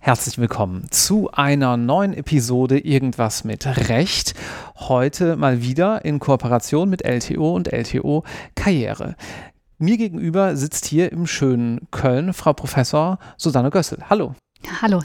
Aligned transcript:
Herzlich 0.00 0.38
willkommen 0.38 0.86
zu 0.92 1.30
einer 1.32 1.76
neuen 1.76 2.14
Episode 2.14 2.78
Irgendwas 2.78 3.42
mit 3.42 3.66
Recht. 3.88 4.34
Heute 4.76 5.36
mal 5.36 5.62
wieder 5.62 6.04
in 6.04 6.20
Kooperation 6.20 6.88
mit 6.88 7.02
LTO 7.04 7.56
und 7.56 7.72
LTO 7.72 8.22
Karriere. 8.54 9.16
Mir 9.78 9.96
gegenüber 9.96 10.56
sitzt 10.56 10.86
hier 10.86 11.10
im 11.10 11.26
schönen 11.26 11.88
Köln 11.90 12.32
Frau 12.32 12.52
Professor 12.52 13.18
Susanne 13.36 13.70
Gössel. 13.70 13.98
Hallo. 14.08 14.36
Hallo. 14.80 15.02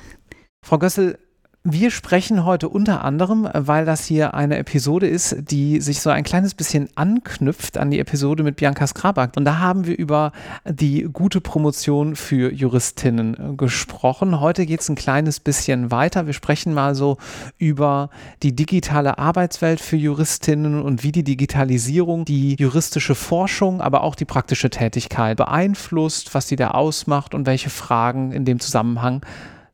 Frau 0.64 0.78
Gössel, 0.78 1.18
wir 1.64 1.92
sprechen 1.92 2.44
heute 2.44 2.70
unter 2.70 3.04
anderem, 3.06 3.48
weil 3.54 3.86
das 3.86 4.06
hier 4.06 4.34
eine 4.34 4.58
Episode 4.58 5.08
ist, 5.08 5.36
die 5.52 5.80
sich 5.80 6.02
so 6.02 6.10
ein 6.10 6.24
kleines 6.24 6.56
bisschen 6.56 6.90
anknüpft 6.96 7.78
an 7.78 7.92
die 7.92 8.00
Episode 8.00 8.42
mit 8.42 8.56
Bianca 8.56 8.88
Skrabak. 8.88 9.38
Und 9.38 9.46
da 9.46 9.60
haben 9.60 9.86
wir 9.86 9.96
über 9.96 10.32
die 10.68 11.04
gute 11.04 11.40
Promotion 11.40 12.16
für 12.16 12.52
Juristinnen 12.52 13.58
gesprochen. 13.58 14.40
Heute 14.40 14.66
geht 14.66 14.82
es 14.82 14.90
ein 14.90 14.96
kleines 14.96 15.40
bisschen 15.40 15.92
weiter. 15.92 16.26
Wir 16.26 16.34
sprechen 16.34 16.74
mal 16.74 16.96
so 16.96 17.18
über 17.60 18.10
die 18.42 18.56
digitale 18.56 19.20
Arbeitswelt 19.20 19.82
für 19.82 19.98
Juristinnen 19.98 20.82
und 20.82 21.04
wie 21.04 21.12
die 21.12 21.24
Digitalisierung 21.24 22.26
die 22.26 22.56
juristische 22.56 23.14
Forschung, 23.14 23.82
aber 23.82 24.02
auch 24.02 24.16
die 24.16 24.26
praktische 24.26 24.72
Tätigkeit 24.72 25.38
beeinflusst, 25.38 26.34
was 26.34 26.48
sie 26.48 26.56
da 26.56 26.72
ausmacht 26.72 27.36
und 27.36 27.46
welche 27.46 27.70
Fragen 27.70 28.32
in 28.32 28.46
dem 28.46 28.60
Zusammenhang 28.60 29.24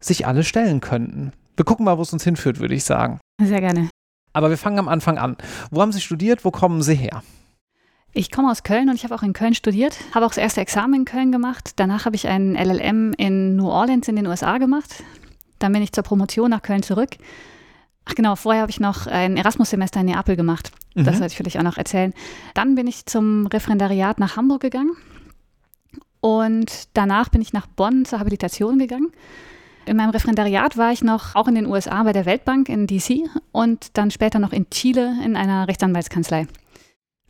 sich 0.01 0.27
alle 0.27 0.43
stellen 0.43 0.81
könnten. 0.81 1.31
Wir 1.57 1.65
gucken 1.65 1.85
mal, 1.85 1.97
wo 1.97 2.03
es 2.03 2.13
uns 2.13 2.23
hinführt, 2.23 2.59
würde 2.59 2.75
ich 2.75 2.83
sagen. 2.83 3.19
Sehr 3.41 3.59
gerne. 3.59 3.89
Aber 4.31 4.49
wir 4.51 4.57
fangen 4.57 4.77
am 4.77 4.87
Anfang 4.87 5.17
an. 5.17 5.35
Wo 5.71 5.81
haben 5.81 5.91
Sie 5.91 6.01
studiert? 6.01 6.45
Wo 6.45 6.51
kommen 6.51 6.83
Sie 6.83 6.93
her? 6.93 7.23
Ich 8.13 8.31
komme 8.31 8.49
aus 8.49 8.63
Köln 8.63 8.89
und 8.89 8.95
ich 8.95 9.03
habe 9.03 9.15
auch 9.15 9.23
in 9.23 9.33
Köln 9.33 9.53
studiert, 9.53 9.97
habe 10.13 10.25
auch 10.25 10.29
das 10.29 10.37
erste 10.37 10.61
Examen 10.61 10.93
in 10.93 11.05
Köln 11.05 11.31
gemacht. 11.31 11.71
Danach 11.75 12.05
habe 12.05 12.15
ich 12.15 12.27
einen 12.27 12.55
LLM 12.55 13.13
in 13.17 13.55
New 13.55 13.67
Orleans 13.67 14.07
in 14.07 14.15
den 14.15 14.27
USA 14.27 14.59
gemacht. 14.59 15.03
Dann 15.59 15.73
bin 15.73 15.81
ich 15.81 15.91
zur 15.91 16.03
Promotion 16.03 16.49
nach 16.49 16.61
Köln 16.61 16.83
zurück. 16.83 17.17
Ach 18.05 18.15
genau, 18.15 18.35
vorher 18.35 18.61
habe 18.61 18.71
ich 18.71 18.79
noch 18.79 19.07
ein 19.07 19.35
Erasmus-Semester 19.35 19.99
in 19.99 20.07
Neapel 20.07 20.35
gemacht. 20.35 20.71
Das 20.95 21.15
mhm. 21.15 21.19
sollte 21.19 21.27
ich 21.27 21.37
vielleicht 21.37 21.57
auch 21.57 21.63
noch 21.63 21.77
erzählen. 21.77 22.13
Dann 22.53 22.75
bin 22.75 22.87
ich 22.87 23.05
zum 23.05 23.47
Referendariat 23.47 24.19
nach 24.19 24.37
Hamburg 24.37 24.61
gegangen 24.61 24.95
und 26.21 26.89
danach 26.93 27.29
bin 27.29 27.41
ich 27.41 27.53
nach 27.53 27.67
Bonn 27.67 28.05
zur 28.05 28.19
Habilitation 28.19 28.79
gegangen. 28.79 29.11
In 29.87 29.95
meinem 29.95 30.09
Referendariat 30.09 30.75
war 30.75 30.91
ich 30.91 31.01
noch 31.01 31.33
auch 31.33 31.47
in 31.47 31.55
den 31.55 31.65
USA 31.65 32.03
bei 32.03 32.11
der 32.11 32.25
Weltbank 32.25 32.67
in 32.67 32.87
DC 32.87 33.29
und 33.53 33.97
dann 33.97 34.11
später 34.11 34.37
noch 34.37 34.51
in 34.51 34.69
Chile 34.69 35.15
in 35.23 35.37
einer 35.37 35.69
Rechtsanwaltskanzlei. 35.69 36.45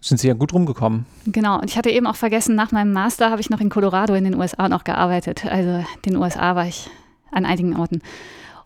Sind 0.01 0.19
Sie 0.19 0.27
ja 0.27 0.33
gut 0.33 0.53
rumgekommen. 0.53 1.05
Genau, 1.27 1.59
und 1.59 1.69
ich 1.69 1.77
hatte 1.77 1.91
eben 1.91 2.07
auch 2.07 2.15
vergessen, 2.15 2.55
nach 2.55 2.71
meinem 2.71 2.93
Master 2.93 3.29
habe 3.29 3.41
ich 3.41 3.51
noch 3.51 3.61
in 3.61 3.69
Colorado 3.69 4.15
in 4.15 4.23
den 4.23 4.35
USA 4.35 4.69
noch 4.69 4.83
gearbeitet. 4.83 5.45
Also 5.45 5.69
in 5.69 6.13
den 6.13 6.15
USA 6.17 6.55
war 6.55 6.67
ich 6.67 6.89
an 7.31 7.45
einigen 7.45 7.77
Orten. 7.77 8.01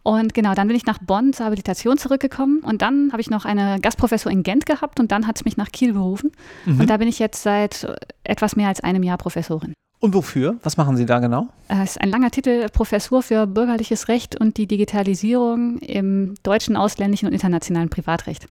Und 0.03 0.33
genau, 0.33 0.53
dann 0.53 0.67
bin 0.67 0.77
ich 0.77 0.85
nach 0.85 0.99
Bonn 0.99 1.33
zur 1.33 1.45
Habilitation 1.45 1.97
zurückgekommen 1.97 2.59
und 2.59 2.81
dann 2.81 3.11
habe 3.11 3.21
ich 3.21 3.29
noch 3.29 3.43
eine 3.43 3.79
Gastprofessur 3.81 4.31
in 4.31 4.43
Gent 4.43 4.65
gehabt 4.65 5.01
und 5.01 5.11
dann 5.11 5.27
hat 5.27 5.35
es 5.35 5.45
mich 5.45 5.57
nach 5.57 5.69
Kiel 5.69 5.93
berufen. 5.93 6.31
Mhm. 6.65 6.79
Und 6.79 6.89
da 6.89 6.97
bin 6.97 7.09
ich 7.09 7.19
jetzt 7.19 7.43
seit 7.43 7.87
etwas 8.23 8.55
mehr 8.55 8.69
als 8.69 8.79
einem 8.79 9.03
Jahr 9.03 9.17
Professorin. 9.17 9.73
Und 10.01 10.15
wofür? 10.15 10.55
Was 10.63 10.77
machen 10.77 10.97
Sie 10.97 11.05
da 11.05 11.19
genau? 11.19 11.47
Es 11.67 11.91
ist 11.91 12.01
ein 12.01 12.09
langer 12.09 12.31
Titel, 12.31 12.67
Professur 12.69 13.21
für 13.21 13.45
bürgerliches 13.45 14.07
Recht 14.07 14.35
und 14.35 14.57
die 14.57 14.65
Digitalisierung 14.65 15.77
im 15.77 16.33
deutschen, 16.41 16.75
ausländischen 16.75 17.27
und 17.27 17.33
internationalen 17.33 17.89
Privatrecht. 17.89 18.47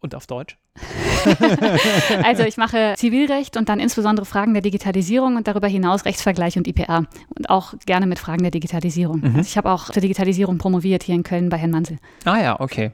Und 0.00 0.14
auf 0.14 0.26
Deutsch? 0.26 0.58
also 2.22 2.42
ich 2.42 2.58
mache 2.58 2.92
Zivilrecht 2.98 3.56
und 3.56 3.70
dann 3.70 3.80
insbesondere 3.80 4.26
Fragen 4.26 4.52
der 4.52 4.60
Digitalisierung 4.60 5.36
und 5.36 5.48
darüber 5.48 5.66
hinaus 5.66 6.04
Rechtsvergleich 6.04 6.58
und 6.58 6.68
IPA 6.68 7.06
und 7.34 7.48
auch 7.48 7.72
gerne 7.86 8.06
mit 8.06 8.18
Fragen 8.18 8.42
der 8.42 8.50
Digitalisierung. 8.50 9.20
Mhm. 9.20 9.36
Also 9.36 9.48
ich 9.48 9.56
habe 9.56 9.70
auch 9.70 9.90
zur 9.90 10.02
Digitalisierung 10.02 10.58
promoviert 10.58 11.02
hier 11.02 11.14
in 11.14 11.22
Köln 11.22 11.48
bei 11.48 11.56
Herrn 11.56 11.70
Mansel. 11.70 11.96
Ah 12.26 12.38
ja, 12.38 12.60
okay. 12.60 12.92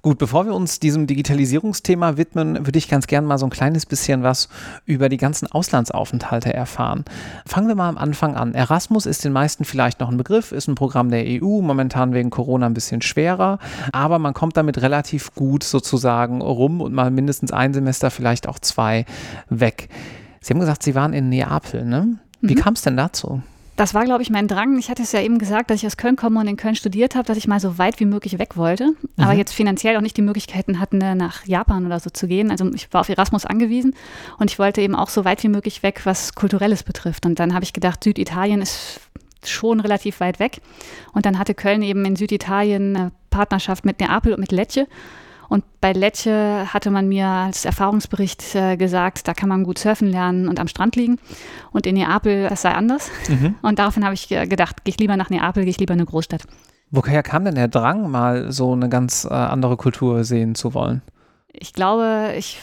Gut, 0.00 0.18
bevor 0.18 0.46
wir 0.46 0.54
uns 0.54 0.78
diesem 0.78 1.08
Digitalisierungsthema 1.08 2.16
widmen, 2.16 2.64
würde 2.64 2.78
ich 2.78 2.88
ganz 2.88 3.08
gerne 3.08 3.26
mal 3.26 3.36
so 3.36 3.46
ein 3.46 3.50
kleines 3.50 3.84
bisschen 3.84 4.22
was 4.22 4.48
über 4.86 5.08
die 5.08 5.16
ganzen 5.16 5.50
Auslandsaufenthalte 5.50 6.54
erfahren. 6.54 7.04
Fangen 7.44 7.66
wir 7.66 7.74
mal 7.74 7.88
am 7.88 7.98
Anfang 7.98 8.36
an. 8.36 8.54
Erasmus 8.54 9.06
ist 9.06 9.24
den 9.24 9.32
meisten 9.32 9.64
vielleicht 9.64 9.98
noch 9.98 10.08
ein 10.08 10.16
Begriff, 10.16 10.52
ist 10.52 10.68
ein 10.68 10.76
Programm 10.76 11.10
der 11.10 11.24
EU, 11.26 11.62
momentan 11.62 12.14
wegen 12.14 12.30
Corona 12.30 12.66
ein 12.66 12.74
bisschen 12.74 13.02
schwerer, 13.02 13.58
aber 13.92 14.20
man 14.20 14.34
kommt 14.34 14.56
damit 14.56 14.80
relativ 14.82 15.34
gut 15.34 15.64
sozusagen 15.64 16.42
rum 16.42 16.80
und 16.80 16.92
mal 16.92 17.10
mindestens 17.10 17.50
ein 17.50 17.74
Semester, 17.74 18.12
vielleicht 18.12 18.48
auch 18.48 18.60
zwei 18.60 19.04
weg. 19.48 19.88
Sie 20.40 20.54
haben 20.54 20.60
gesagt, 20.60 20.84
Sie 20.84 20.94
waren 20.94 21.12
in 21.12 21.28
Neapel, 21.28 21.84
ne? 21.84 22.18
Wie 22.40 22.54
mhm. 22.54 22.60
kam 22.60 22.74
es 22.74 22.82
denn 22.82 22.96
dazu? 22.96 23.42
Das 23.78 23.94
war, 23.94 24.04
glaube 24.04 24.22
ich, 24.22 24.30
mein 24.30 24.48
Drang. 24.48 24.76
Ich 24.76 24.90
hatte 24.90 25.04
es 25.04 25.12
ja 25.12 25.20
eben 25.20 25.38
gesagt, 25.38 25.70
dass 25.70 25.76
ich 25.76 25.86
aus 25.86 25.96
Köln 25.96 26.16
komme 26.16 26.40
und 26.40 26.48
in 26.48 26.56
Köln 26.56 26.74
studiert 26.74 27.14
habe, 27.14 27.28
dass 27.28 27.36
ich 27.36 27.46
mal 27.46 27.60
so 27.60 27.78
weit 27.78 28.00
wie 28.00 28.06
möglich 28.06 28.36
weg 28.40 28.56
wollte, 28.56 28.86
mhm. 28.86 28.96
aber 29.16 29.34
jetzt 29.34 29.54
finanziell 29.54 29.96
auch 29.96 30.00
nicht 30.00 30.16
die 30.16 30.22
Möglichkeiten 30.22 30.80
hatten, 30.80 30.98
nach 30.98 31.46
Japan 31.46 31.86
oder 31.86 32.00
so 32.00 32.10
zu 32.10 32.26
gehen. 32.26 32.50
Also 32.50 32.68
ich 32.74 32.92
war 32.92 33.02
auf 33.02 33.08
Erasmus 33.08 33.46
angewiesen 33.46 33.94
und 34.38 34.50
ich 34.50 34.58
wollte 34.58 34.80
eben 34.80 34.96
auch 34.96 35.08
so 35.08 35.24
weit 35.24 35.44
wie 35.44 35.48
möglich 35.48 35.84
weg, 35.84 36.00
was 36.02 36.34
Kulturelles 36.34 36.82
betrifft. 36.82 37.24
Und 37.24 37.38
dann 37.38 37.54
habe 37.54 37.62
ich 37.62 37.72
gedacht, 37.72 38.02
Süditalien 38.02 38.62
ist 38.62 39.00
schon 39.44 39.78
relativ 39.78 40.18
weit 40.18 40.40
weg. 40.40 40.60
Und 41.12 41.24
dann 41.24 41.38
hatte 41.38 41.54
Köln 41.54 41.82
eben 41.82 42.04
in 42.04 42.16
Süditalien 42.16 42.96
eine 42.96 43.12
Partnerschaft 43.30 43.84
mit 43.84 44.00
Neapel 44.00 44.34
und 44.34 44.40
mit 44.40 44.50
Lecce. 44.50 44.88
Und 45.48 45.64
bei 45.80 45.92
Lecce 45.92 46.72
hatte 46.72 46.90
man 46.90 47.08
mir 47.08 47.26
als 47.26 47.64
Erfahrungsbericht 47.64 48.54
äh, 48.54 48.76
gesagt, 48.76 49.26
da 49.28 49.34
kann 49.34 49.48
man 49.48 49.64
gut 49.64 49.78
surfen 49.78 50.08
lernen 50.08 50.46
und 50.46 50.60
am 50.60 50.68
Strand 50.68 50.94
liegen. 50.96 51.18
Und 51.72 51.86
in 51.86 51.94
Neapel, 51.94 52.48
das 52.48 52.62
sei 52.62 52.72
anders. 52.72 53.10
Mhm. 53.28 53.54
Und 53.62 53.78
daraufhin 53.78 54.04
habe 54.04 54.14
ich 54.14 54.28
gedacht, 54.28 54.84
gehe 54.84 54.92
ich 54.92 55.00
lieber 55.00 55.16
nach 55.16 55.30
Neapel, 55.30 55.64
gehe 55.64 55.70
ich 55.70 55.78
lieber 55.78 55.94
in 55.94 56.00
eine 56.00 56.06
Großstadt. 56.06 56.42
Woher 56.90 57.22
kam 57.22 57.44
denn 57.44 57.54
der 57.54 57.68
Drang, 57.68 58.10
mal 58.10 58.50
so 58.52 58.72
eine 58.72 58.88
ganz 58.88 59.24
äh, 59.24 59.34
andere 59.34 59.76
Kultur 59.76 60.24
sehen 60.24 60.54
zu 60.54 60.74
wollen? 60.74 61.02
Ich 61.52 61.72
glaube, 61.72 62.34
ich 62.36 62.60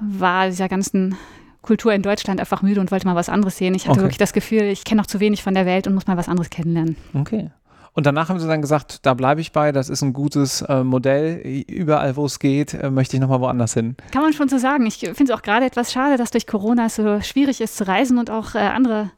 war 0.00 0.46
dieser 0.46 0.68
ganzen 0.68 1.16
Kultur 1.62 1.92
in 1.92 2.02
Deutschland 2.02 2.40
einfach 2.40 2.62
müde 2.62 2.80
und 2.80 2.90
wollte 2.90 3.06
mal 3.06 3.14
was 3.14 3.28
anderes 3.28 3.56
sehen. 3.56 3.74
Ich 3.74 3.84
hatte 3.84 3.98
okay. 3.98 4.02
wirklich 4.02 4.18
das 4.18 4.32
Gefühl, 4.32 4.62
ich 4.62 4.84
kenne 4.84 5.00
noch 5.00 5.06
zu 5.06 5.20
wenig 5.20 5.42
von 5.42 5.54
der 5.54 5.66
Welt 5.66 5.86
und 5.86 5.94
muss 5.94 6.06
mal 6.06 6.16
was 6.16 6.28
anderes 6.28 6.50
kennenlernen. 6.50 6.96
Okay. 7.14 7.50
Und 7.96 8.06
danach 8.06 8.28
haben 8.28 8.38
sie 8.38 8.46
dann 8.46 8.60
gesagt, 8.60 9.06
da 9.06 9.14
bleibe 9.14 9.40
ich 9.40 9.52
bei, 9.52 9.72
das 9.72 9.88
ist 9.88 10.02
ein 10.02 10.12
gutes 10.12 10.62
äh, 10.62 10.84
Modell. 10.84 11.38
Überall, 11.66 12.14
wo 12.14 12.26
es 12.26 12.38
geht, 12.38 12.74
äh, 12.74 12.90
möchte 12.90 13.16
ich 13.16 13.20
nochmal 13.20 13.40
woanders 13.40 13.74
hin. 13.74 13.96
Kann 14.12 14.22
man 14.22 14.32
schon 14.32 14.48
so 14.48 14.58
sagen. 14.58 14.86
Ich 14.86 14.98
finde 14.98 15.24
es 15.24 15.30
auch 15.30 15.42
gerade 15.42 15.66
etwas 15.66 15.92
schade, 15.92 16.16
dass 16.16 16.30
durch 16.30 16.46
Corona 16.46 16.86
es 16.86 16.96
so 16.96 17.20
schwierig 17.22 17.60
ist 17.60 17.76
zu 17.76 17.88
reisen 17.88 18.18
und 18.18 18.30
auch 18.30 18.54
äh, 18.54 18.58
andere 18.58 19.10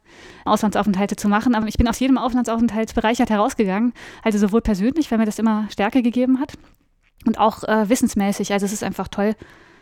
Auslandsaufenthalte 0.45 1.17
zu 1.17 1.27
machen. 1.27 1.55
Aber 1.55 1.67
ich 1.67 1.77
bin 1.77 1.87
aus 1.87 1.99
jedem 1.99 2.17
Auslandsaufenthalt 2.17 2.95
bereichert 2.95 3.29
herausgegangen. 3.29 3.93
Also 4.23 4.39
sowohl 4.39 4.61
persönlich, 4.61 5.11
weil 5.11 5.17
mir 5.17 5.25
das 5.25 5.39
immer 5.39 5.67
Stärke 5.69 6.01
gegeben 6.01 6.39
hat, 6.39 6.53
und 7.25 7.39
auch 7.39 7.63
äh, 7.63 7.89
wissensmäßig. 7.89 8.53
Also 8.53 8.65
es 8.65 8.73
ist 8.73 8.83
einfach 8.83 9.07
toll, 9.07 9.35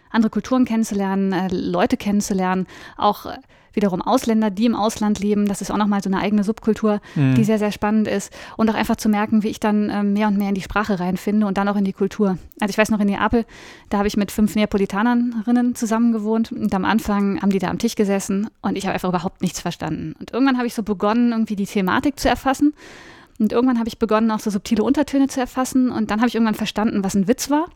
andere 0.09 0.29
Kulturen 0.29 0.65
kennenzulernen, 0.65 1.33
äh, 1.33 1.47
Leute 1.51 1.97
kennenzulernen, 1.97 2.67
auch 2.97 3.25
äh, 3.25 3.37
wiederum 3.77 4.01
Ausländer, 4.01 4.49
die 4.49 4.65
im 4.65 4.75
Ausland 4.75 5.19
leben. 5.19 5.45
Das 5.45 5.61
ist 5.61 5.71
auch 5.71 5.77
nochmal 5.77 6.03
so 6.03 6.09
eine 6.09 6.19
eigene 6.19 6.43
Subkultur, 6.43 6.99
mhm. 7.15 7.35
die 7.35 7.45
sehr, 7.45 7.59
sehr 7.59 7.71
spannend 7.71 8.09
ist. 8.09 8.33
Und 8.57 8.69
auch 8.69 8.75
einfach 8.75 8.97
zu 8.97 9.07
merken, 9.07 9.43
wie 9.43 9.47
ich 9.47 9.61
dann 9.61 9.89
ähm, 9.89 10.11
mehr 10.11 10.27
und 10.27 10.37
mehr 10.37 10.49
in 10.49 10.55
die 10.55 10.61
Sprache 10.61 10.99
reinfinde 10.99 11.47
und 11.47 11.57
dann 11.57 11.69
auch 11.69 11.77
in 11.77 11.85
die 11.85 11.93
Kultur. 11.93 12.37
Also 12.59 12.71
ich 12.71 12.77
weiß 12.77 12.89
noch 12.89 12.99
in 12.99 13.07
Neapel, 13.07 13.45
da 13.89 13.99
habe 13.99 14.07
ich 14.09 14.17
mit 14.17 14.31
fünf 14.31 14.55
Neapolitanerinnen 14.55 15.75
zusammen 15.75 16.11
gewohnt 16.11 16.51
und 16.51 16.73
am 16.73 16.83
Anfang 16.83 17.41
haben 17.41 17.51
die 17.51 17.59
da 17.59 17.69
am 17.69 17.77
Tisch 17.77 17.95
gesessen 17.95 18.49
und 18.61 18.77
ich 18.77 18.85
habe 18.85 18.95
einfach 18.95 19.09
überhaupt 19.09 19.41
nichts 19.41 19.61
verstanden. 19.61 20.15
Und 20.19 20.33
irgendwann 20.33 20.57
habe 20.57 20.67
ich 20.67 20.73
so 20.73 20.83
begonnen, 20.83 21.31
irgendwie 21.31 21.55
die 21.55 21.65
Thematik 21.65 22.19
zu 22.19 22.27
erfassen 22.27 22.73
und 23.39 23.51
irgendwann 23.51 23.77
habe 23.77 23.87
ich 23.87 23.99
begonnen, 23.99 24.31
auch 24.31 24.39
so 24.39 24.49
subtile 24.49 24.83
Untertöne 24.83 25.27
zu 25.27 25.39
erfassen. 25.39 25.91
Und 25.91 26.09
dann 26.09 26.19
habe 26.19 26.27
ich 26.27 26.35
irgendwann 26.35 26.55
verstanden, 26.55 27.03
was 27.03 27.13
ein 27.13 27.27
Witz 27.27 27.51
war. 27.51 27.67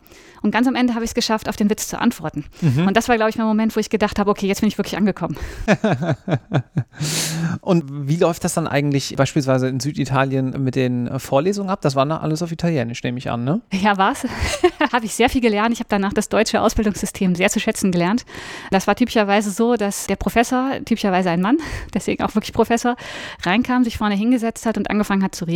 Und 0.42 0.50
ganz 0.50 0.68
am 0.68 0.74
Ende 0.74 0.96
habe 0.96 1.04
ich 1.04 1.12
es 1.12 1.16
geschafft, 1.16 1.48
auf 1.48 1.56
den 1.56 1.70
Witz 1.70 1.88
zu 1.88 2.00
antworten. 2.00 2.46
Mhm. 2.62 2.88
Und 2.88 2.98
das 2.98 3.08
war, 3.08 3.16
glaube 3.16 3.30
ich, 3.30 3.38
mein 3.38 3.46
Moment, 3.46 3.76
wo 3.76 3.80
ich 3.80 3.92
gedacht 3.92 4.18
habe, 4.18 4.32
okay, 4.32 4.48
jetzt 4.48 4.62
bin 4.62 4.68
ich 4.68 4.80
wirklich 4.80 4.98
angekommen. 4.98 5.38
und 7.62 7.84
wie 8.08 8.18
läuft 8.18 8.44
das 8.44 8.56
dann 8.56 8.68
eigentlich 8.68 9.16
beispielsweise 9.16 9.68
in 9.68 9.80
Süditalien 9.80 10.64
mit 10.64 10.76
den 10.76 11.20
Vorlesungen 11.20 11.70
ab? 11.70 11.82
Das 11.82 11.96
war 11.96 12.06
noch 12.06 12.24
alles 12.24 12.42
auf 12.42 12.52
Italienisch, 12.52 13.04
nehme 13.04 13.20
ich 13.20 13.30
an, 13.30 13.44
ne? 13.44 13.62
Ja, 13.72 13.98
war 13.98 14.14
es. 14.14 14.26
habe 14.92 15.06
ich 15.06 15.14
sehr 15.14 15.30
viel 15.30 15.42
gelernt. 15.42 15.74
Ich 15.74 15.80
habe 15.80 15.90
danach 15.90 16.14
das 16.14 16.28
deutsche 16.28 16.60
Ausbildungssystem 16.60 17.36
sehr 17.36 17.50
zu 17.50 17.60
schätzen 17.60 17.92
gelernt. 17.92 18.26
Das 18.72 18.88
war 18.88 18.96
typischerweise 18.96 19.52
so, 19.52 19.76
dass 19.76 20.08
der 20.08 20.16
Professor, 20.16 20.72
typischerweise 20.86 21.30
ein 21.30 21.42
Mann, 21.42 21.58
deswegen 21.94 22.24
auch 22.24 22.34
wirklich 22.34 22.54
Professor, 22.54 22.96
reinkam, 23.44 23.84
sich 23.84 24.00
vorne 24.00 24.16
hingesetzt 24.16 24.66
hat 24.66 24.80
und 24.80 24.90
angefangen 24.90 25.22
hat 25.22 25.36
zu 25.36 25.46
reden. 25.46 25.51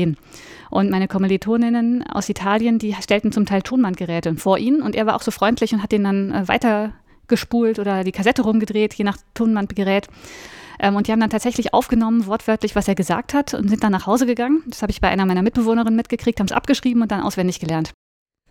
Und 0.69 0.89
meine 0.89 1.07
Kommilitoninnen 1.07 2.03
aus 2.03 2.29
Italien, 2.29 2.79
die 2.79 2.93
stellten 3.01 3.31
zum 3.31 3.45
Teil 3.45 3.61
Tonbandgeräte 3.61 4.35
vor 4.35 4.57
ihn 4.57 4.81
und 4.81 4.95
er 4.95 5.05
war 5.05 5.15
auch 5.15 5.21
so 5.21 5.31
freundlich 5.31 5.73
und 5.73 5.81
hat 5.81 5.91
den 5.91 6.03
dann 6.03 6.31
äh, 6.31 6.47
weitergespult 6.47 7.79
oder 7.79 8.03
die 8.03 8.11
Kassette 8.11 8.41
rumgedreht, 8.41 8.93
je 8.93 9.05
nach 9.05 9.17
Tonbandgerät. 9.33 10.07
Ähm, 10.79 10.95
und 10.95 11.07
die 11.07 11.11
haben 11.11 11.19
dann 11.19 11.29
tatsächlich 11.29 11.73
aufgenommen, 11.73 12.25
wortwörtlich, 12.25 12.75
was 12.75 12.87
er 12.87 12.95
gesagt 12.95 13.33
hat 13.33 13.53
und 13.53 13.69
sind 13.69 13.83
dann 13.83 13.91
nach 13.91 14.07
Hause 14.07 14.25
gegangen. 14.25 14.63
Das 14.67 14.81
habe 14.81 14.91
ich 14.91 15.01
bei 15.01 15.07
einer 15.07 15.25
meiner 15.25 15.41
Mitbewohnerinnen 15.41 15.95
mitgekriegt, 15.95 16.39
haben 16.39 16.47
es 16.47 16.51
abgeschrieben 16.51 17.01
und 17.01 17.11
dann 17.11 17.21
auswendig 17.21 17.59
gelernt. 17.59 17.93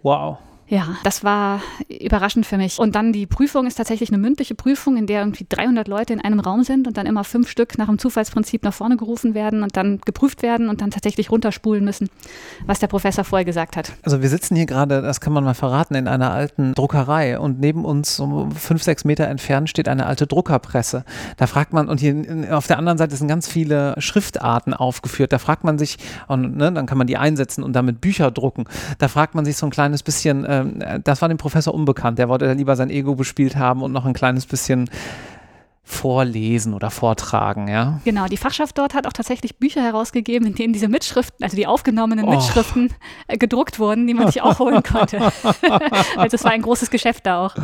Wow. 0.02 0.38
Ja, 0.66 0.96
das 1.04 1.22
war 1.24 1.60
überraschend 1.88 2.46
für 2.46 2.56
mich. 2.56 2.78
Und 2.78 2.94
dann 2.94 3.12
die 3.12 3.26
Prüfung 3.26 3.66
ist 3.66 3.74
tatsächlich 3.74 4.10
eine 4.10 4.18
mündliche 4.18 4.54
Prüfung, 4.54 4.96
in 4.96 5.06
der 5.06 5.20
irgendwie 5.20 5.46
300 5.48 5.88
Leute 5.88 6.12
in 6.14 6.20
einem 6.20 6.40
Raum 6.40 6.62
sind 6.64 6.86
und 6.86 6.96
dann 6.96 7.06
immer 7.06 7.22
fünf 7.24 7.50
Stück 7.50 7.76
nach 7.76 7.86
dem 7.86 7.98
Zufallsprinzip 7.98 8.62
nach 8.62 8.72
vorne 8.72 8.96
gerufen 8.96 9.34
werden 9.34 9.62
und 9.62 9.76
dann 9.76 10.00
geprüft 10.04 10.42
werden 10.42 10.68
und 10.68 10.80
dann 10.80 10.90
tatsächlich 10.90 11.30
runterspulen 11.30 11.84
müssen, 11.84 12.08
was 12.66 12.78
der 12.78 12.86
Professor 12.86 13.24
vorher 13.24 13.44
gesagt 13.44 13.76
hat. 13.76 13.92
Also 14.02 14.22
wir 14.22 14.28
sitzen 14.28 14.56
hier 14.56 14.66
gerade, 14.66 15.02
das 15.02 15.20
kann 15.20 15.32
man 15.32 15.44
mal 15.44 15.54
verraten, 15.54 15.94
in 15.94 16.08
einer 16.08 16.32
alten 16.32 16.74
Druckerei 16.74 17.38
und 17.38 17.60
neben 17.60 17.84
uns 17.84 18.16
so 18.16 18.48
fünf, 18.56 18.82
sechs 18.82 19.04
Meter 19.04 19.28
entfernt 19.28 19.68
steht 19.68 19.88
eine 19.88 20.06
alte 20.06 20.26
Druckerpresse. 20.26 21.04
Da 21.36 21.46
fragt 21.46 21.74
man, 21.74 21.88
und 21.88 22.00
hier 22.00 22.14
auf 22.50 22.66
der 22.66 22.78
anderen 22.78 22.96
Seite 22.96 23.16
sind 23.16 23.28
ganz 23.28 23.48
viele 23.48 23.94
Schriftarten 23.98 24.72
aufgeführt. 24.72 25.32
Da 25.32 25.38
fragt 25.38 25.64
man 25.64 25.78
sich, 25.78 25.98
und 26.26 26.56
ne, 26.56 26.72
dann 26.72 26.86
kann 26.86 26.96
man 26.96 27.06
die 27.06 27.18
einsetzen 27.18 27.62
und 27.62 27.74
damit 27.74 28.00
Bücher 28.00 28.30
drucken. 28.30 28.64
Da 28.98 29.08
fragt 29.08 29.34
man 29.34 29.44
sich 29.44 29.56
so 29.56 29.66
ein 29.66 29.70
kleines 29.70 30.02
bisschen, 30.02 30.44
ähm, 30.60 31.02
das 31.04 31.22
war 31.22 31.28
dem 31.28 31.38
Professor 31.38 31.74
unbekannt. 31.74 32.18
Der 32.18 32.28
wollte 32.28 32.52
lieber 32.52 32.76
sein 32.76 32.90
Ego 32.90 33.14
bespielt 33.14 33.56
haben 33.56 33.82
und 33.82 33.92
noch 33.92 34.04
ein 34.04 34.14
kleines 34.14 34.46
bisschen 34.46 34.88
vorlesen 35.84 36.72
oder 36.72 36.90
vortragen, 36.90 37.68
ja. 37.68 38.00
Genau, 38.04 38.26
die 38.26 38.38
Fachschaft 38.38 38.78
dort 38.78 38.94
hat 38.94 39.06
auch 39.06 39.12
tatsächlich 39.12 39.58
Bücher 39.58 39.82
herausgegeben, 39.82 40.48
in 40.48 40.54
denen 40.54 40.72
diese 40.72 40.88
Mitschriften, 40.88 41.44
also 41.44 41.56
die 41.56 41.66
aufgenommenen 41.66 42.24
oh. 42.24 42.30
Mitschriften 42.30 42.90
äh, 43.28 43.36
gedruckt 43.36 43.78
wurden, 43.78 44.06
die 44.06 44.14
man 44.14 44.28
sich 44.28 44.40
auch 44.40 44.58
holen 44.58 44.82
konnte. 44.82 45.20
also 46.16 46.34
es 46.34 46.42
war 46.42 46.52
ein 46.52 46.62
großes 46.62 46.88
Geschäft 46.88 47.26
da 47.26 47.44
auch. 47.44 47.54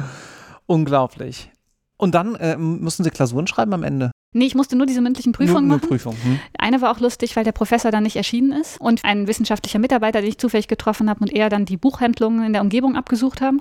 Unglaublich. 0.66 1.50
Und 1.96 2.14
dann 2.14 2.34
äh, 2.34 2.56
mussten 2.58 3.04
Sie 3.04 3.10
Klausuren 3.10 3.46
schreiben 3.46 3.72
am 3.72 3.82
Ende? 3.82 4.10
Nee, 4.32 4.46
ich 4.46 4.54
musste 4.54 4.76
nur 4.76 4.86
diese 4.86 5.00
mündlichen 5.00 5.32
Prüfungen 5.32 5.66
nur, 5.66 5.78
machen. 5.78 5.88
Nur 5.88 5.98
Prüfung. 5.98 6.16
Hm. 6.22 6.38
Eine 6.56 6.80
war 6.80 6.92
auch 6.92 7.00
lustig, 7.00 7.34
weil 7.34 7.42
der 7.42 7.52
Professor 7.52 7.90
dann 7.90 8.04
nicht 8.04 8.16
erschienen 8.16 8.52
ist 8.52 8.80
und 8.80 9.04
ein 9.04 9.26
wissenschaftlicher 9.26 9.80
Mitarbeiter, 9.80 10.20
den 10.20 10.30
ich 10.30 10.38
zufällig 10.38 10.68
getroffen 10.68 11.10
habe 11.10 11.20
und 11.20 11.32
er 11.32 11.48
dann 11.48 11.64
die 11.64 11.76
Buchhandlungen 11.76 12.44
in 12.44 12.52
der 12.52 12.62
Umgebung 12.62 12.96
abgesucht 12.96 13.40
haben, 13.40 13.60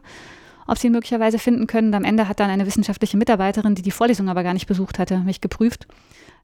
ob 0.68 0.77
sie 0.77 0.88
ihn 0.88 0.94
möglicherweise 0.94 1.39
finden 1.39 1.66
können. 1.66 1.88
Und 1.88 1.95
am 1.95 2.04
Ende 2.04 2.27
hat 2.27 2.39
dann 2.39 2.51
eine 2.51 2.68
wissenschaftliche 2.68 3.18
Mitarbeiterin, 3.18 3.74
die 3.74 3.81
die 3.81 3.89
Vorlesung 3.89 4.30
aber 4.30 4.44
gar 4.44 4.54
nicht 4.54 4.68
besucht 4.68 5.00
hatte, 5.00 5.18
mich 5.19 5.42
geprüft. 5.42 5.88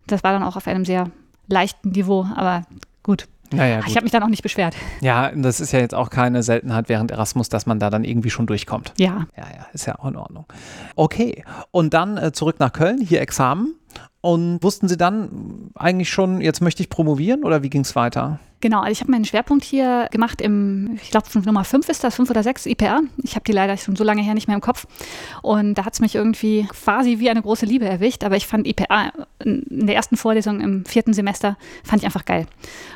Das 0.07 0.24
war 0.24 0.33
dann 0.33 0.44
auch 0.44 0.56
auf 0.56 0.68
einem 0.68 0.86
sehr 0.86 1.12
leichten 1.48 1.89
Niveau, 1.89 2.28
aber 2.36 2.66
gut. 3.04 3.28
Naja, 3.51 3.81
ich 3.88 3.95
habe 3.95 4.03
mich 4.03 4.12
dann 4.12 4.24
auch 4.24 4.30
nicht 4.30 4.44
beschwert. 4.44 4.75
Ja, 5.01 5.31
das 5.31 5.59
ist 5.59 5.71
ja 5.71 5.80
jetzt 5.80 5.94
auch 5.94 6.09
keine 6.09 6.44
Seltenheit 6.44 6.89
während 6.89 7.12
Erasmus, 7.12 7.50
dass 7.50 7.65
man 7.65 7.80
da 7.80 7.89
dann 7.89 8.03
irgendwie 8.03 8.30
schon 8.30 8.47
durchkommt. 8.47 8.94
Ja. 8.97 9.27
Ja, 9.38 9.44
ja, 9.44 9.65
ist 9.74 9.86
ja 9.86 10.00
auch 10.00 10.06
in 10.06 10.15
Ordnung. 10.15 10.45
Okay, 10.95 11.44
und 11.71 11.94
dann 11.94 12.18
äh, 12.18 12.31
zurück 12.31 12.59
nach 12.59 12.74
Köln, 12.74 13.00
hier 13.01 13.21
Examen. 13.21 13.75
Und 14.21 14.63
wussten 14.63 14.88
Sie 14.88 14.97
dann 14.97 15.69
eigentlich 15.75 16.09
schon, 16.09 16.42
jetzt 16.42 16.59
möchte 16.59 16.81
ich 16.81 16.89
promovieren 16.89 17.44
oder 17.44 17.62
wie 17.62 17.69
ging 17.69 17.81
es 17.81 17.95
weiter? 17.95 18.39
Genau, 18.65 18.79
also 18.79 18.94
ich 18.94 19.01
habe 19.01 19.12
meinen 19.12 19.25
Schwerpunkt 19.25 19.63
hier 19.63 20.07
gemacht 20.09 20.41
im, 20.41 20.97
ich 21.00 21.12
glaube 21.12 21.27
Nummer 21.45 21.63
5 21.63 21.88
ist 21.88 22.03
das, 22.03 22.15
5 22.15 22.31
oder 22.31 22.41
6 22.41 22.65
IPR. 22.65 23.01
Ich 23.21 23.35
habe 23.35 23.44
die 23.45 23.51
leider 23.51 23.77
schon 23.77 23.95
so 23.95 24.03
lange 24.03 24.23
her 24.23 24.33
nicht 24.33 24.47
mehr 24.47 24.56
im 24.56 24.62
Kopf. 24.62 24.88
Und 25.44 25.75
da 25.75 25.85
hat 25.85 25.94
es 25.94 26.00
mich 26.00 26.15
irgendwie 26.15 26.67
quasi 26.71 27.19
wie 27.19 27.29
eine 27.29 27.44
große 27.44 27.67
Liebe 27.67 27.85
erwischt. 27.85 28.23
Aber 28.23 28.38
ich 28.38 28.47
fand 28.47 28.65
IPR 28.65 29.13
in 29.44 29.85
der 29.85 29.95
ersten 29.95 30.17
Vorlesung 30.17 30.62
im 30.62 30.83
vierten 30.83 31.13
Semester, 31.13 31.57
fand 31.83 32.01
ich 32.01 32.07
einfach 32.07 32.25
geil. 32.25 32.47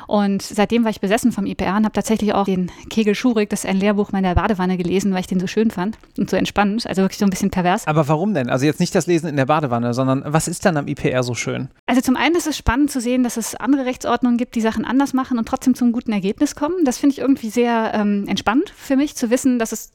Und 0.08 0.42
seitdem 0.42 0.82
war 0.82 0.90
ich 0.90 1.00
besessen 1.00 1.30
vom 1.30 1.46
IPR 1.46 1.76
und 1.76 1.84
habe 1.84 1.92
tatsächlich 1.92 2.34
auch 2.34 2.46
den 2.46 2.72
Kegel 2.88 3.14
Schurig, 3.14 3.48
das 3.48 3.62
ist 3.62 3.70
ein 3.70 3.76
Lehrbuch 3.76 4.10
meiner 4.10 4.34
Badewanne 4.34 4.76
gelesen, 4.76 5.12
weil 5.12 5.20
ich 5.20 5.28
den 5.28 5.38
so 5.38 5.46
schön 5.46 5.70
fand 5.70 5.98
und 6.18 6.28
so 6.28 6.36
entspannend. 6.36 6.84
Also 6.88 7.02
wirklich 7.02 7.18
so 7.18 7.26
ein 7.26 7.30
bisschen 7.30 7.52
pervers. 7.52 7.86
Aber 7.86 8.08
warum 8.08 8.34
denn? 8.34 8.50
Also 8.50 8.66
jetzt 8.66 8.80
nicht 8.80 8.92
das 8.92 9.06
Lesen 9.06 9.28
in 9.28 9.36
der 9.36 9.46
Badewanne, 9.46 9.94
sondern 9.94 10.24
was 10.26 10.48
ist 10.48 10.64
dann 10.64 10.76
am 10.76 10.88
IPR 10.88 11.22
so 11.22 11.34
schön? 11.34 11.68
Also 11.86 12.00
zum 12.00 12.16
einen 12.16 12.34
ist 12.34 12.48
es 12.48 12.56
spannend 12.56 12.90
zu 12.90 13.00
sehen, 13.00 13.22
dass 13.22 13.36
es 13.36 13.54
andere 13.54 13.84
Rechtsordnungen 13.84 14.36
gibt, 14.36 14.56
die 14.56 14.60
Sachen 14.60 14.84
anders 14.84 15.12
machen 15.12 15.38
und 15.38 15.46
trotzdem 15.46 15.59
zum 15.60 15.92
guten 15.92 16.12
Ergebnis 16.12 16.54
kommen. 16.54 16.84
Das 16.84 16.98
finde 16.98 17.14
ich 17.14 17.18
irgendwie 17.20 17.50
sehr 17.50 17.92
ähm, 17.94 18.26
entspannt 18.28 18.72
für 18.74 18.96
mich, 18.96 19.14
zu 19.16 19.30
wissen, 19.30 19.58
dass 19.58 19.72
es 19.72 19.92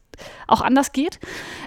auch 0.48 0.62
anders 0.62 0.92
geht. 0.92 1.20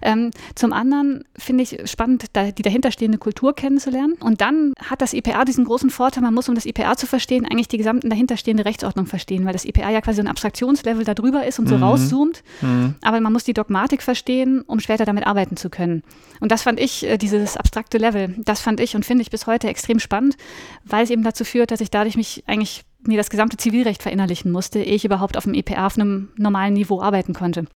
Ähm, 0.02 0.30
zum 0.54 0.72
anderen 0.72 1.24
finde 1.36 1.64
ich 1.64 1.90
spannend, 1.90 2.26
da, 2.32 2.50
die 2.50 2.62
dahinterstehende 2.62 3.18
Kultur 3.18 3.54
kennenzulernen. 3.54 4.14
Und 4.20 4.40
dann 4.40 4.72
hat 4.82 5.00
das 5.02 5.12
IPA 5.12 5.44
diesen 5.44 5.64
großen 5.64 5.90
Vorteil, 5.90 6.22
man 6.22 6.34
muss, 6.34 6.48
um 6.48 6.54
das 6.54 6.66
IPA 6.66 6.96
zu 6.96 7.06
verstehen, 7.06 7.44
eigentlich 7.44 7.68
die 7.68 7.78
gesamte 7.78 8.08
dahinterstehende 8.08 8.64
Rechtsordnung 8.64 9.06
verstehen, 9.06 9.44
weil 9.44 9.52
das 9.52 9.64
IPA 9.64 9.90
ja 9.90 10.00
quasi 10.00 10.16
so 10.16 10.22
ein 10.22 10.28
Abstraktionslevel 10.28 11.04
da 11.04 11.14
drüber 11.14 11.46
ist 11.46 11.58
und 11.58 11.68
so 11.68 11.76
mhm. 11.76 11.82
rauszoomt. 11.82 12.42
Mhm. 12.60 12.94
Aber 13.02 13.20
man 13.20 13.32
muss 13.32 13.44
die 13.44 13.54
Dogmatik 13.54 14.02
verstehen, 14.02 14.62
um 14.62 14.80
später 14.80 15.04
damit 15.04 15.26
arbeiten 15.26 15.56
zu 15.56 15.70
können. 15.70 16.02
Und 16.40 16.52
das 16.52 16.62
fand 16.62 16.80
ich, 16.80 17.04
äh, 17.04 17.18
dieses 17.18 17.56
abstrakte 17.56 17.98
Level, 17.98 18.34
das 18.38 18.60
fand 18.60 18.80
ich 18.80 18.96
und 18.96 19.04
finde 19.04 19.22
ich 19.22 19.30
bis 19.30 19.46
heute 19.46 19.68
extrem 19.68 19.98
spannend, 19.98 20.36
weil 20.84 21.04
es 21.04 21.10
eben 21.10 21.22
dazu 21.22 21.44
führt, 21.44 21.70
dass 21.70 21.80
ich 21.80 21.90
dadurch 21.90 22.16
mich 22.16 22.44
eigentlich 22.46 22.84
mir 23.06 23.16
das 23.16 23.30
gesamte 23.30 23.56
Zivilrecht 23.56 24.02
verinnerlichen 24.02 24.50
musste, 24.50 24.80
ehe 24.80 24.94
ich 24.94 25.04
überhaupt 25.04 25.36
auf 25.36 25.44
dem 25.44 25.54
IPA 25.54 25.86
auf 25.86 25.98
einem 25.98 26.30
normalen 26.36 26.74
Niveau 26.74 27.00
arbeiten 27.00 27.34
konnte. 27.34 27.66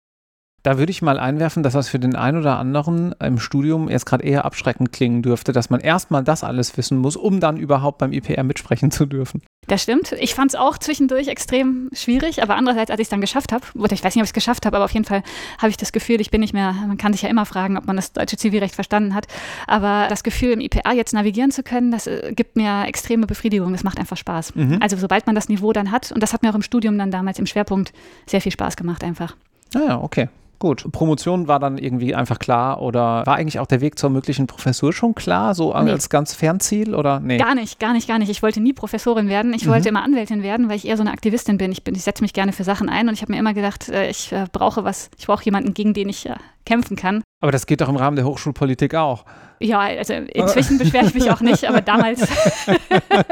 Da 0.63 0.77
würde 0.77 0.91
ich 0.91 1.01
mal 1.01 1.19
einwerfen, 1.19 1.61
dass 1.61 1.73
das 1.73 1.89
für 1.89 1.99
den 1.99 2.15
einen 2.15 2.37
oder 2.37 2.57
anderen 2.57 3.13
im 3.19 3.37
Studium 3.37 3.89
erst 3.89 4.05
gerade 4.05 4.23
eher 4.23 4.45
abschreckend 4.45 4.93
klingen 4.93 5.21
dürfte, 5.21 5.51
dass 5.51 5.69
man 5.69 5.81
erstmal 5.81 6.23
das 6.23 6.41
alles 6.45 6.77
wissen 6.77 6.97
muss, 6.97 7.17
um 7.17 7.41
dann 7.41 7.57
überhaupt 7.57 7.97
beim 7.97 8.13
IPR 8.13 8.43
mitsprechen 8.43 8.89
zu 8.89 9.05
dürfen. 9.05 9.41
Das 9.67 9.83
stimmt. 9.83 10.13
Ich 10.13 10.35
fand 10.35 10.51
es 10.51 10.55
auch 10.55 10.77
zwischendurch 10.77 11.27
extrem 11.27 11.89
schwierig, 11.91 12.41
aber 12.41 12.55
andererseits, 12.55 12.91
als 12.91 12.99
ich 13.01 13.05
es 13.05 13.09
dann 13.09 13.19
geschafft 13.19 13.51
habe, 13.51 13.65
oder 13.75 13.91
ich 13.91 14.03
weiß 14.03 14.15
nicht, 14.15 14.21
ob 14.21 14.25
ich 14.25 14.29
es 14.29 14.33
geschafft 14.33 14.65
habe, 14.65 14.77
aber 14.77 14.85
auf 14.85 14.91
jeden 14.91 15.05
Fall 15.05 15.21
habe 15.57 15.69
ich 15.69 15.75
das 15.75 15.91
Gefühl, 15.91 16.21
ich 16.21 16.31
bin 16.31 16.39
nicht 16.39 16.53
mehr, 16.53 16.73
man 16.87 16.97
kann 16.97 17.11
sich 17.11 17.23
ja 17.23 17.29
immer 17.29 17.45
fragen, 17.45 17.77
ob 17.77 17.85
man 17.85 17.97
das 17.97 18.13
deutsche 18.13 18.37
Zivilrecht 18.37 18.75
verstanden 18.75 19.13
hat, 19.15 19.27
aber 19.67 20.07
das 20.07 20.23
Gefühl, 20.23 20.51
im 20.51 20.61
IPA 20.61 20.93
jetzt 20.93 21.13
navigieren 21.13 21.51
zu 21.51 21.63
können, 21.63 21.91
das 21.91 22.07
äh, 22.07 22.31
gibt 22.33 22.55
mir 22.55 22.85
extreme 22.85 23.27
Befriedigung, 23.27 23.73
das 23.73 23.83
macht 23.83 23.99
einfach 23.99 24.17
Spaß. 24.17 24.55
Mhm. 24.55 24.77
Also 24.81 24.95
sobald 24.95 25.25
man 25.25 25.35
das 25.35 25.49
Niveau 25.49 25.73
dann 25.73 25.91
hat, 25.91 26.13
und 26.13 26.23
das 26.23 26.31
hat 26.31 26.41
mir 26.41 26.51
auch 26.51 26.55
im 26.55 26.61
Studium 26.61 26.97
dann 26.97 27.11
damals 27.11 27.37
im 27.37 27.45
Schwerpunkt 27.45 27.91
sehr 28.25 28.39
viel 28.39 28.51
Spaß 28.53 28.77
gemacht 28.77 29.03
einfach. 29.03 29.35
Ah 29.75 29.81
ja, 29.87 30.01
okay. 30.01 30.29
Gut. 30.63 30.89
Promotion 30.93 31.49
war 31.49 31.59
dann 31.59 31.77
irgendwie 31.77 32.15
einfach 32.15 32.39
klar 32.39 32.81
oder 32.81 33.25
war 33.25 33.35
eigentlich 33.35 33.59
auch 33.59 33.67
der 33.67 33.81
Weg 33.81 33.99
zur 33.99 34.09
möglichen 34.09 34.47
Professur 34.47 34.93
schon 34.93 35.13
klar, 35.13 35.53
so 35.55 35.73
nee. 35.73 35.91
als 35.91 36.07
ganz 36.07 36.33
Fernziel 36.33 36.95
oder 36.95 37.19
nee? 37.19 37.37
Gar 37.37 37.55
nicht, 37.55 37.81
gar 37.81 37.91
nicht, 37.91 38.07
gar 38.07 38.17
nicht. 38.17 38.29
Ich 38.29 38.41
wollte 38.41 38.61
nie 38.61 38.71
Professorin 38.71 39.27
werden. 39.27 39.53
Ich 39.53 39.65
mhm. 39.65 39.71
wollte 39.71 39.89
immer 39.89 40.03
Anwältin 40.03 40.41
werden, 40.41 40.69
weil 40.69 40.77
ich 40.77 40.87
eher 40.87 40.95
so 40.95 41.03
eine 41.03 41.11
Aktivistin 41.11 41.57
bin. 41.57 41.73
Ich, 41.73 41.83
bin, 41.83 41.95
ich 41.95 42.03
setze 42.03 42.23
mich 42.23 42.31
gerne 42.31 42.53
für 42.53 42.63
Sachen 42.63 42.87
ein 42.87 43.09
und 43.09 43.13
ich 43.13 43.21
habe 43.21 43.33
mir 43.33 43.39
immer 43.39 43.53
gedacht, 43.53 43.89
äh, 43.89 44.09
ich 44.09 44.31
äh, 44.31 44.45
brauche 44.53 44.85
was, 44.85 45.09
ich 45.17 45.27
brauche 45.27 45.43
jemanden, 45.43 45.73
gegen 45.73 45.93
den 45.93 46.07
ich 46.07 46.27
äh, 46.27 46.35
kämpfen 46.65 46.95
kann. 46.95 47.23
Aber 47.41 47.51
das 47.51 47.65
geht 47.65 47.81
doch 47.81 47.89
im 47.89 47.97
Rahmen 47.97 48.15
der 48.15 48.23
Hochschulpolitik 48.23 48.95
auch. 48.95 49.25
Ja, 49.59 49.79
also 49.81 50.13
inzwischen 50.13 50.77
beschwere 50.77 51.07
ich 51.07 51.13
mich 51.13 51.29
auch 51.29 51.41
nicht, 51.41 51.65
aber 51.65 51.81
damals, 51.81 52.21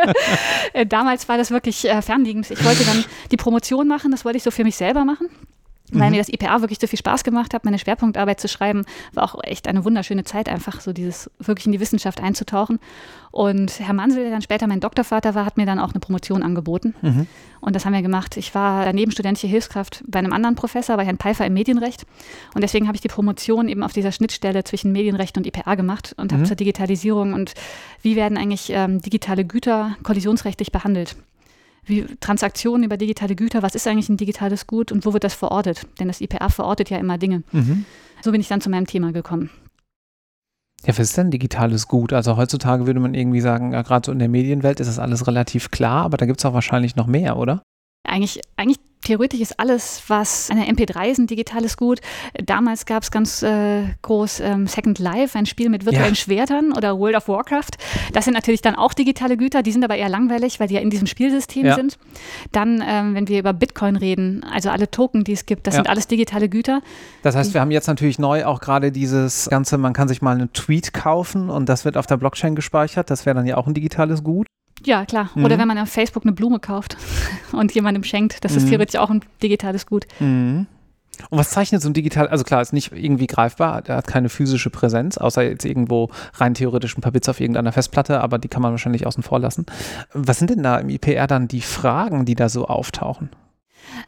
damals 0.90 1.30
war 1.30 1.38
das 1.38 1.50
wirklich 1.50 1.88
fernliegend. 2.02 2.52
Ich 2.52 2.62
wollte 2.66 2.84
dann 2.84 3.06
die 3.32 3.38
Promotion 3.38 3.88
machen, 3.88 4.12
das 4.12 4.26
wollte 4.26 4.36
ich 4.36 4.44
so 4.44 4.52
für 4.52 4.66
mich 4.66 4.76
selber 4.76 5.06
machen 5.06 5.30
weil 5.92 6.08
mhm. 6.08 6.12
mir 6.12 6.18
das 6.18 6.30
IPA 6.30 6.62
wirklich 6.62 6.80
so 6.80 6.88
viel 6.88 7.00
Spaß 7.00 7.24
gemacht 7.24 7.54
hat, 7.54 7.66
meine 7.66 7.80
Schwerpunktarbeit 7.80 8.40
zu 8.40 8.48
schreiben, 8.48 8.84
war 9.14 9.24
auch 9.24 9.40
echt 9.44 9.68
eine 9.68 9.86
wunderschöne 9.86 10.24
Zeit, 10.24 10.50
einfach 10.50 10.82
so 10.82 10.94
dieses 10.94 11.30
wirklich 11.40 11.66
in 11.66 11.72
die 11.72 11.80
Wissenschaft 11.80 12.22
einzutauchen. 12.22 12.80
Und 13.32 13.80
Herr 13.80 13.94
Mansel, 13.94 14.24
der 14.24 14.32
dann 14.32 14.42
später 14.42 14.68
mein 14.68 14.82
Doktorvater 14.82 15.36
war, 15.36 15.46
hat 15.46 15.58
mir 15.58 15.66
dann 15.66 15.80
auch 15.80 15.92
eine 15.92 16.00
Promotion 16.00 16.44
angeboten. 16.44 16.96
Mhm. 17.02 17.28
Und 17.62 17.76
das 17.76 17.86
haben 17.86 17.94
wir 17.94 18.02
gemacht. 18.02 18.36
Ich 18.38 18.54
war 18.56 18.84
daneben 18.84 19.12
studentische 19.12 19.48
Hilfskraft 19.48 20.04
bei 20.08 20.20
einem 20.20 20.34
anderen 20.34 20.56
Professor, 20.56 20.98
bei 20.98 21.06
Herrn 21.06 21.18
Pfeiffer 21.18 21.46
im 21.46 21.54
Medienrecht. 21.54 22.06
Und 22.56 22.62
deswegen 22.62 22.88
habe 22.88 22.96
ich 22.96 23.02
die 23.02 23.08
Promotion 23.08 23.70
eben 23.70 23.84
auf 23.84 23.94
dieser 23.94 24.12
Schnittstelle 24.12 24.64
zwischen 24.64 24.92
Medienrecht 24.92 25.38
und 25.38 25.46
IPA 25.46 25.76
gemacht 25.76 26.14
und 26.18 26.32
mhm. 26.32 26.38
habe 26.38 26.46
zur 26.46 26.56
Digitalisierung 26.56 27.34
und 27.34 27.54
wie 28.02 28.16
werden 28.16 28.38
eigentlich 28.38 28.72
ähm, 28.72 29.02
digitale 29.02 29.46
Güter 29.46 29.96
kollisionsrechtlich 30.04 30.72
behandelt 30.72 31.16
wie 31.84 32.06
Transaktionen 32.20 32.84
über 32.84 32.98
digitale 32.98 33.36
Güter, 33.36 33.64
was 33.64 33.76
ist 33.76 33.88
eigentlich 33.88 34.10
ein 34.10 34.18
digitales 34.18 34.68
Gut 34.68 34.92
und 34.92 35.06
wo 35.06 35.14
wird 35.14 35.24
das 35.24 35.34
verortet? 35.34 35.88
Denn 36.00 36.08
das 36.08 36.22
IPA 36.22 36.50
verortet 36.50 36.90
ja 36.90 36.98
immer 36.98 37.18
Dinge. 37.18 37.44
Mhm. 37.52 37.86
So 38.22 38.32
bin 38.32 38.42
ich 38.42 38.48
dann 38.48 38.62
zu 38.62 38.70
meinem 38.70 38.86
Thema 38.86 39.12
gekommen. 39.12 39.50
Ja, 40.84 40.90
was 40.90 41.00
ist 41.00 41.18
denn 41.18 41.30
digitales 41.30 41.88
Gut? 41.88 42.12
Also 42.12 42.38
heutzutage 42.38 42.88
würde 42.88 43.00
man 43.00 43.14
irgendwie 43.14 43.42
sagen, 43.42 43.74
ja, 43.74 43.84
gerade 43.84 44.06
so 44.06 44.12
in 44.12 44.20
der 44.20 44.30
Medienwelt 44.30 44.80
ist 44.80 44.88
das 44.88 45.00
alles 45.00 45.28
relativ 45.28 45.70
klar, 45.70 46.04
aber 46.06 46.18
da 46.18 46.26
gibt 46.26 46.40
es 46.40 46.46
auch 46.46 46.54
wahrscheinlich 46.54 46.96
noch 46.96 47.08
mehr, 47.08 47.38
oder? 47.38 47.62
Eigentlich, 48.04 48.42
eigentlich 48.58 48.80
theoretisch 49.02 49.40
ist 49.42 49.60
alles, 49.60 50.04
was 50.08 50.50
eine 50.50 50.66
MP3 50.66 51.10
ist, 51.10 51.18
ein 51.18 51.28
digitales 51.28 51.78
Gut. 51.78 52.00
Damals 52.44 52.86
gab 52.86 53.04
es 53.04 53.12
ganz 53.12 53.44
äh, 53.44 53.84
groß 54.02 54.40
ähm, 54.42 54.68
Second 54.68 55.00
Life, 55.00 55.38
ein 55.38 55.46
Spiel 55.46 55.70
mit 55.70 55.86
virtuellen 55.86 56.14
ja. 56.14 56.16
Schwertern 56.16 56.72
oder 56.72 56.98
World 56.98 57.16
of 57.16 57.28
Warcraft. 57.28 57.72
Das 58.14 58.26
sind 58.26 58.34
natürlich 58.34 58.62
dann 58.62 58.76
auch 58.76 58.94
digitale 58.94 59.38
Güter, 59.38 59.64
die 59.64 59.72
sind 59.72 59.84
aber 59.84 59.96
eher 59.96 60.10
langweilig, 60.10 60.60
weil 60.60 60.68
die 60.68 60.76
ja 60.76 60.82
in 60.82 60.90
diesem 60.90 61.08
Spielsystem 61.08 61.66
ja. 61.66 61.76
sind. 61.76 61.98
Dann, 62.52 62.84
ähm, 62.86 63.16
wenn 63.16 63.28
wir 63.28 63.40
über 63.40 63.54
Bitcoin 63.54 63.96
reden, 63.96 64.44
also 64.44 64.70
alle 64.70 64.90
Token, 64.90 65.24
die 65.24 65.34
es 65.34 65.46
gibt, 65.46 65.68
das 65.68 65.76
ja. 65.76 65.80
sind 65.80 65.90
alles 65.90 66.08
digitale 66.08 66.50
Güter. 66.50 66.82
Das 67.24 67.36
heißt, 67.36 67.54
wir 67.54 67.62
haben 67.62 67.72
jetzt 67.72 67.88
natürlich 67.88 68.20
neu 68.20 68.46
auch 68.46 68.60
gerade 68.60 68.92
dieses 68.92 69.50
Ganze, 69.50 69.78
man 69.78 69.94
kann 69.94 70.08
sich 70.08 70.22
mal 70.22 70.36
einen 70.36 70.54
Tweet 70.54 70.94
kaufen 70.94 71.50
und 71.50 71.68
das 71.68 71.86
wird 71.86 71.98
auf 71.98 72.08
der 72.08 72.18
Blockchain 72.18 72.56
gespeichert. 72.56 73.10
Das 73.10 73.26
wäre 73.26 73.36
dann 73.36 73.46
ja 73.46 73.58
auch 73.58 73.68
ein 73.68 73.74
digitales 73.74 74.24
Gut. 74.24 74.48
Ja, 74.86 75.06
klar. 75.06 75.30
Mhm. 75.36 75.46
Oder 75.46 75.58
wenn 75.58 75.68
man 75.68 75.78
auf 75.78 75.90
Facebook 75.90 76.24
eine 76.24 76.34
Blume 76.34 76.60
kauft 76.60 76.98
und 77.52 77.74
jemandem 77.74 78.04
schenkt, 78.04 78.44
das 78.44 78.56
ist 78.56 78.66
mhm. 78.66 78.70
theoretisch 78.70 79.00
auch 79.00 79.10
ein 79.10 79.22
digitales 79.42 79.86
Gut. 79.86 80.06
Mhm. 80.20 80.68
Und 81.30 81.38
was 81.38 81.52
zeichnet 81.52 81.82
so 81.82 81.90
ein 81.90 81.94
digital, 81.94 82.28
also 82.28 82.44
klar, 82.44 82.62
ist 82.62 82.74
nicht 82.74 82.92
irgendwie 82.94 83.28
greifbar, 83.28 83.82
der 83.82 83.98
hat 83.98 84.08
keine 84.08 84.30
physische 84.30 84.70
Präsenz, 84.70 85.18
außer 85.18 85.44
jetzt 85.44 85.66
irgendwo 85.66 86.10
rein 86.36 86.54
theoretisch 86.54 86.98
ein 86.98 87.02
paar 87.02 87.12
Bits 87.12 87.30
auf 87.30 87.40
irgendeiner 87.40 87.72
Festplatte, 87.72 88.22
aber 88.22 88.40
die 88.40 88.48
kann 88.48 88.62
man 88.62 88.72
wahrscheinlich 88.72 89.06
außen 89.06 89.22
vor 89.22 89.40
lassen. 89.40 89.66
Was 90.14 90.40
sind 90.40 90.50
denn 90.50 90.64
da 90.64 90.78
im 90.78 90.90
IPR 90.90 91.28
dann 91.28 91.48
die 91.48 91.62
Fragen, 91.62 92.26
die 92.26 92.36
da 92.36 92.50
so 92.50 92.66
auftauchen? 92.66 93.30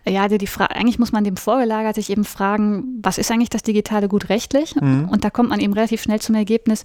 Ja, 0.05 0.27
die, 0.27 0.37
die 0.37 0.49
eigentlich 0.57 0.99
muss 0.99 1.11
man 1.11 1.23
dem 1.23 1.37
vorgelagert 1.37 1.95
sich 1.95 2.09
eben 2.09 2.25
fragen, 2.25 2.99
was 3.01 3.17
ist 3.17 3.31
eigentlich 3.31 3.49
das 3.49 3.63
digitale 3.63 4.07
Gut 4.07 4.29
rechtlich? 4.29 4.75
Mhm. 4.75 5.09
Und 5.09 5.23
da 5.23 5.29
kommt 5.29 5.49
man 5.49 5.59
eben 5.59 5.73
relativ 5.73 6.01
schnell 6.01 6.21
zum 6.21 6.35
Ergebnis, 6.35 6.83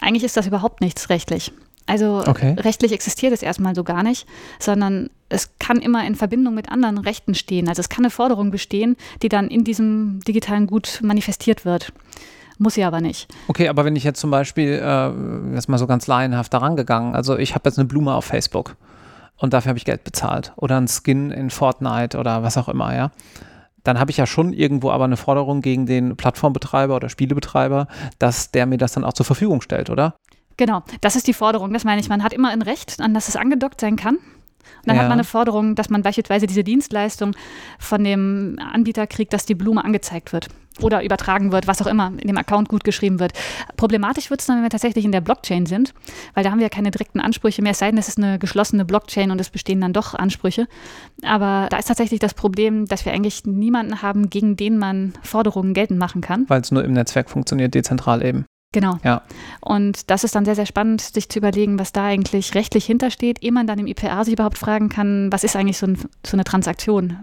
eigentlich 0.00 0.24
ist 0.24 0.36
das 0.36 0.46
überhaupt 0.46 0.80
nichts 0.80 1.08
rechtlich. 1.10 1.52
Also 1.86 2.24
okay. 2.26 2.56
rechtlich 2.58 2.92
existiert 2.92 3.32
es 3.32 3.42
erstmal 3.42 3.74
so 3.74 3.84
gar 3.84 4.02
nicht, 4.02 4.26
sondern 4.58 5.08
es 5.28 5.50
kann 5.58 5.78
immer 5.78 6.04
in 6.06 6.16
Verbindung 6.16 6.54
mit 6.54 6.70
anderen 6.70 6.98
Rechten 6.98 7.34
stehen. 7.34 7.68
Also 7.68 7.80
es 7.80 7.88
kann 7.88 8.04
eine 8.04 8.10
Forderung 8.10 8.50
bestehen, 8.50 8.96
die 9.22 9.28
dann 9.28 9.48
in 9.48 9.64
diesem 9.64 10.20
digitalen 10.26 10.66
Gut 10.66 11.00
manifestiert 11.02 11.64
wird. 11.64 11.92
Muss 12.58 12.74
sie 12.74 12.84
aber 12.84 13.00
nicht. 13.00 13.28
Okay, 13.48 13.68
aber 13.68 13.84
wenn 13.84 13.96
ich 13.96 14.04
jetzt 14.04 14.20
zum 14.20 14.30
Beispiel, 14.30 14.80
äh, 14.82 15.54
jetzt 15.54 15.68
mal 15.68 15.78
so 15.78 15.86
ganz 15.86 16.06
laienhaft 16.06 16.52
daran 16.52 16.74
gegangen, 16.74 17.14
also 17.14 17.36
ich 17.36 17.54
habe 17.54 17.68
jetzt 17.68 17.78
eine 17.78 17.86
Blume 17.86 18.14
auf 18.14 18.24
Facebook 18.24 18.76
und 19.36 19.52
dafür 19.52 19.70
habe 19.70 19.78
ich 19.78 19.84
Geld 19.84 20.04
bezahlt 20.04 20.52
oder 20.56 20.80
ein 20.80 20.88
Skin 20.88 21.30
in 21.30 21.50
Fortnite 21.50 22.18
oder 22.18 22.42
was 22.42 22.56
auch 22.56 22.68
immer, 22.68 22.94
ja. 22.94 23.10
Dann 23.84 24.00
habe 24.00 24.10
ich 24.10 24.16
ja 24.16 24.26
schon 24.26 24.52
irgendwo 24.52 24.90
aber 24.90 25.04
eine 25.04 25.16
Forderung 25.16 25.60
gegen 25.60 25.86
den 25.86 26.16
Plattformbetreiber 26.16 26.96
oder 26.96 27.08
Spielebetreiber, 27.08 27.86
dass 28.18 28.50
der 28.50 28.66
mir 28.66 28.78
das 28.78 28.92
dann 28.92 29.04
auch 29.04 29.12
zur 29.12 29.26
Verfügung 29.26 29.60
stellt, 29.60 29.90
oder? 29.90 30.16
Genau, 30.56 30.82
das 31.00 31.16
ist 31.16 31.26
die 31.26 31.34
Forderung. 31.34 31.72
Das 31.72 31.84
meine 31.84 32.00
ich. 32.00 32.08
Man 32.08 32.22
hat 32.22 32.32
immer 32.32 32.50
ein 32.50 32.62
Recht, 32.62 33.00
an 33.00 33.14
das 33.14 33.28
es 33.28 33.36
angedockt 33.36 33.80
sein 33.80 33.96
kann. 33.96 34.16
Und 34.16 34.88
dann 34.90 34.96
ja. 34.96 35.02
hat 35.02 35.08
man 35.08 35.18
eine 35.18 35.24
Forderung, 35.24 35.74
dass 35.74 35.90
man 35.90 36.02
beispielsweise 36.02 36.46
diese 36.46 36.64
Dienstleistung 36.64 37.34
von 37.78 38.02
dem 38.02 38.58
Anbieter 38.58 39.06
kriegt, 39.06 39.32
dass 39.32 39.46
die 39.46 39.54
Blume 39.54 39.84
angezeigt 39.84 40.32
wird 40.32 40.48
oder 40.82 41.02
übertragen 41.02 41.52
wird, 41.52 41.66
was 41.66 41.80
auch 41.80 41.86
immer 41.86 42.12
in 42.18 42.26
dem 42.26 42.36
Account 42.36 42.68
gut 42.68 42.84
geschrieben 42.84 43.18
wird. 43.18 43.32
Problematisch 43.76 44.30
wird 44.30 44.40
es 44.40 44.46
dann, 44.46 44.56
wenn 44.56 44.64
wir 44.64 44.70
tatsächlich 44.70 45.04
in 45.04 45.12
der 45.12 45.20
Blockchain 45.20 45.66
sind, 45.66 45.94
weil 46.34 46.44
da 46.44 46.50
haben 46.50 46.58
wir 46.58 46.66
ja 46.66 46.70
keine 46.70 46.90
direkten 46.90 47.20
Ansprüche 47.20 47.62
mehr, 47.62 47.72
es 47.72 47.78
sei 47.78 47.90
denn, 47.90 47.98
es 47.98 48.08
ist 48.08 48.18
eine 48.18 48.38
geschlossene 48.38 48.84
Blockchain 48.84 49.30
und 49.30 49.40
es 49.40 49.50
bestehen 49.50 49.80
dann 49.80 49.92
doch 49.92 50.14
Ansprüche. 50.14 50.66
Aber 51.22 51.68
da 51.70 51.78
ist 51.78 51.86
tatsächlich 51.86 52.20
das 52.20 52.34
Problem, 52.34 52.86
dass 52.86 53.04
wir 53.04 53.12
eigentlich 53.12 53.44
niemanden 53.44 54.02
haben, 54.02 54.28
gegen 54.28 54.56
den 54.56 54.78
man 54.78 55.14
Forderungen 55.22 55.72
geltend 55.72 55.98
machen 55.98 56.20
kann. 56.20 56.44
Weil 56.48 56.60
es 56.60 56.70
nur 56.70 56.84
im 56.84 56.92
Netzwerk 56.92 57.30
funktioniert, 57.30 57.74
dezentral 57.74 58.24
eben. 58.24 58.44
Genau. 58.76 58.98
Ja. 59.04 59.22
Und 59.62 60.10
das 60.10 60.22
ist 60.22 60.34
dann 60.34 60.44
sehr, 60.44 60.54
sehr 60.54 60.66
spannend, 60.66 61.00
sich 61.00 61.30
zu 61.30 61.38
überlegen, 61.38 61.78
was 61.78 61.92
da 61.92 62.04
eigentlich 62.04 62.54
rechtlich 62.54 62.84
hintersteht, 62.84 63.42
ehe 63.42 63.50
man 63.50 63.66
dann 63.66 63.78
im 63.78 63.86
IPA 63.86 64.24
sich 64.24 64.34
überhaupt 64.34 64.58
fragen 64.58 64.90
kann, 64.90 65.32
was 65.32 65.44
ist 65.44 65.56
eigentlich 65.56 65.78
so, 65.78 65.86
ein, 65.86 65.96
so 65.96 66.34
eine 66.34 66.44
Transaktion? 66.44 67.22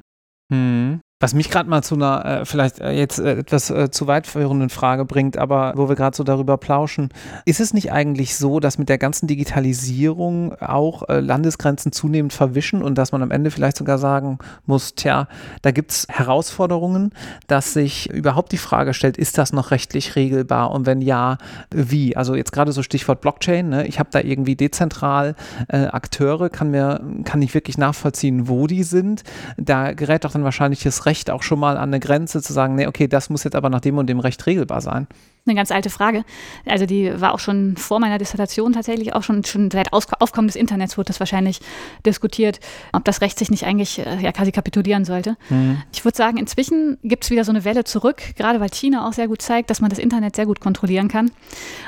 Hm. 0.52 1.00
Was 1.24 1.34
mich 1.34 1.50
gerade 1.50 1.70
mal 1.70 1.82
zu 1.82 1.96
einer 1.96 2.26
äh, 2.26 2.46
vielleicht 2.46 2.82
äh, 2.82 2.92
jetzt 2.92 3.18
äh, 3.18 3.38
etwas 3.38 3.70
äh, 3.70 3.90
zu 3.90 4.08
weit 4.08 4.28
führenden 4.28 4.68
Frage 4.68 5.06
bringt, 5.06 5.38
aber 5.38 5.72
wo 5.78 5.88
wir 5.88 5.96
gerade 5.96 6.18
so 6.18 6.26
darüber 6.26 6.58
plauschen, 6.58 7.12
ist 7.46 7.62
es 7.62 7.74
nicht 7.74 7.94
eigentlich 7.94 8.36
so, 8.36 8.60
dass 8.60 8.78
mit 8.78 8.90
der 8.90 8.98
ganzen 8.98 9.28
Digitalisierung 9.28 10.54
auch 10.60 11.08
äh, 11.08 11.22
Landesgrenzen 11.22 11.94
zunehmend 11.94 12.34
verwischen 12.34 12.84
und 12.84 12.98
dass 12.98 13.14
man 13.14 13.24
am 13.24 13.32
Ende 13.32 13.52
vielleicht 13.52 13.78
sogar 13.78 14.00
sagen 14.00 14.38
muss, 14.66 14.96
tja, 14.96 15.30
da 15.62 15.72
gibt 15.72 15.92
es 15.92 16.08
Herausforderungen, 16.10 17.12
dass 17.48 17.72
sich 17.72 18.10
überhaupt 18.10 18.52
die 18.52 18.58
Frage 18.58 18.94
stellt, 18.94 19.16
ist 19.16 19.38
das 19.38 19.54
noch 19.54 19.72
rechtlich 19.72 20.18
regelbar 20.18 20.72
und 20.72 20.86
wenn 20.86 21.00
ja, 21.00 21.38
wie? 21.74 22.18
Also 22.18 22.36
jetzt 22.36 22.52
gerade 22.52 22.74
so 22.74 22.84
Stichwort 22.84 23.22
Blockchain, 23.22 23.70
ne? 23.70 23.88
ich 23.88 23.98
habe 23.98 24.10
da 24.12 24.20
irgendwie 24.20 24.58
dezentral 24.58 25.36
Akteure, 25.70 26.50
kann 26.50 26.72
mir, 26.72 27.00
kann 27.24 27.42
ich 27.42 27.54
wirklich 27.54 27.78
nachvollziehen, 27.78 28.50
wo 28.50 28.68
die 28.68 28.84
sind. 28.84 29.24
Da 29.56 29.94
gerät 29.94 30.26
doch 30.26 30.32
dann 30.32 30.44
wahrscheinlich 30.44 30.84
das 30.84 31.06
Recht 31.06 31.13
Recht 31.14 31.30
auch 31.30 31.44
schon 31.44 31.60
mal 31.60 31.78
an 31.78 31.90
eine 31.90 32.00
Grenze 32.00 32.42
zu 32.42 32.54
sagen, 32.54 32.74
nee, 32.74 32.88
okay, 32.88 33.08
das 33.08 33.30
muss 33.30 33.44
jetzt 33.44 33.54
aber 33.56 33.70
nach 33.70 33.82
dem 33.82 34.00
und 34.00 34.08
dem 34.08 34.20
Recht 34.20 34.44
regelbar 34.48 34.82
sein? 34.82 35.06
Eine 35.46 35.54
ganz 35.54 35.70
alte 35.70 35.92
Frage. 35.92 36.24
Also 36.66 36.88
die 36.88 37.22
war 37.22 37.36
auch 37.36 37.40
schon 37.40 37.78
vor 37.78 38.00
meiner 38.00 38.18
Dissertation 38.18 38.74
tatsächlich 38.74 39.14
auch 39.14 39.22
schon, 39.22 39.44
schon 39.44 39.70
seit 39.70 39.94
Aufkommen 39.94 40.48
des 40.48 40.56
Internets 40.56 40.98
wurde 40.98 41.10
das 41.10 41.20
wahrscheinlich 41.20 41.60
diskutiert, 42.04 42.60
ob 42.94 43.06
das 43.06 43.22
Recht 43.22 43.38
sich 43.38 43.52
nicht 43.52 43.64
eigentlich 43.64 44.00
äh, 44.00 44.24
ja 44.24 44.32
quasi 44.32 44.52
kapitulieren 44.52 45.06
sollte. 45.06 45.38
Mhm. 45.50 45.84
Ich 45.94 46.04
würde 46.04 46.18
sagen, 46.18 46.38
inzwischen 46.38 46.98
gibt 47.04 47.26
es 47.26 47.30
wieder 47.30 47.44
so 47.44 47.52
eine 47.52 47.64
Welle 47.64 47.84
zurück, 47.84 48.24
gerade 48.36 48.60
weil 48.60 48.70
China 48.70 49.08
auch 49.08 49.14
sehr 49.14 49.28
gut 49.28 49.44
zeigt, 49.44 49.70
dass 49.70 49.82
man 49.82 49.92
das 49.92 50.00
Internet 50.00 50.36
sehr 50.36 50.48
gut 50.48 50.60
kontrollieren 50.60 51.10
kann. 51.10 51.30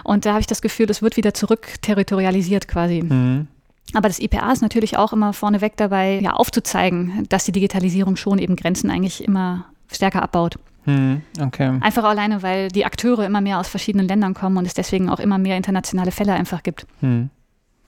Und 0.03 0.27
da 0.27 0.31
habe 0.31 0.41
ich 0.41 0.47
das 0.47 0.61
Gefühl, 0.61 0.87
es 0.91 1.01
wird 1.01 1.17
wieder 1.17 1.33
zurück 1.33 1.81
territorialisiert 1.81 2.67
quasi. 2.67 3.01
Mhm. 3.01 3.47
Aber 3.93 4.07
das 4.07 4.19
IPA 4.19 4.51
ist 4.51 4.61
natürlich 4.61 4.97
auch 4.97 5.13
immer 5.13 5.33
vorneweg 5.33 5.77
dabei, 5.77 6.19
ja, 6.19 6.33
aufzuzeigen, 6.33 7.25
dass 7.29 7.45
die 7.45 7.51
Digitalisierung 7.51 8.15
schon 8.15 8.39
eben 8.39 8.55
Grenzen 8.55 8.89
eigentlich 8.89 9.23
immer 9.23 9.65
stärker 9.91 10.23
abbaut. 10.23 10.57
Hm, 10.85 11.21
okay. 11.41 11.77
Einfach 11.81 12.03
alleine, 12.03 12.43
weil 12.43 12.69
die 12.69 12.85
Akteure 12.85 13.25
immer 13.25 13.41
mehr 13.41 13.59
aus 13.59 13.67
verschiedenen 13.67 14.07
Ländern 14.07 14.33
kommen 14.33 14.57
und 14.57 14.65
es 14.65 14.73
deswegen 14.73 15.09
auch 15.09 15.19
immer 15.19 15.37
mehr 15.37 15.57
internationale 15.57 16.11
Fälle 16.11 16.33
einfach 16.33 16.63
gibt. 16.63 16.85
Hm. 17.01 17.29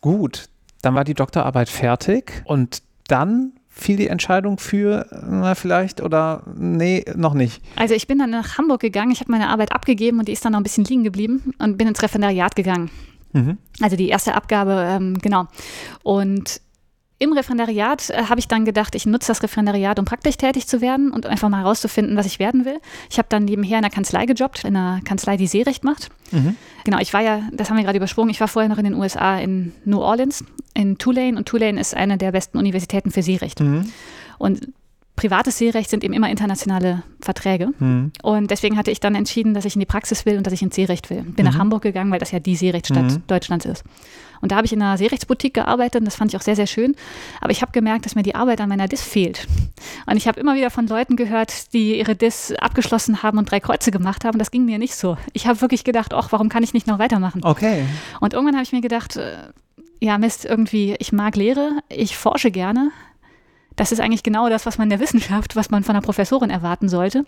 Gut, 0.01 0.45
dann 0.81 0.95
war 0.95 1.03
die 1.03 1.13
Doktorarbeit 1.13 1.69
fertig 1.69 2.43
und 2.45 2.81
dann 3.07 3.53
fiel 3.67 3.97
die 3.97 4.07
Entscheidung 4.07 4.57
für, 4.57 5.05
na, 5.27 5.55
vielleicht 5.55 6.01
oder 6.01 6.43
nee, 6.55 7.05
noch 7.15 7.33
nicht? 7.33 7.61
Also 7.75 7.93
ich 7.93 8.07
bin 8.07 8.17
dann 8.17 8.31
nach 8.31 8.57
Hamburg 8.57 8.81
gegangen, 8.81 9.11
ich 9.11 9.19
habe 9.19 9.31
meine 9.31 9.49
Arbeit 9.49 9.71
abgegeben 9.71 10.19
und 10.19 10.27
die 10.27 10.31
ist 10.31 10.43
dann 10.43 10.53
noch 10.53 10.59
ein 10.59 10.63
bisschen 10.63 10.83
liegen 10.85 11.03
geblieben 11.03 11.53
und 11.59 11.77
bin 11.77 11.87
ins 11.87 12.01
Referendariat 12.01 12.55
gegangen. 12.55 12.89
Mhm. 13.37 13.57
Also 13.81 13.95
die 13.95 14.09
erste 14.09 14.35
Abgabe, 14.35 14.85
ähm, 14.89 15.17
genau. 15.19 15.47
Und 16.03 16.61
im 17.19 17.33
Referendariat 17.33 18.09
äh, 18.09 18.23
habe 18.29 18.39
ich 18.39 18.47
dann 18.47 18.63
gedacht, 18.65 18.93
ich 18.93 19.05
nutze 19.05 19.29
das 19.29 19.41
Referendariat, 19.41 19.97
um 19.97 20.05
praktisch 20.05 20.37
tätig 20.37 20.67
zu 20.67 20.81
werden 20.81 21.11
und 21.11 21.25
einfach 21.25 21.49
mal 21.49 21.61
herauszufinden, 21.61 22.15
was 22.15 22.27
ich 22.27 22.37
werden 22.37 22.65
will. 22.65 22.79
Ich 23.09 23.17
habe 23.17 23.27
dann 23.29 23.45
nebenher 23.45 23.79
in 23.79 23.85
einer 23.85 23.93
Kanzlei 23.93 24.25
gejobbt, 24.25 24.63
in 24.65 24.75
einer 24.75 25.01
Kanzlei, 25.01 25.37
die 25.37 25.47
Seerecht 25.47 25.83
macht. 25.83 26.09
Mhm. 26.31 26.55
Genau, 26.83 26.99
ich 26.99 27.13
war 27.13 27.21
ja, 27.21 27.41
das 27.51 27.69
haben 27.69 27.77
wir 27.77 27.83
gerade 27.83 27.97
übersprungen, 27.97 28.29
ich 28.29 28.39
war 28.39 28.47
vorher 28.47 28.69
noch 28.69 28.77
in 28.77 28.83
den 28.83 28.93
USA 28.93 29.39
in 29.39 29.73
New 29.83 29.99
Orleans, 29.99 30.43
in 30.75 30.97
Tulane 30.99 31.37
und 31.37 31.47
Tulane 31.47 31.79
ist 31.79 31.95
eine 31.95 32.17
der 32.17 32.31
besten 32.31 32.57
Universitäten 32.59 33.09
für 33.09 33.23
Seerecht. 33.23 33.61
Mhm. 33.61 33.91
Und 34.37 34.67
privates 35.17 35.57
Seerecht 35.57 35.89
sind 35.89 36.03
eben 36.05 36.13
immer 36.13 36.29
internationale 36.29 37.03
Verträge. 37.19 37.69
Mhm. 37.79 38.13
Und 38.23 38.51
deswegen 38.51 38.77
hatte 38.77 38.91
ich 38.91 39.01
dann 39.01 39.15
entschieden, 39.15 39.53
dass 39.53 39.65
ich 39.65 39.75
in 39.75 39.81
die 39.81 39.85
Praxis 39.85 40.25
will 40.25 40.37
und 40.37 40.47
dass 40.47 40.53
ich 40.53 40.61
ins 40.61 40.75
Seerecht 40.75 41.09
will. 41.09 41.23
Bin 41.23 41.45
mhm. 41.45 41.51
nach 41.51 41.57
Hamburg 41.57 41.81
gegangen, 41.81 42.11
weil 42.11 42.19
das 42.19 42.31
ja 42.31 42.39
die 42.39 42.55
Seerechtsstadt 42.55 43.11
mhm. 43.11 43.23
Deutschlands 43.27 43.65
ist. 43.65 43.83
Und 44.39 44.51
da 44.51 44.57
habe 44.57 44.67
ich 44.67 44.73
in 44.73 44.81
einer 44.81 44.97
Seerechtsboutique 44.97 45.55
gearbeitet 45.55 46.01
und 46.01 46.05
das 46.05 46.15
fand 46.15 46.31
ich 46.31 46.37
auch 46.37 46.43
sehr, 46.43 46.55
sehr 46.55 46.67
schön. 46.67 46.95
Aber 47.41 47.51
ich 47.51 47.63
habe 47.63 47.71
gemerkt, 47.71 48.05
dass 48.05 48.13
mir 48.13 48.21
die 48.21 48.35
Arbeit 48.35 48.61
an 48.61 48.69
meiner 48.69 48.87
DIS 48.87 49.01
fehlt. 49.01 49.47
Und 50.05 50.15
ich 50.15 50.27
habe 50.27 50.39
immer 50.39 50.55
wieder 50.55 50.69
von 50.69 50.85
Leuten 50.87 51.15
gehört, 51.15 51.73
die 51.73 51.97
ihre 51.97 52.15
DIS 52.15 52.53
abgeschlossen 52.53 53.23
haben 53.23 53.39
und 53.39 53.49
drei 53.51 53.59
Kreuze 53.59 53.89
gemacht 53.89 54.23
haben. 54.23 54.37
Das 54.37 54.51
ging 54.51 54.65
mir 54.65 54.77
nicht 54.77 54.95
so. 54.95 55.17
Ich 55.33 55.47
habe 55.47 55.59
wirklich 55.61 55.83
gedacht, 55.83 56.13
ach, 56.13 56.31
warum 56.31 56.49
kann 56.49 56.61
ich 56.61 56.73
nicht 56.73 56.85
noch 56.85 56.99
weitermachen? 56.99 57.41
Okay. 57.43 57.85
Und 58.19 58.33
irgendwann 58.33 58.55
habe 58.55 58.63
ich 58.63 58.71
mir 58.71 58.81
gedacht, 58.81 59.15
äh, 59.15 59.37
ja, 59.99 60.19
Mist, 60.19 60.45
irgendwie, 60.45 60.95
ich 60.99 61.11
mag 61.11 61.35
Lehre, 61.35 61.79
ich 61.89 62.17
forsche 62.17 62.51
gerne, 62.51 62.91
das 63.77 63.91
ist 63.91 64.01
eigentlich 64.01 64.23
genau 64.23 64.49
das, 64.49 64.65
was 64.65 64.77
man 64.77 64.87
in 64.87 64.89
der 64.89 64.99
Wissenschaft, 64.99 65.55
was 65.55 65.69
man 65.69 65.83
von 65.83 65.95
einer 65.95 66.01
Professorin 66.01 66.49
erwarten 66.49 66.89
sollte. 66.89 67.25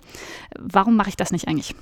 Warum 0.60 0.98
mache 0.98 1.10
ich 1.10 1.16
das 1.16 1.32
nicht 1.32 1.48
eigentlich? 1.48 1.76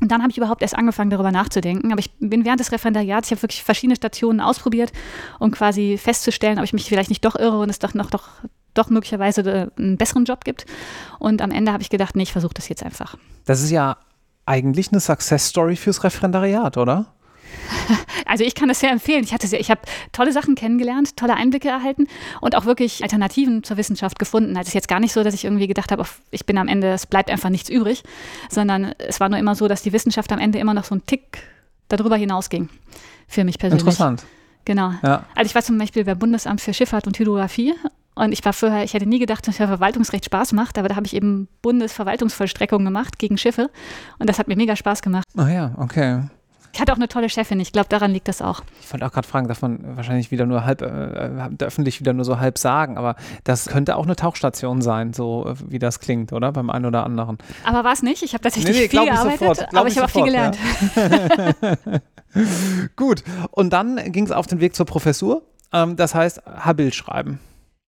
Und 0.00 0.10
dann 0.10 0.22
habe 0.22 0.30
ich 0.30 0.38
überhaupt 0.38 0.62
erst 0.62 0.76
angefangen, 0.76 1.10
darüber 1.10 1.30
nachzudenken. 1.30 1.92
Aber 1.92 2.00
ich 2.00 2.10
bin 2.18 2.44
während 2.44 2.60
des 2.60 2.72
Referendariats, 2.72 3.28
ich 3.28 3.32
habe 3.32 3.42
wirklich 3.42 3.62
verschiedene 3.62 3.96
Stationen 3.96 4.40
ausprobiert, 4.40 4.92
um 5.38 5.50
quasi 5.50 5.98
festzustellen, 5.98 6.58
ob 6.58 6.64
ich 6.64 6.72
mich 6.72 6.88
vielleicht 6.88 7.10
nicht 7.10 7.24
doch 7.24 7.36
irre 7.36 7.58
und 7.58 7.68
es 7.68 7.78
doch 7.78 7.94
noch 7.94 8.10
doch, 8.10 8.28
doch 8.74 8.90
möglicherweise 8.90 9.42
äh, 9.42 9.68
einen 9.76 9.96
besseren 9.98 10.24
Job 10.24 10.44
gibt. 10.44 10.66
Und 11.18 11.42
am 11.42 11.50
Ende 11.50 11.72
habe 11.72 11.82
ich 11.82 11.90
gedacht, 11.90 12.16
nee, 12.16 12.22
ich 12.22 12.32
versuche 12.32 12.54
das 12.54 12.68
jetzt 12.68 12.82
einfach. 12.82 13.16
Das 13.44 13.60
ist 13.60 13.70
ja 13.70 13.98
eigentlich 14.46 14.90
eine 14.90 15.00
Success 15.00 15.48
Story 15.48 15.76
fürs 15.76 16.02
Referendariat, 16.02 16.76
oder? 16.76 17.06
Also 18.26 18.44
ich 18.44 18.54
kann 18.54 18.68
das 18.68 18.80
sehr 18.80 18.90
empfehlen. 18.90 19.24
Ich 19.24 19.32
hatte 19.32 19.46
sehr, 19.46 19.58
ich 19.58 19.70
habe 19.70 19.80
tolle 20.12 20.32
Sachen 20.32 20.54
kennengelernt, 20.54 21.16
tolle 21.16 21.34
Einblicke 21.34 21.68
erhalten 21.68 22.06
und 22.42 22.54
auch 22.56 22.66
wirklich 22.66 23.02
Alternativen 23.02 23.64
zur 23.64 23.78
Wissenschaft 23.78 24.18
gefunden. 24.18 24.50
Also 24.50 24.62
es 24.62 24.68
ist 24.68 24.74
jetzt 24.74 24.88
gar 24.88 25.00
nicht 25.00 25.12
so, 25.12 25.22
dass 25.22 25.32
ich 25.32 25.44
irgendwie 25.44 25.66
gedacht 25.66 25.90
habe, 25.90 26.04
ich 26.30 26.44
bin 26.44 26.58
am 26.58 26.68
Ende, 26.68 26.88
es 26.88 27.06
bleibt 27.06 27.30
einfach 27.30 27.48
nichts 27.48 27.70
übrig, 27.70 28.02
sondern 28.50 28.92
es 28.98 29.18
war 29.20 29.30
nur 29.30 29.38
immer 29.38 29.54
so, 29.54 29.66
dass 29.66 29.82
die 29.82 29.94
Wissenschaft 29.94 30.30
am 30.30 30.38
Ende 30.38 30.58
immer 30.58 30.74
noch 30.74 30.84
so 30.84 30.94
ein 30.94 31.06
Tick 31.06 31.38
darüber 31.88 32.16
hinausging. 32.16 32.68
Für 33.26 33.44
mich 33.44 33.58
persönlich. 33.58 33.82
Interessant. 33.82 34.24
Genau. 34.64 34.92
Ja. 35.02 35.24
Also 35.34 35.48
ich 35.48 35.54
war 35.54 35.62
zum 35.62 35.78
Beispiel 35.78 36.04
beim 36.04 36.18
Bundesamt 36.18 36.60
für 36.60 36.74
Schifffahrt 36.74 37.06
und 37.06 37.18
Hydrographie 37.18 37.74
und 38.14 38.32
ich 38.32 38.44
war 38.44 38.52
vorher, 38.52 38.84
ich 38.84 38.94
hätte 38.94 39.06
nie 39.06 39.18
gedacht, 39.18 39.46
dass 39.46 39.58
mir 39.58 39.68
Verwaltungsrecht 39.68 40.24
Spaß 40.24 40.52
macht, 40.52 40.76
aber 40.76 40.88
da 40.88 40.96
habe 40.96 41.06
ich 41.06 41.14
eben 41.14 41.48
Bundesverwaltungsvollstreckung 41.62 42.84
gemacht 42.84 43.18
gegen 43.18 43.38
Schiffe 43.38 43.70
und 44.18 44.28
das 44.28 44.38
hat 44.38 44.48
mir 44.48 44.56
mega 44.56 44.76
Spaß 44.76 45.02
gemacht. 45.02 45.24
Ah 45.36 45.48
ja, 45.48 45.72
okay. 45.78 46.22
Ich 46.78 46.80
hatte 46.80 46.92
auch 46.92 46.96
eine 46.96 47.08
tolle 47.08 47.28
Chefin, 47.28 47.58
ich 47.58 47.72
glaube, 47.72 47.88
daran 47.88 48.12
liegt 48.12 48.28
das 48.28 48.40
auch. 48.40 48.62
Ich 48.80 48.92
wollte 48.92 49.04
auch 49.04 49.10
gerade 49.10 49.26
fragen, 49.26 49.48
darf 49.48 49.62
man 49.62 49.96
wahrscheinlich 49.96 50.30
wieder 50.30 50.46
nur 50.46 50.64
halb, 50.64 50.80
äh, 50.80 50.86
äh, 50.86 51.48
öffentlich 51.58 51.98
wieder 51.98 52.12
nur 52.12 52.24
so 52.24 52.38
halb 52.38 52.56
sagen, 52.56 52.96
aber 52.96 53.16
das 53.42 53.66
könnte 53.66 53.96
auch 53.96 54.04
eine 54.04 54.14
Tauchstation 54.14 54.80
sein, 54.80 55.12
so 55.12 55.44
äh, 55.44 55.54
wie 55.66 55.80
das 55.80 55.98
klingt, 55.98 56.32
oder? 56.32 56.52
Beim 56.52 56.70
einen 56.70 56.86
oder 56.86 57.04
anderen. 57.04 57.38
Aber 57.64 57.82
war 57.82 57.92
es 57.92 58.04
nicht, 58.04 58.22
ich 58.22 58.32
habe 58.32 58.44
tatsächlich 58.44 58.76
nee, 58.76 58.82
nee, 58.82 58.88
viel 58.90 59.06
gearbeitet, 59.06 59.40
sofort, 59.40 59.74
aber 59.74 59.88
ich, 59.88 59.94
ich 59.94 59.98
habe 59.98 60.06
auch 60.06 60.12
viel 60.12 60.24
gelernt. 60.24 60.56
Ja. 60.94 61.74
Gut, 62.94 63.24
und 63.50 63.72
dann 63.72 64.12
ging 64.12 64.26
es 64.26 64.30
auf 64.30 64.46
den 64.46 64.60
Weg 64.60 64.76
zur 64.76 64.86
Professur, 64.86 65.42
ähm, 65.72 65.96
das 65.96 66.14
heißt 66.14 66.42
Habil 66.46 66.92
schreiben. 66.92 67.40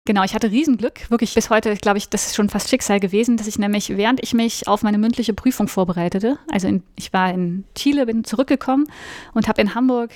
Genau, 0.08 0.24
ich 0.24 0.36
hatte 0.36 0.52
Riesenglück, 0.52 1.10
wirklich 1.10 1.34
bis 1.34 1.50
heute, 1.50 1.76
glaube 1.78 1.98
ich, 1.98 2.10
das 2.10 2.28
ist 2.28 2.36
schon 2.36 2.48
fast 2.48 2.70
Schicksal 2.70 3.00
gewesen, 3.00 3.38
dass 3.38 3.48
ich 3.48 3.58
nämlich, 3.58 3.90
während 3.98 4.22
ich 4.22 4.36
mich 4.36 4.68
auf 4.68 4.84
meine 4.84 5.00
mündliche 5.00 5.34
Prüfung 5.34 5.68
vorbereitete, 5.68 6.38
also 6.48 6.68
in, 6.68 6.84
ich 6.96 7.12
war 7.12 7.34
in 7.34 7.64
Chile, 7.74 8.06
bin 8.06 8.24
zurückgekommen 8.24 8.86
und 9.34 9.48
habe 9.48 9.64
in 9.64 9.74
Hamburg 9.74 10.12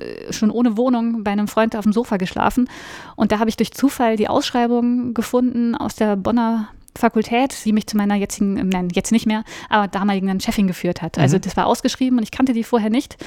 äh, 0.00 0.32
schon 0.32 0.50
ohne 0.50 0.78
Wohnung 0.78 1.24
bei 1.24 1.30
einem 1.30 1.46
Freund 1.46 1.76
auf 1.76 1.82
dem 1.82 1.92
Sofa 1.92 2.16
geschlafen 2.16 2.70
und 3.16 3.30
da 3.30 3.38
habe 3.38 3.50
ich 3.50 3.58
durch 3.58 3.70
Zufall 3.72 4.16
die 4.16 4.28
Ausschreibung 4.28 5.12
gefunden 5.12 5.74
aus 5.74 5.94
der 5.94 6.16
Bonner 6.16 6.70
Fakultät, 6.96 7.54
die 7.66 7.74
mich 7.74 7.86
zu 7.86 7.98
meiner 7.98 8.14
jetzigen, 8.14 8.54
nein, 8.68 8.88
jetzt 8.94 9.12
nicht 9.12 9.26
mehr, 9.26 9.44
aber 9.68 9.88
damaligen 9.88 10.40
Chefin 10.40 10.66
geführt 10.66 11.02
hat. 11.02 11.18
Also 11.18 11.36
mhm. 11.36 11.42
das 11.42 11.56
war 11.56 11.66
ausgeschrieben 11.66 12.18
und 12.18 12.24
ich 12.24 12.30
kannte 12.30 12.54
die 12.54 12.64
vorher 12.64 12.90
nicht. 12.90 13.18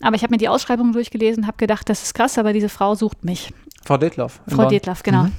Aber 0.00 0.16
ich 0.16 0.22
habe 0.22 0.32
mir 0.32 0.38
die 0.38 0.48
Ausschreibung 0.48 0.92
durchgelesen, 0.92 1.46
habe 1.46 1.58
gedacht, 1.58 1.88
das 1.88 2.02
ist 2.02 2.14
krass, 2.14 2.38
aber 2.38 2.52
diese 2.52 2.68
Frau 2.68 2.94
sucht 2.94 3.24
mich. 3.24 3.52
Frau 3.84 3.96
Detloff. 3.96 4.40
Frau 4.48 4.68
Detloff, 4.68 5.02
genau. 5.02 5.24
Mhm. 5.24 5.32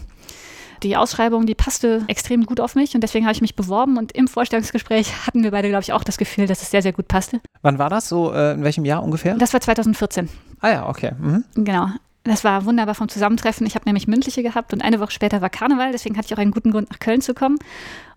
Die 0.83 0.97
Ausschreibung, 0.97 1.45
die 1.45 1.53
passte 1.53 2.03
extrem 2.07 2.45
gut 2.45 2.59
auf 2.59 2.73
mich 2.73 2.95
und 2.95 3.01
deswegen 3.01 3.25
habe 3.25 3.33
ich 3.33 3.41
mich 3.41 3.55
beworben 3.55 3.97
und 3.97 4.13
im 4.13 4.27
Vorstellungsgespräch 4.27 5.27
hatten 5.27 5.43
wir 5.43 5.51
beide, 5.51 5.69
glaube 5.69 5.83
ich, 5.83 5.93
auch 5.93 6.03
das 6.03 6.17
Gefühl, 6.17 6.47
dass 6.47 6.63
es 6.63 6.71
sehr, 6.71 6.81
sehr 6.81 6.91
gut 6.91 7.07
passte. 7.07 7.39
Wann 7.61 7.77
war 7.77 7.89
das 7.91 8.09
so? 8.09 8.33
Äh, 8.33 8.53
in 8.53 8.63
welchem 8.63 8.85
Jahr 8.85 9.03
ungefähr? 9.03 9.35
Das 9.35 9.53
war 9.53 9.61
2014. 9.61 10.27
Ah 10.59 10.69
ja, 10.69 10.89
okay. 10.89 11.11
Mhm. 11.19 11.43
Genau. 11.53 11.87
Das 12.23 12.43
war 12.43 12.65
wunderbar 12.65 12.93
vom 12.93 13.09
Zusammentreffen. 13.09 13.65
Ich 13.65 13.73
habe 13.73 13.85
nämlich 13.85 14.07
mündliche 14.07 14.43
gehabt 14.43 14.73
und 14.73 14.83
eine 14.83 14.99
Woche 14.99 15.11
später 15.11 15.41
war 15.41 15.49
Karneval, 15.49 15.91
deswegen 15.91 16.17
hatte 16.17 16.27
ich 16.27 16.33
auch 16.33 16.37
einen 16.37 16.51
guten 16.51 16.71
Grund, 16.71 16.91
nach 16.91 16.99
Köln 16.99 17.21
zu 17.21 17.33
kommen. 17.33 17.57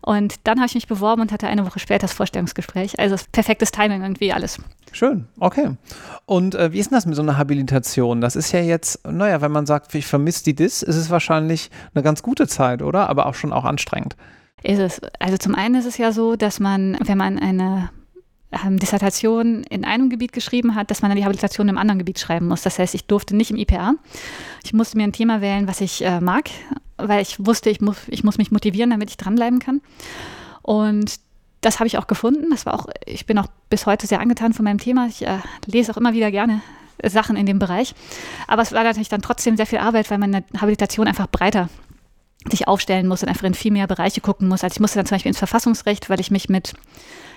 Und 0.02 0.34
dann 0.44 0.58
habe 0.58 0.66
ich 0.66 0.75
mich 0.75 0.87
beworben 0.87 1.23
und 1.23 1.32
hatte 1.32 1.49
eine 1.49 1.64
Woche 1.64 1.78
später 1.78 2.00
das 2.00 2.12
Vorstellungsgespräch. 2.12 2.99
Also 2.99 3.16
perfektes 3.32 3.73
Timing 3.73 4.02
irgendwie 4.02 4.34
alles. 4.34 4.58
Schön, 4.92 5.26
okay. 5.40 5.70
Und 6.26 6.54
äh, 6.54 6.73
wie 6.73 6.78
ist 6.78 6.90
denn 6.90 6.96
das 6.96 7.06
mit 7.06 7.16
so 7.16 7.23
einer 7.23 7.38
Habilitation? 7.38 8.20
Das 8.20 8.37
ist 8.37 8.52
ja 8.52 8.61
jetzt, 8.61 9.06
naja, 9.08 9.40
wenn 9.40 9.52
man 9.52 9.64
sagt, 9.64 9.94
ich 9.94 10.06
vermisse 10.06 10.44
die 10.44 10.54
DIS, 10.54 10.82
ist 10.82 10.96
es 10.96 11.08
wahrscheinlich 11.08 11.70
eine 11.94 12.04
ganz 12.04 12.23
gute 12.23 12.46
Zeit, 12.46 12.82
oder? 12.82 13.08
Aber 13.08 13.25
auch 13.25 13.34
schon 13.34 13.54
auch 13.54 13.64
anstrengend. 13.64 14.16
Ist 14.62 14.78
es. 14.78 15.00
Also 15.18 15.38
zum 15.38 15.54
einen 15.54 15.76
ist 15.76 15.87
es 15.87 15.96
ja 15.96 16.12
so, 16.12 16.37
dass 16.37 16.61
man, 16.61 16.99
wenn 17.02 17.18
man 17.18 17.38
eine 17.38 17.90
ähm, 18.64 18.78
Dissertation 18.78 19.64
in 19.64 19.84
einem 19.84 20.11
Gebiet 20.11 20.32
geschrieben 20.32 20.75
hat, 20.75 20.90
dass 20.90 21.02
man 21.02 21.11
dann 21.11 21.18
die 21.18 21.25
Habilitation 21.25 21.68
im 21.68 21.78
anderen 21.78 21.99
Gebiet 21.99 22.18
schreiben 22.18 22.49
muss. 22.49 22.62
Das 22.62 22.78
heißt, 22.78 22.94
ich 22.94 23.06
durfte 23.06 23.37
nicht 23.37 23.50
im 23.50 23.56
IPA. 23.56 23.94
Ich 24.64 24.73
musste 24.73 24.96
mir 24.96 25.04
ein 25.04 25.12
Thema 25.12 25.40
wählen, 25.40 25.66
was 25.66 25.80
ich 25.80 26.04
äh, 26.04 26.20
mag, 26.20 26.50
weil 26.96 27.23
ich 27.23 27.44
wusste, 27.44 27.70
ich 27.70 27.80
muss, 27.80 27.96
ich 28.08 28.25
muss 28.25 28.38
mich 28.38 28.50
motivieren, 28.50 28.90
damit 28.90 29.11
ich 29.11 29.16
dranbleiben 29.16 29.58
kann. 29.58 29.80
Und 30.62 31.20
das 31.61 31.80
habe 31.80 31.87
ich 31.87 31.99
auch 31.99 32.06
gefunden. 32.06 32.50
Das 32.50 32.66
war 32.66 32.75
auch, 32.75 32.87
ich 33.06 33.26
bin 33.26 33.38
auch 33.38 33.46
bis 33.70 33.87
heute 33.87 34.06
sehr 34.06 34.20
angetan 34.20 34.52
von 34.52 34.64
meinem 34.64 34.78
Thema. 34.78 35.06
Ich 35.06 35.26
äh, 35.26 35.38
lese 35.66 35.92
auch 35.92 35.96
immer 35.96 36.12
wieder 36.12 36.30
gerne 36.30 36.61
Sachen 37.02 37.37
in 37.37 37.46
dem 37.46 37.58
Bereich. 37.58 37.94
Aber 38.46 38.62
es 38.62 38.73
war 38.73 38.84
natürlich 38.84 39.08
dann 39.08 39.23
trotzdem 39.23 39.56
sehr 39.56 39.66
viel 39.66 39.78
Arbeit, 39.78 40.11
weil 40.11 40.18
meine 40.18 40.44
Habilitation 40.61 41.08
einfach 41.08 41.26
breiter 41.26 41.68
sich 42.50 42.68
aufstellen 42.68 43.06
muss 43.06 43.22
und 43.22 43.28
einfach 43.28 43.44
in 43.44 43.54
viel 43.54 43.72
mehr 43.72 43.86
Bereiche 43.86 44.20
gucken 44.20 44.48
muss. 44.48 44.62
Also 44.62 44.74
ich 44.74 44.80
musste 44.80 44.98
dann 44.98 45.06
zum 45.06 45.16
Beispiel 45.16 45.30
ins 45.30 45.38
Verfassungsrecht, 45.38 46.10
weil 46.10 46.20
ich 46.20 46.30
mich 46.30 46.48
mit 46.48 46.74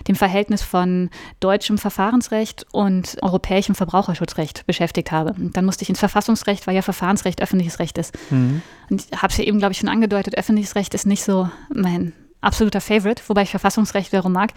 dem 0.08 0.16
Verhältnis 0.16 0.62
von 0.62 1.10
deutschem 1.40 1.78
Verfahrensrecht 1.78 2.66
und 2.72 3.18
europäischem 3.22 3.76
Verbraucherschutzrecht 3.76 4.66
beschäftigt 4.68 5.12
habe. 5.12 5.34
Und 5.34 5.56
dann 5.56 5.66
musste 5.66 5.84
ich 5.84 5.90
ins 5.90 6.00
Verfassungsrecht, 6.00 6.68
weil 6.68 6.76
ja 6.76 6.82
Verfahrensrecht 6.82 7.42
öffentliches 7.42 7.80
Recht 7.80 7.98
ist. 7.98 8.18
Mhm. 8.30 8.62
Und 8.90 9.06
ich 9.10 9.22
habe 9.22 9.32
es 9.32 9.38
ja 9.38 9.46
eben, 9.46 9.60
glaube 9.60 9.74
ich, 9.74 9.80
schon 9.80 9.90
angedeutet, 9.90 10.38
öffentliches 10.38 10.76
Recht 10.76 10.94
ist 10.94 11.08
nicht 11.08 11.24
so 11.24 11.50
mein 11.74 12.14
absoluter 12.42 12.82
Favorite, 12.82 13.24
wobei 13.28 13.44
ich 13.44 13.50
Verfassungsrecht 13.50 14.12
wiederum 14.12 14.34
mag. 14.34 14.52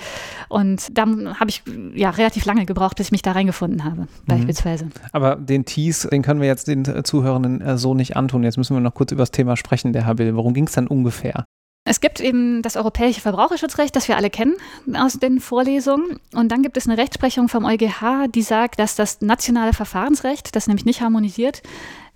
Und 0.49 0.97
da 0.97 1.03
habe 1.03 1.49
ich 1.49 1.63
ja 1.95 2.11
relativ 2.11 2.45
lange 2.45 2.67
gebraucht, 2.67 2.97
bis 2.97 3.07
ich 3.07 3.13
mich 3.13 3.23
da 3.23 3.33
reingefunden 3.33 3.85
habe, 3.85 4.03
mhm. 4.03 4.07
beispielsweise. 4.27 4.89
Aber 5.13 5.37
den 5.37 5.65
Tease, 5.65 6.09
den 6.09 6.23
können 6.23 6.41
wir 6.41 6.49
jetzt 6.49 6.69
den 6.69 7.05
Zuhörenden 7.05 7.61
äh, 7.61 7.79
so 7.79 7.95
nicht 7.95 8.17
antun. 8.17 8.45
Jetzt 8.45 8.57
müssen 8.57 8.77
wir 8.77 8.81
noch 8.81 8.95
kurz 8.95 9.13
über 9.13 9.23
das 9.23 9.31
Thema 9.31 9.57
sprechen, 9.57 9.93
der 9.93 10.07
Herr 10.07 10.15
Bill. 10.15 10.37
Worum 10.37 10.55
ging 10.55 10.67
es 10.67 10.73
dann 10.73 10.87
ungefähr? 10.87 11.45
Es 11.85 12.01
gibt 12.01 12.21
eben 12.21 12.63
das 12.63 12.77
europäische 12.77 13.23
Verbraucherschutzrecht, 13.23 13.97
das 13.97 14.07
wir 14.07 14.17
alle 14.17 14.31
kennen 14.31 14.55
aus 14.95 15.15
den 15.15 15.41
Vorlesungen. 15.41 16.21
Und 16.35 16.53
dann 16.53 16.63
gibt 16.63 16.77
es 16.77 16.87
eine 16.87 16.99
Rechtsprechung 16.99 17.49
vom 17.49 17.65
EuGH, 17.65 18.29
die 18.35 18.43
sagt, 18.43 18.79
dass 18.79 18.97
das 18.97 19.23
nationale 19.23 19.73
Verfahrensrecht, 19.73 20.55
das 20.55 20.67
nämlich 20.67 20.85
nicht 20.85 21.01
harmonisiert, 21.01 21.63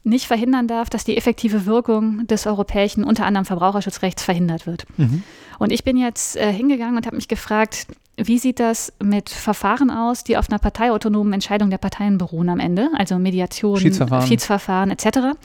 nicht 0.02 0.26
verhindern 0.26 0.68
darf, 0.68 0.90
dass 0.90 1.04
die 1.04 1.16
effektive 1.16 1.64
Wirkung 1.64 2.26
des 2.26 2.47
europäischen, 2.47 3.04
unter 3.04 3.25
anderem 3.25 3.47
Verbraucherschutzrechts, 3.47 4.23
verhindert 4.23 4.66
wird. 4.66 4.85
Mhm. 4.99 5.23
Und 5.58 5.73
ich 5.73 5.84
bin 5.84 5.96
jetzt 5.96 6.37
äh, 6.37 6.52
hingegangen 6.52 6.96
und 6.96 7.06
habe 7.06 7.16
mich 7.16 7.28
gefragt, 7.28 7.87
wie 8.16 8.38
sieht 8.38 8.61
das 8.61 8.92
mit 9.02 9.28
Verfahren 9.28 9.90
aus, 9.90 10.25
die 10.25 10.37
auf 10.37 10.49
einer 10.49 10.58
parteiautonomen 10.58 11.32
Entscheidung 11.32 11.70
der 11.70 11.78
Parteien 11.78 12.18
beruhen 12.18 12.49
am 12.49 12.61
Ende, 12.61 12.90
also 12.94 13.19
Mediation, 13.19 13.78
Schiedsverfahren, 13.78 14.26
Schiedsverfahren 14.26 14.90
etc. 14.90 15.36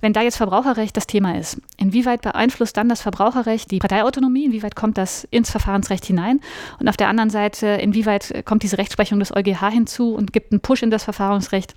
Wenn 0.00 0.12
da 0.12 0.22
jetzt 0.22 0.36
Verbraucherrecht 0.36 0.96
das 0.96 1.06
Thema 1.06 1.36
ist, 1.36 1.60
inwieweit 1.76 2.22
beeinflusst 2.22 2.76
dann 2.76 2.88
das 2.88 3.00
Verbraucherrecht 3.02 3.70
die 3.70 3.78
Parteiautonomie? 3.78 4.44
Inwieweit 4.44 4.76
kommt 4.76 4.98
das 4.98 5.26
ins 5.30 5.50
Verfahrensrecht 5.50 6.04
hinein? 6.04 6.40
Und 6.78 6.88
auf 6.88 6.96
der 6.96 7.08
anderen 7.08 7.30
Seite, 7.30 7.66
inwieweit 7.66 8.44
kommt 8.44 8.62
diese 8.62 8.78
Rechtsprechung 8.78 9.18
des 9.18 9.34
EuGH 9.34 9.70
hinzu 9.70 10.14
und 10.14 10.32
gibt 10.32 10.52
einen 10.52 10.60
Push 10.60 10.82
in 10.82 10.90
das 10.90 11.04
Verfahrensrecht, 11.04 11.74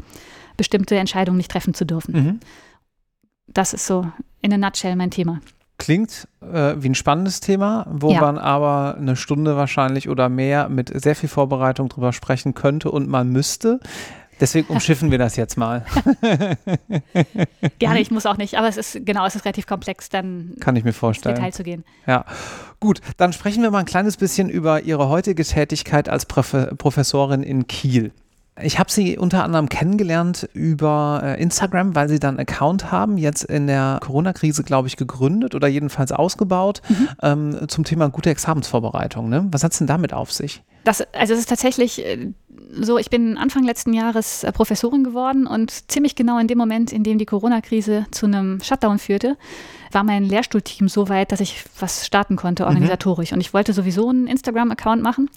bestimmte 0.58 0.98
Entscheidungen 0.98 1.38
nicht 1.38 1.52
treffen 1.52 1.74
zu 1.74 1.86
dürfen? 1.86 2.14
Mhm. 2.14 2.40
Das 3.48 3.74
ist 3.74 3.88
so 3.88 4.06
in 4.42 4.54
a 4.54 4.58
nutshell 4.58 4.96
mein 4.96 5.12
Thema. 5.12 5.40
Klingt 5.80 6.28
äh, 6.42 6.76
wie 6.78 6.90
ein 6.90 6.96
spannendes 6.96 7.40
Thema, 7.40 7.88
wo 7.90 8.12
ja. 8.12 8.22
man 8.22 8.38
aber 8.38 8.98
eine 8.98 9.16
Stunde 9.16 9.56
wahrscheinlich 9.56 10.10
oder 10.10 10.30
mehr 10.30 10.70
mit 10.70 10.92
sehr 11.02 11.16
viel 11.16 11.30
Vorbereitung 11.30 11.90
drüber 11.90 12.14
sprechen 12.14 12.54
könnte 12.54 12.92
und 12.92 13.08
man 13.08 13.30
müsste. 13.30 13.80
Deswegen 14.42 14.68
umschiffen 14.68 15.10
wir 15.10 15.18
das 15.18 15.36
jetzt 15.38 15.58
mal. 15.58 15.86
Gerne, 17.80 18.00
ich 18.00 18.12
muss 18.12 18.26
auch 18.26 18.38
nicht, 18.38 18.58
aber 18.58 18.68
es 18.68 18.78
ist 18.78 19.06
genau, 19.06 19.26
es 19.26 19.36
ist 19.36 19.46
relativ 19.46 19.68
komplex, 19.68 20.10
dann 20.10 20.54
kann 20.60 20.76
ich 20.76 20.84
mir 20.84 20.94
vorstellen. 20.94 21.36
Ins 21.36 21.40
Detail 21.40 21.54
zu 21.54 21.64
gehen. 21.64 21.84
Ja, 22.06 22.26
gut, 22.80 23.02
dann 23.18 23.34
sprechen 23.34 23.64
wir 23.64 23.72
mal 23.72 23.80
ein 23.80 23.86
kleines 23.86 24.18
bisschen 24.18 24.50
über 24.50 24.82
Ihre 24.82 25.10
heutige 25.10 25.44
Tätigkeit 25.44 26.10
als 26.10 26.26
Prof 26.26 26.56
Professorin 26.78 27.42
in 27.42 27.68
Kiel. 27.68 28.12
Ich 28.62 28.80
habe 28.80 28.92
sie 28.92 29.18
unter 29.18 29.44
anderem 29.44 29.70
kennengelernt 29.70 30.50
über 30.54 31.22
äh, 31.24 31.42
Instagram, 31.42 31.96
weil 31.96 32.10
sie 32.10 32.20
dann 32.20 32.38
einen 32.38 32.48
Account 32.48 32.92
haben, 32.92 33.18
jetzt 33.18 33.44
in 33.44 33.68
der 33.68 34.00
Corona-Krise, 34.02 34.64
glaube 34.64 34.88
ich, 34.88 34.98
gegründet 34.98 35.56
oder 35.56 35.68
jedenfalls 35.68 36.12
ausgebaut 36.12 36.82
mhm. 36.90 37.10
ähm, 37.22 37.68
zum 37.68 37.84
Thema 37.84 38.10
gute 38.10 38.30
Examensvorbereitung. 38.30 39.30
Ne? 39.30 39.48
Was 39.52 39.64
hat 39.64 39.72
es 39.72 39.78
denn 39.78 39.88
damit 39.88 40.14
auf 40.14 40.32
sich? 40.32 40.64
Das, 40.84 41.02
also 41.14 41.34
es 41.34 41.42
ist 41.42 41.50
tatsächlich 41.50 42.06
äh, 42.06 42.32
so, 42.72 42.98
ich 42.98 43.10
bin 43.10 43.38
Anfang 43.38 43.64
letzten 43.64 43.94
Jahres 43.94 44.44
äh, 44.44 44.52
Professorin 44.52 45.04
geworden 45.04 45.48
und 45.48 45.92
ziemlich 45.92 46.16
genau 46.16 46.40
in 46.40 46.48
dem 46.48 46.58
Moment, 46.58 46.92
in 46.92 47.04
dem 47.04 47.18
die 47.18 47.26
Corona-Krise 47.26 48.06
zu 48.12 48.26
einem 48.26 48.62
Shutdown 48.62 49.00
führte, 49.00 49.38
war 49.92 50.04
mein 50.04 50.24
Lehrstuhlteam 50.24 50.88
so 50.88 51.10
weit, 51.10 51.32
dass 51.32 51.40
ich 51.40 51.64
was 51.80 52.06
starten 52.06 52.36
konnte 52.36 52.64
mhm. 52.64 52.70
organisatorisch. 52.70 53.32
Mhm. 53.32 53.36
Und 53.36 53.42
ich 53.42 53.54
wollte 53.54 53.74
sowieso 53.74 54.10
einen 54.10 54.28
Instagram-Account 54.28 55.02
machen. 55.02 55.30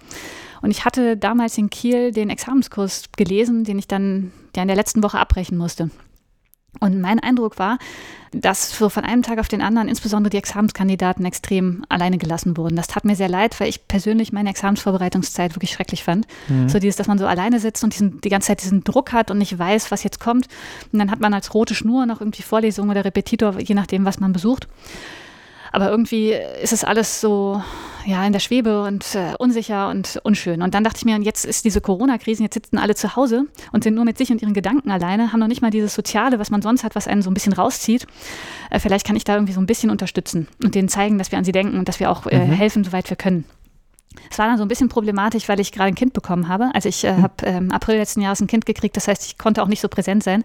Und 0.62 0.70
ich 0.70 0.84
hatte 0.84 1.16
damals 1.16 1.58
in 1.58 1.70
Kiel 1.70 2.12
den 2.12 2.30
Examenskurs 2.30 3.04
gelesen, 3.16 3.64
den 3.64 3.78
ich 3.78 3.88
dann 3.88 4.32
ja 4.56 4.62
in 4.62 4.68
der 4.68 4.76
letzten 4.76 5.02
Woche 5.02 5.18
abbrechen 5.18 5.58
musste. 5.58 5.90
Und 6.80 7.00
mein 7.00 7.20
Eindruck 7.20 7.58
war, 7.58 7.78
dass 8.32 8.76
so 8.76 8.88
von 8.88 9.04
einem 9.04 9.22
Tag 9.22 9.38
auf 9.38 9.48
den 9.48 9.60
anderen 9.60 9.88
insbesondere 9.88 10.30
die 10.30 10.38
Examenskandidaten 10.38 11.24
extrem 11.26 11.84
alleine 11.90 12.16
gelassen 12.16 12.56
wurden. 12.56 12.76
Das 12.76 12.86
tat 12.86 13.04
mir 13.04 13.14
sehr 13.14 13.28
leid, 13.28 13.60
weil 13.60 13.68
ich 13.68 13.86
persönlich 13.88 14.32
meine 14.32 14.48
Examensvorbereitungszeit 14.48 15.54
wirklich 15.54 15.72
schrecklich 15.72 16.02
fand. 16.02 16.26
Mhm. 16.48 16.70
So 16.70 16.78
dieses, 16.78 16.96
dass 16.96 17.08
man 17.08 17.18
so 17.18 17.26
alleine 17.26 17.60
sitzt 17.60 17.84
und 17.84 17.92
diesen, 17.92 18.22
die 18.22 18.30
ganze 18.30 18.46
Zeit 18.46 18.62
diesen 18.62 18.84
Druck 18.84 19.12
hat 19.12 19.30
und 19.30 19.36
nicht 19.36 19.58
weiß, 19.58 19.90
was 19.90 20.02
jetzt 20.02 20.18
kommt. 20.18 20.48
Und 20.92 20.98
dann 20.98 21.10
hat 21.10 21.20
man 21.20 21.34
als 21.34 21.52
rote 21.52 21.74
Schnur 21.74 22.06
noch 22.06 22.22
irgendwie 22.22 22.42
Vorlesungen 22.42 22.90
oder 22.90 23.04
Repetitor, 23.04 23.60
je 23.60 23.74
nachdem, 23.74 24.06
was 24.06 24.18
man 24.18 24.32
besucht. 24.32 24.66
Aber 25.72 25.90
irgendwie 25.90 26.32
ist 26.62 26.72
es 26.72 26.84
alles 26.84 27.20
so 27.20 27.62
ja, 28.04 28.24
in 28.26 28.32
der 28.32 28.40
Schwebe 28.40 28.82
und 28.82 29.14
äh, 29.14 29.34
unsicher 29.38 29.88
und 29.88 30.20
unschön. 30.22 30.62
Und 30.62 30.74
dann 30.74 30.84
dachte 30.84 30.98
ich 30.98 31.04
mir, 31.04 31.18
jetzt 31.20 31.44
ist 31.44 31.64
diese 31.64 31.80
Corona-Krise, 31.80 32.42
jetzt 32.42 32.54
sitzen 32.54 32.78
alle 32.78 32.94
zu 32.94 33.16
Hause 33.16 33.46
und 33.72 33.84
sind 33.84 33.94
nur 33.94 34.04
mit 34.04 34.18
sich 34.18 34.30
und 34.30 34.42
ihren 34.42 34.54
Gedanken 34.54 34.90
alleine, 34.90 35.32
haben 35.32 35.40
noch 35.40 35.46
nicht 35.46 35.62
mal 35.62 35.70
dieses 35.70 35.94
Soziale, 35.94 36.38
was 36.38 36.50
man 36.50 36.62
sonst 36.62 36.84
hat, 36.84 36.94
was 36.94 37.06
einen 37.06 37.22
so 37.22 37.30
ein 37.30 37.34
bisschen 37.34 37.52
rauszieht. 37.52 38.06
Äh, 38.70 38.80
vielleicht 38.80 39.06
kann 39.06 39.16
ich 39.16 39.24
da 39.24 39.34
irgendwie 39.34 39.52
so 39.52 39.60
ein 39.60 39.66
bisschen 39.66 39.90
unterstützen 39.90 40.48
und 40.62 40.74
denen 40.74 40.88
zeigen, 40.88 41.18
dass 41.18 41.30
wir 41.30 41.38
an 41.38 41.44
sie 41.44 41.52
denken 41.52 41.78
und 41.78 41.88
dass 41.88 42.00
wir 42.00 42.10
auch 42.10 42.26
äh, 42.26 42.38
mhm. 42.38 42.52
helfen, 42.52 42.84
soweit 42.84 43.08
wir 43.08 43.16
können. 43.16 43.44
Es 44.30 44.38
war 44.38 44.46
dann 44.46 44.58
so 44.58 44.64
ein 44.64 44.68
bisschen 44.68 44.88
problematisch, 44.88 45.48
weil 45.48 45.60
ich 45.60 45.72
gerade 45.72 45.88
ein 45.88 45.94
Kind 45.94 46.12
bekommen 46.12 46.48
habe. 46.48 46.70
Also 46.74 46.88
ich 46.88 47.04
äh, 47.04 47.12
mhm. 47.12 47.22
habe 47.22 47.46
im 47.46 47.56
ähm, 47.56 47.72
April 47.72 47.96
letzten 47.96 48.20
Jahres 48.20 48.40
ein 48.40 48.46
Kind 48.46 48.66
gekriegt, 48.66 48.96
das 48.96 49.08
heißt, 49.08 49.24
ich 49.26 49.38
konnte 49.38 49.62
auch 49.62 49.68
nicht 49.68 49.80
so 49.80 49.88
präsent 49.88 50.22
sein. 50.22 50.44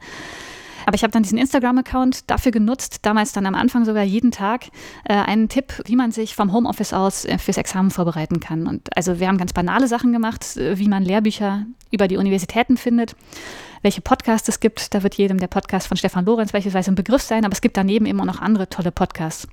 Aber 0.88 0.96
ich 0.96 1.04
habe 1.04 1.12
dann 1.12 1.22
diesen 1.22 1.38
Instagram-Account 1.38 2.32
dafür 2.32 2.54
genutzt, 2.54 3.00
damals 3.02 3.34
dann 3.34 3.46
am 3.46 3.56
Anfang 3.56 3.84
sogar 3.84 4.04
jeden 4.04 4.32
Tag 4.32 4.68
äh, 5.04 5.16
einen 5.16 5.50
Tipp, 5.50 5.84
wie 5.86 5.98
man 5.98 6.14
sich 6.14 6.34
vom 6.34 6.54
Homeoffice 6.54 6.94
aus 6.94 7.26
äh, 7.26 7.38
fürs 7.38 7.58
Examen 7.58 7.92
vorbereiten 7.92 8.40
kann. 8.40 8.68
Und 8.68 8.96
also 8.96 9.20
wir 9.20 9.28
haben 9.28 9.38
ganz 9.38 9.52
banale 9.52 9.90
Sachen 9.90 10.14
gemacht, 10.14 10.56
äh, 10.56 10.80
wie 10.80 10.88
man 10.88 11.04
Lehrbücher 11.04 11.66
über 11.92 12.08
die 12.08 12.16
Universitäten 12.16 12.78
findet 12.78 13.18
welche 13.82 14.02
Podcasts 14.02 14.48
es 14.50 14.60
gibt. 14.60 14.94
Da 14.94 15.04
wird 15.04 15.16
jedem 15.16 15.40
der 15.40 15.48
Podcast 15.48 15.88
von 15.88 15.98
Stefan 15.98 16.26
Lorenz 16.26 16.52
beispielsweise 16.52 16.92
ein 16.92 16.96
Begriff 16.96 17.22
sein, 17.22 17.46
aber 17.46 17.54
es 17.54 17.62
gibt 17.62 17.78
daneben 17.78 18.06
immer 18.06 18.26
noch 18.26 18.42
andere 18.42 18.70
tolle 18.70 18.92
Podcasts. 18.92 19.48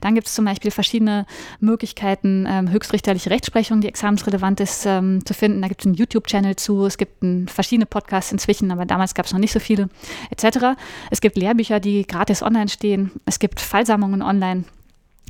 Dann 0.00 0.14
gibt 0.14 0.26
es 0.26 0.34
zum 0.34 0.44
Beispiel 0.44 0.70
verschiedene 0.70 1.26
Möglichkeiten, 1.60 2.46
ähm, 2.48 2.70
höchstrichterliche 2.70 3.30
Rechtsprechung, 3.30 3.80
die 3.80 3.88
examensrelevant 3.88 4.60
ist, 4.60 4.86
ähm, 4.86 5.24
zu 5.24 5.34
finden. 5.34 5.62
Da 5.62 5.68
gibt 5.68 5.82
es 5.82 5.86
einen 5.86 5.94
YouTube-Channel 5.94 6.56
zu, 6.56 6.84
es 6.86 6.98
gibt 6.98 7.22
ein, 7.22 7.48
verschiedene 7.48 7.86
Podcasts 7.86 8.32
inzwischen, 8.32 8.70
aber 8.70 8.84
damals 8.84 9.14
gab 9.14 9.26
es 9.26 9.32
noch 9.32 9.40
nicht 9.40 9.52
so 9.52 9.60
viele, 9.60 9.88
etc. 10.30 10.77
Es 11.10 11.20
gibt 11.20 11.36
Lehrbücher, 11.36 11.80
die 11.80 12.06
gratis 12.06 12.42
online 12.42 12.68
stehen. 12.68 13.12
Es 13.24 13.38
gibt 13.38 13.60
Fallsammlungen 13.60 14.22
online, 14.22 14.64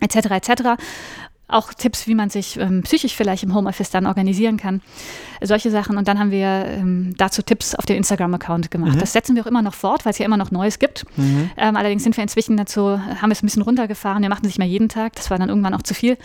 etc. 0.00 0.30
etc. 0.30 0.62
auch 1.48 1.72
Tipps, 1.72 2.06
wie 2.06 2.14
man 2.14 2.28
sich 2.28 2.58
ähm, 2.58 2.82
psychisch 2.82 3.16
vielleicht 3.16 3.42
im 3.42 3.54
Homeoffice 3.54 3.90
dann 3.90 4.06
organisieren 4.06 4.58
kann. 4.58 4.82
Solche 5.40 5.70
Sachen. 5.70 5.96
Und 5.96 6.06
dann 6.06 6.18
haben 6.18 6.30
wir 6.30 6.66
ähm, 6.66 7.14
dazu 7.16 7.42
Tipps 7.42 7.74
auf 7.74 7.86
dem 7.86 7.96
Instagram-Account 7.96 8.70
gemacht. 8.70 8.96
Mhm. 8.96 8.98
Das 8.98 9.12
setzen 9.14 9.34
wir 9.34 9.42
auch 9.42 9.46
immer 9.46 9.62
noch 9.62 9.74
fort, 9.74 10.04
weil 10.04 10.10
es 10.10 10.18
ja 10.18 10.26
immer 10.26 10.36
noch 10.36 10.50
Neues 10.50 10.78
gibt. 10.78 11.06
Mhm. 11.16 11.50
Ähm, 11.56 11.76
allerdings 11.76 12.02
sind 12.02 12.16
wir 12.16 12.22
inzwischen 12.22 12.56
dazu, 12.58 12.98
haben 12.98 13.30
wir 13.30 13.32
es 13.32 13.42
ein 13.42 13.46
bisschen 13.46 13.62
runtergefahren. 13.62 14.22
Wir 14.22 14.28
machen 14.28 14.42
es 14.42 14.48
nicht 14.48 14.58
mehr 14.58 14.68
jeden 14.68 14.90
Tag. 14.90 15.14
Das 15.14 15.30
war 15.30 15.38
dann 15.38 15.48
irgendwann 15.48 15.74
auch 15.74 15.82
zu 15.82 15.94
viel. 15.94 16.18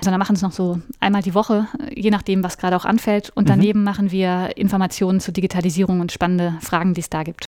Sondern 0.00 0.20
machen 0.20 0.36
es 0.36 0.42
noch 0.42 0.52
so 0.52 0.80
einmal 1.00 1.22
die 1.22 1.34
Woche, 1.34 1.66
je 1.94 2.10
nachdem, 2.10 2.44
was 2.44 2.56
gerade 2.56 2.76
auch 2.76 2.84
anfällt. 2.84 3.30
Und 3.34 3.44
mhm. 3.44 3.48
daneben 3.48 3.78
mhm. 3.80 3.84
machen 3.84 4.10
wir 4.12 4.56
Informationen 4.56 5.18
zur 5.18 5.34
Digitalisierung 5.34 6.00
und 6.00 6.12
spannende 6.12 6.54
Fragen, 6.60 6.94
die 6.94 7.00
es 7.00 7.10
da 7.10 7.24
gibt. 7.24 7.47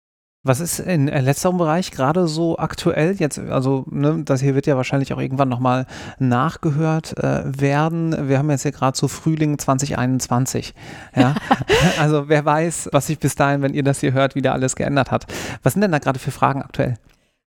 Was 0.45 0.59
ist 0.59 0.79
in 0.79 1.07
äh, 1.07 1.21
letzterem 1.21 1.57
Bereich 1.57 1.91
gerade 1.91 2.27
so 2.27 2.57
aktuell? 2.57 3.15
Jetzt, 3.17 3.39
also 3.39 3.85
ne, 3.89 4.23
das 4.25 4.41
hier 4.41 4.55
wird 4.55 4.67
ja 4.67 4.75
wahrscheinlich 4.75 5.13
auch 5.13 5.19
irgendwann 5.19 5.47
nochmal 5.47 5.85
nachgehört 6.19 7.17
äh, 7.17 7.43
werden. 7.45 8.27
Wir 8.27 8.39
haben 8.39 8.49
jetzt 8.49 8.63
hier 8.63 8.73
gerade 8.73 8.97
so 8.97 9.07
Frühling 9.07 9.57
2021. 9.57 10.73
Ja? 11.15 11.35
also 11.99 12.27
wer 12.27 12.43
weiß, 12.43 12.89
was 12.91 13.07
sich 13.07 13.19
bis 13.19 13.35
dahin, 13.35 13.61
wenn 13.61 13.73
ihr 13.73 13.83
das 13.83 14.01
hier 14.01 14.11
hört, 14.11 14.35
wieder 14.35 14.51
alles 14.51 14.75
geändert 14.75 15.11
hat. 15.11 15.27
Was 15.63 15.73
sind 15.73 15.81
denn 15.81 15.93
da 15.93 15.99
gerade 15.99 16.19
für 16.19 16.31
Fragen 16.31 16.61
aktuell? 16.61 16.95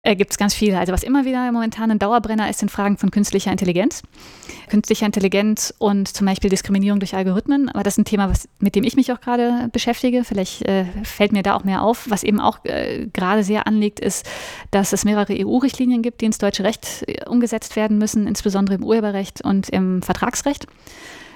Äh, 0.04 0.14
gibt 0.16 0.30
es 0.30 0.38
ganz 0.38 0.54
viele. 0.54 0.78
Also 0.78 0.92
was 0.92 1.02
immer 1.02 1.24
wieder 1.24 1.50
momentan 1.50 1.90
ein 1.90 1.98
Dauerbrenner 1.98 2.48
ist, 2.48 2.60
sind 2.60 2.70
Fragen 2.70 2.98
von 2.98 3.10
künstlicher 3.10 3.50
Intelligenz. 3.50 4.02
Künstlicher 4.68 5.06
Intelligenz 5.06 5.74
und 5.78 6.08
zum 6.08 6.26
Beispiel 6.26 6.50
Diskriminierung 6.50 7.00
durch 7.00 7.14
Algorithmen. 7.14 7.70
Aber 7.70 7.82
das 7.82 7.94
ist 7.94 7.98
ein 7.98 8.04
Thema, 8.04 8.28
was, 8.28 8.48
mit 8.58 8.74
dem 8.76 8.84
ich 8.84 8.96
mich 8.96 9.10
auch 9.12 9.20
gerade 9.20 9.68
beschäftige. 9.72 10.24
Vielleicht 10.24 10.62
äh, 10.62 10.84
fällt 11.02 11.32
mir 11.32 11.42
da 11.42 11.54
auch 11.54 11.64
mehr 11.64 11.82
auf. 11.82 12.06
Was 12.08 12.22
eben 12.22 12.38
auch 12.38 12.64
äh, 12.64 13.08
gerade 13.12 13.42
sehr 13.42 13.66
anliegt, 13.66 13.98
ist, 13.98 14.26
dass 14.70 14.92
es 14.92 15.04
mehrere 15.04 15.34
EU-Richtlinien 15.34 16.02
gibt, 16.02 16.20
die 16.20 16.26
ins 16.26 16.38
deutsche 16.38 16.64
Recht 16.64 17.04
äh, 17.06 17.26
umgesetzt 17.26 17.74
werden 17.74 17.98
müssen, 17.98 18.26
insbesondere 18.26 18.76
im 18.76 18.84
Urheberrecht 18.84 19.42
und 19.42 19.70
im 19.70 20.02
Vertragsrecht. 20.02 20.66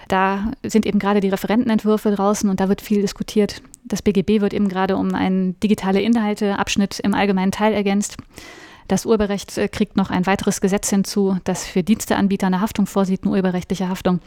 Da 0.09 0.53
sind 0.63 0.87
eben 0.87 0.99
gerade 0.99 1.21
die 1.21 1.29
Referentenentwürfe 1.29 2.11
draußen 2.11 2.49
und 2.49 2.61
da 2.61 2.69
wird 2.69 2.81
viel 2.81 3.03
diskutiert. 3.03 3.63
Das 3.85 4.03
BGB 4.03 4.41
wird 4.41 4.55
eben 4.55 4.69
gerade 4.69 4.97
um 4.97 5.15
einen 5.15 5.59
digitale 5.61 6.01
Inhalteabschnitt 6.01 6.99
im 7.01 7.15
allgemeinen 7.15 7.53
Teil 7.53 7.75
ergänzt. 7.75 8.17
Das 8.89 9.05
Urheberrecht 9.05 9.57
äh, 9.59 9.69
kriegt 9.69 9.97
noch 9.97 10.11
ein 10.11 10.27
weiteres 10.27 10.63
Gesetz 10.63 10.89
hinzu, 10.89 11.37
das 11.45 11.67
für 11.67 11.83
Diensteanbieter 11.83 12.47
eine 12.47 12.63
Haftung 12.63 12.87
vorsieht, 12.87 13.23
eine 13.23 13.33
urheberrechtliche 13.33 13.89
Haftung. 13.89 14.21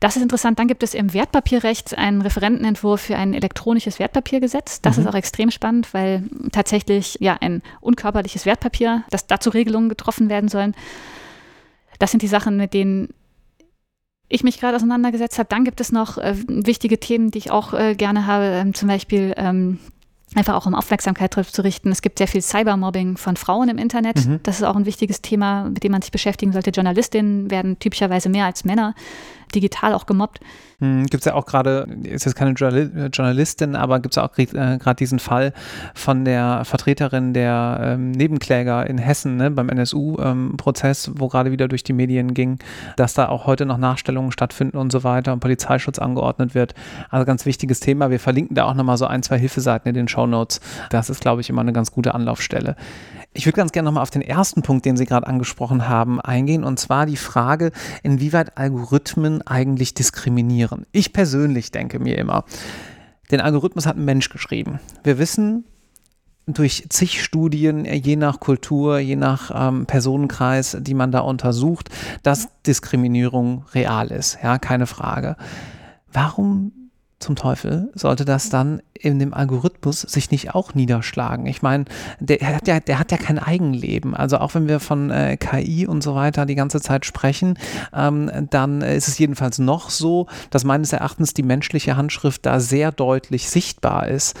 Das 0.00 0.16
ist 0.16 0.22
interessant. 0.22 0.58
Dann 0.58 0.68
gibt 0.68 0.82
es 0.82 0.94
im 0.94 1.12
Wertpapierrecht 1.12 1.96
einen 1.96 2.22
Referentenentwurf 2.22 3.00
für 3.02 3.16
ein 3.16 3.34
elektronisches 3.34 3.98
Wertpapiergesetz. 3.98 4.80
Das 4.80 4.96
mhm. 4.96 5.02
ist 5.02 5.08
auch 5.08 5.14
extrem 5.14 5.50
spannend, 5.50 5.92
weil 5.92 6.24
tatsächlich 6.52 7.18
ja 7.20 7.36
ein 7.40 7.62
unkörperliches 7.80 8.46
Wertpapier, 8.46 9.04
dass 9.10 9.26
dazu 9.26 9.50
Regelungen 9.50 9.90
getroffen 9.90 10.30
werden 10.30 10.48
sollen. 10.48 10.74
Das 11.98 12.10
sind 12.10 12.22
die 12.22 12.28
Sachen, 12.28 12.56
mit 12.56 12.72
denen 12.72 13.12
ich 14.30 14.44
mich 14.44 14.58
gerade 14.58 14.76
auseinandergesetzt 14.76 15.38
habe. 15.38 15.48
Dann 15.48 15.64
gibt 15.64 15.80
es 15.80 15.92
noch 15.92 16.16
äh, 16.16 16.34
wichtige 16.46 16.98
Themen, 16.98 17.30
die 17.30 17.38
ich 17.38 17.50
auch 17.50 17.74
äh, 17.74 17.94
gerne 17.94 18.26
habe, 18.26 18.44
ähm, 18.44 18.74
zum 18.74 18.88
Beispiel 18.88 19.34
ähm, 19.36 19.78
einfach 20.34 20.54
auch 20.54 20.66
um 20.66 20.74
Aufmerksamkeit 20.74 21.34
drauf 21.34 21.52
zu 21.52 21.62
richten. 21.62 21.90
Es 21.90 22.00
gibt 22.00 22.18
sehr 22.18 22.28
viel 22.28 22.40
Cybermobbing 22.40 23.16
von 23.16 23.36
Frauen 23.36 23.68
im 23.68 23.76
Internet. 23.76 24.24
Mhm. 24.24 24.40
Das 24.44 24.56
ist 24.56 24.62
auch 24.62 24.76
ein 24.76 24.86
wichtiges 24.86 25.20
Thema, 25.20 25.64
mit 25.64 25.82
dem 25.82 25.92
man 25.92 26.00
sich 26.00 26.12
beschäftigen 26.12 26.52
sollte. 26.52 26.70
Journalistinnen 26.70 27.50
werden 27.50 27.78
typischerweise 27.80 28.28
mehr 28.28 28.46
als 28.46 28.64
Männer 28.64 28.94
digital 29.52 29.92
auch 29.94 30.06
gemobbt. 30.06 30.40
Hm, 30.80 31.06
gibt 31.06 31.20
es 31.20 31.24
ja 31.26 31.34
auch 31.34 31.44
gerade, 31.44 31.86
ist 32.04 32.24
jetzt 32.24 32.34
keine 32.34 32.52
Journalistin, 32.52 33.76
aber 33.76 34.00
gibt 34.00 34.14
es 34.14 34.18
auch 34.18 34.36
äh, 34.38 34.46
gerade 34.46 34.96
diesen 34.96 35.18
Fall 35.18 35.52
von 35.94 36.24
der 36.24 36.64
Vertreterin 36.64 37.34
der 37.34 37.80
ähm, 37.82 38.12
Nebenkläger 38.12 38.88
in 38.88 38.96
Hessen 38.96 39.36
ne, 39.36 39.50
beim 39.50 39.68
NSU-Prozess, 39.68 41.08
ähm, 41.08 41.14
wo 41.18 41.28
gerade 41.28 41.52
wieder 41.52 41.68
durch 41.68 41.84
die 41.84 41.92
Medien 41.92 42.32
ging, 42.32 42.58
dass 42.96 43.12
da 43.14 43.28
auch 43.28 43.46
heute 43.46 43.66
noch 43.66 43.76
Nachstellungen 43.76 44.32
stattfinden 44.32 44.78
und 44.78 44.90
so 44.90 45.04
weiter 45.04 45.34
und 45.34 45.40
Polizeischutz 45.40 45.98
angeordnet 45.98 46.54
wird. 46.54 46.74
Also 47.10 47.26
ganz 47.26 47.44
wichtiges 47.44 47.80
Thema. 47.80 48.10
Wir 48.10 48.20
verlinken 48.20 48.54
da 48.54 48.64
auch 48.64 48.74
nochmal 48.74 48.96
so 48.96 49.06
ein, 49.06 49.22
zwei 49.22 49.38
Hilfeseiten 49.38 49.88
in 49.88 49.94
den 49.94 50.08
Show 50.08 50.26
Notes. 50.26 50.60
Das 50.88 51.10
ist, 51.10 51.20
glaube 51.20 51.42
ich, 51.42 51.50
immer 51.50 51.60
eine 51.60 51.74
ganz 51.74 51.92
gute 51.92 52.14
Anlaufstelle. 52.14 52.76
Ich 53.32 53.46
würde 53.46 53.56
ganz 53.56 53.70
gerne 53.70 53.86
nochmal 53.86 54.02
auf 54.02 54.10
den 54.10 54.22
ersten 54.22 54.62
Punkt, 54.62 54.84
den 54.84 54.96
Sie 54.96 55.06
gerade 55.06 55.26
angesprochen 55.26 55.88
haben, 55.88 56.20
eingehen, 56.20 56.64
und 56.64 56.80
zwar 56.80 57.06
die 57.06 57.16
Frage, 57.16 57.70
inwieweit 58.02 58.58
Algorithmen 58.58 59.42
eigentlich 59.42 59.94
diskriminieren. 59.94 60.84
Ich 60.90 61.12
persönlich 61.12 61.70
denke 61.70 62.00
mir 62.00 62.18
immer, 62.18 62.44
den 63.30 63.40
Algorithmus 63.40 63.86
hat 63.86 63.96
ein 63.96 64.04
Mensch 64.04 64.30
geschrieben. 64.30 64.80
Wir 65.04 65.18
wissen, 65.18 65.64
durch 66.46 66.86
zig 66.88 67.22
Studien, 67.22 67.84
je 67.84 68.16
nach 68.16 68.40
Kultur, 68.40 68.98
je 68.98 69.14
nach 69.14 69.52
ähm, 69.54 69.86
Personenkreis, 69.86 70.76
die 70.80 70.94
man 70.94 71.12
da 71.12 71.20
untersucht, 71.20 71.90
dass 72.24 72.48
Diskriminierung 72.66 73.64
real 73.72 74.08
ist. 74.08 74.38
Ja, 74.42 74.58
keine 74.58 74.86
Frage. 74.86 75.36
Warum 76.12 76.72
zum 77.20 77.36
Teufel 77.36 77.92
sollte 77.94 78.24
das 78.24 78.48
dann 78.48 78.82
in 78.94 79.18
dem 79.18 79.32
Algorithmus 79.34 80.00
sich 80.00 80.30
nicht 80.30 80.54
auch 80.54 80.74
niederschlagen? 80.74 81.46
Ich 81.46 81.62
meine, 81.62 81.84
der 82.18 82.40
hat 82.40 82.66
ja, 82.66 82.80
der 82.80 82.98
hat 82.98 83.12
ja 83.12 83.18
kein 83.18 83.38
Eigenleben. 83.38 84.14
Also 84.14 84.38
auch 84.38 84.54
wenn 84.54 84.68
wir 84.68 84.80
von 84.80 85.10
äh, 85.10 85.36
KI 85.36 85.86
und 85.86 86.02
so 86.02 86.14
weiter 86.14 86.46
die 86.46 86.54
ganze 86.54 86.80
Zeit 86.80 87.04
sprechen, 87.04 87.58
ähm, 87.94 88.30
dann 88.50 88.80
ist 88.80 89.08
es 89.08 89.18
jedenfalls 89.18 89.58
noch 89.58 89.90
so, 89.90 90.26
dass 90.50 90.64
meines 90.64 90.92
Erachtens 90.92 91.34
die 91.34 91.42
menschliche 91.42 91.96
Handschrift 91.96 92.46
da 92.46 92.58
sehr 92.58 92.90
deutlich 92.90 93.50
sichtbar 93.50 94.08
ist. 94.08 94.36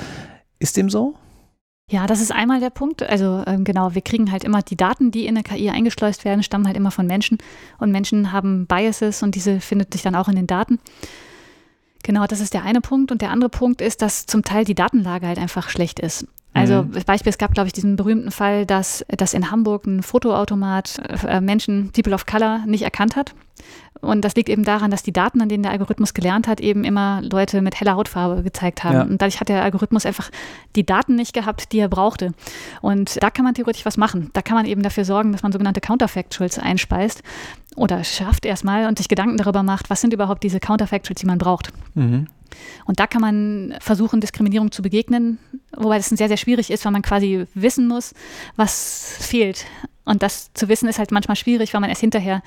Ist 0.58 0.76
dem 0.76 0.90
so? 0.90 1.14
Ja, 1.90 2.06
das 2.06 2.20
ist 2.20 2.32
einmal 2.32 2.60
der 2.60 2.70
Punkt. 2.70 3.02
Also 3.02 3.42
ähm, 3.46 3.64
genau, 3.64 3.94
wir 3.94 4.02
kriegen 4.02 4.30
halt 4.30 4.44
immer 4.44 4.62
die 4.62 4.76
Daten, 4.76 5.10
die 5.10 5.26
in 5.26 5.36
eine 5.36 5.42
KI 5.42 5.70
eingeschleust 5.70 6.24
werden, 6.24 6.44
stammen 6.44 6.66
halt 6.66 6.76
immer 6.76 6.92
von 6.92 7.06
Menschen 7.06 7.38
und 7.78 7.90
Menschen 7.90 8.32
haben 8.32 8.66
Biases 8.66 9.22
und 9.22 9.34
diese 9.34 9.60
findet 9.60 9.92
sich 9.92 10.02
dann 10.02 10.14
auch 10.14 10.28
in 10.28 10.36
den 10.36 10.46
Daten. 10.46 10.78
Genau, 12.02 12.26
das 12.26 12.40
ist 12.40 12.54
der 12.54 12.64
eine 12.64 12.80
Punkt. 12.80 13.12
Und 13.12 13.22
der 13.22 13.30
andere 13.30 13.50
Punkt 13.50 13.80
ist, 13.80 14.02
dass 14.02 14.26
zum 14.26 14.42
Teil 14.42 14.64
die 14.64 14.74
Datenlage 14.74 15.26
halt 15.26 15.38
einfach 15.38 15.68
schlecht 15.68 16.00
ist. 16.00 16.26
Also 16.52 16.82
mhm. 16.82 16.92
Beispiel, 17.06 17.30
es 17.30 17.38
gab, 17.38 17.54
glaube 17.54 17.68
ich, 17.68 17.72
diesen 17.72 17.96
berühmten 17.96 18.30
Fall, 18.30 18.66
dass, 18.66 19.04
dass 19.08 19.34
in 19.34 19.50
Hamburg 19.50 19.86
ein 19.86 20.02
Fotoautomat 20.02 21.00
äh, 21.26 21.40
Menschen, 21.40 21.92
People 21.92 22.14
of 22.14 22.26
Color, 22.26 22.64
nicht 22.66 22.82
erkannt 22.82 23.16
hat. 23.16 23.34
Und 24.00 24.24
das 24.24 24.34
liegt 24.34 24.48
eben 24.48 24.64
daran, 24.64 24.90
dass 24.90 25.02
die 25.02 25.12
Daten, 25.12 25.42
an 25.42 25.48
denen 25.48 25.62
der 25.62 25.72
Algorithmus 25.72 26.14
gelernt 26.14 26.48
hat, 26.48 26.60
eben 26.60 26.84
immer 26.84 27.20
Leute 27.22 27.60
mit 27.60 27.78
heller 27.78 27.96
Hautfarbe 27.96 28.42
gezeigt 28.42 28.82
haben. 28.82 28.94
Ja. 28.94 29.02
Und 29.02 29.20
dadurch 29.20 29.40
hat 29.40 29.48
der 29.48 29.62
Algorithmus 29.62 30.06
einfach 30.06 30.30
die 30.74 30.86
Daten 30.86 31.16
nicht 31.16 31.34
gehabt, 31.34 31.72
die 31.72 31.78
er 31.78 31.88
brauchte. 31.88 32.32
Und 32.80 33.22
da 33.22 33.30
kann 33.30 33.44
man 33.44 33.54
theoretisch 33.54 33.84
was 33.84 33.96
machen. 33.96 34.30
Da 34.32 34.42
kann 34.42 34.56
man 34.56 34.64
eben 34.64 34.82
dafür 34.82 35.04
sorgen, 35.04 35.32
dass 35.32 35.42
man 35.42 35.52
sogenannte 35.52 35.80
Counterfactuals 35.80 36.58
einspeist 36.58 37.22
oder 37.76 38.02
schafft 38.04 38.46
erstmal 38.46 38.86
und 38.86 38.98
sich 38.98 39.08
Gedanken 39.08 39.36
darüber 39.36 39.62
macht, 39.62 39.90
was 39.90 40.00
sind 40.00 40.14
überhaupt 40.14 40.42
diese 40.42 40.60
Counterfactuals, 40.60 41.20
die 41.20 41.26
man 41.26 41.38
braucht. 41.38 41.72
Mhm. 41.94 42.26
Und 42.84 43.00
da 43.00 43.06
kann 43.06 43.20
man 43.20 43.74
versuchen, 43.80 44.20
Diskriminierung 44.20 44.72
zu 44.72 44.82
begegnen, 44.82 45.38
wobei 45.76 45.98
das 45.98 46.08
sehr, 46.08 46.28
sehr 46.28 46.36
schwierig 46.36 46.70
ist, 46.70 46.84
weil 46.84 46.92
man 46.92 47.02
quasi 47.02 47.46
wissen 47.54 47.86
muss, 47.86 48.12
was 48.56 49.16
fehlt. 49.20 49.66
Und 50.10 50.24
das 50.24 50.52
zu 50.54 50.68
wissen 50.68 50.88
ist 50.88 50.98
halt 50.98 51.12
manchmal 51.12 51.36
schwierig, 51.36 51.72
weil 51.72 51.80
man 51.80 51.88
erst 51.88 52.00
hinterher, 52.00 52.42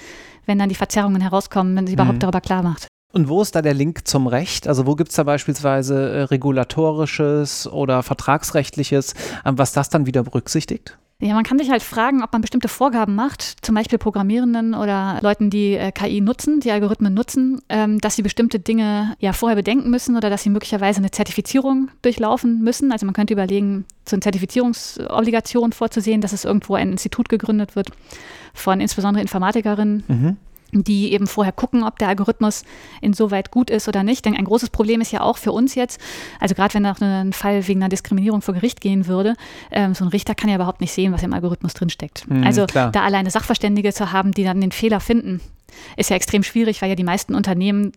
wenn 0.45 0.59
dann 0.59 0.67
die 0.67 0.75
Verzerrungen 0.75 1.21
herauskommen, 1.21 1.77
wenn 1.77 1.87
sich 1.87 1.93
überhaupt 1.93 2.15
mhm. 2.15 2.19
darüber 2.19 2.41
klar 2.41 2.61
macht. 2.61 2.87
Und 3.13 3.29
wo 3.29 3.41
ist 3.41 3.55
da 3.55 3.61
der 3.61 3.73
Link 3.73 4.05
zum 4.05 4.27
Recht? 4.27 4.67
Also 4.67 4.85
wo 4.85 4.95
gibt 4.95 5.11
es 5.11 5.15
da 5.15 5.23
beispielsweise 5.23 6.09
äh, 6.09 6.21
regulatorisches 6.23 7.71
oder 7.71 8.03
vertragsrechtliches, 8.03 9.13
äh, 9.45 9.53
was 9.53 9.71
das 9.71 9.89
dann 9.89 10.05
wieder 10.05 10.23
berücksichtigt? 10.23 10.97
Ja, 11.23 11.35
man 11.35 11.45
kann 11.45 11.57
sich 11.57 11.69
halt 11.69 11.83
fragen, 11.83 12.21
ob 12.21 12.33
man 12.33 12.41
bestimmte 12.41 12.67
Vorgaben 12.67 13.15
macht, 13.15 13.41
zum 13.61 13.75
Beispiel 13.75 13.97
Programmierenden 13.97 14.73
oder 14.73 15.19
Leuten, 15.21 15.49
die 15.49 15.75
äh, 15.75 15.93
KI 15.93 16.19
nutzen, 16.19 16.59
die 16.59 16.69
Algorithmen 16.69 17.13
nutzen, 17.13 17.61
ähm, 17.69 17.99
dass 17.99 18.17
sie 18.17 18.23
bestimmte 18.23 18.59
Dinge 18.59 19.15
ja 19.19 19.31
vorher 19.31 19.55
bedenken 19.55 19.89
müssen 19.89 20.17
oder 20.17 20.29
dass 20.29 20.43
sie 20.43 20.49
möglicherweise 20.49 20.99
eine 20.99 21.11
Zertifizierung 21.11 21.89
durchlaufen 22.01 22.61
müssen. 22.61 22.91
Also 22.91 23.05
man 23.05 23.13
könnte 23.13 23.33
überlegen, 23.33 23.85
so 24.05 24.17
eine 24.17 24.21
Zertifizierungsobligation 24.21 25.71
vorzusehen, 25.71 26.19
dass 26.19 26.33
es 26.33 26.43
irgendwo 26.43 26.75
ein 26.75 26.91
Institut 26.91 27.29
gegründet 27.29 27.77
wird 27.77 27.87
von 28.53 28.81
insbesondere 28.81 29.21
Informatikerinnen. 29.21 30.03
Mhm 30.07 30.37
die 30.73 31.13
eben 31.13 31.27
vorher 31.27 31.53
gucken, 31.53 31.83
ob 31.83 31.99
der 31.99 32.07
Algorithmus 32.07 32.63
insoweit 33.01 33.51
gut 33.51 33.69
ist 33.69 33.87
oder 33.87 34.03
nicht. 34.03 34.25
Denn 34.25 34.35
ein 34.35 34.45
großes 34.45 34.71
Problem 34.71 35.01
ist 35.01 35.11
ja 35.11 35.21
auch 35.21 35.37
für 35.37 35.51
uns 35.51 35.75
jetzt, 35.75 36.01
also 36.39 36.55
gerade 36.55 36.73
wenn 36.73 36.83
noch 36.83 36.99
ein 36.99 37.33
Fall 37.33 37.67
wegen 37.67 37.81
einer 37.81 37.89
Diskriminierung 37.89 38.41
vor 38.41 38.53
Gericht 38.53 38.81
gehen 38.81 39.07
würde, 39.07 39.35
ähm, 39.71 39.93
so 39.93 40.05
ein 40.05 40.09
Richter 40.09 40.35
kann 40.35 40.49
ja 40.49 40.55
überhaupt 40.55 40.81
nicht 40.81 40.93
sehen, 40.93 41.13
was 41.13 41.23
im 41.23 41.33
Algorithmus 41.33 41.73
drinsteckt. 41.73 42.27
Mhm, 42.29 42.43
also 42.43 42.65
klar. 42.65 42.91
da 42.91 43.03
alleine 43.03 43.29
Sachverständige 43.29 43.93
zu 43.93 44.11
haben, 44.11 44.31
die 44.31 44.43
dann 44.43 44.61
den 44.61 44.71
Fehler 44.71 44.99
finden, 44.99 45.41
ist 45.97 46.09
ja 46.09 46.15
extrem 46.15 46.43
schwierig, 46.43 46.81
weil 46.81 46.89
ja 46.89 46.95
die 46.95 47.03
meisten 47.03 47.35
Unternehmen 47.35 47.91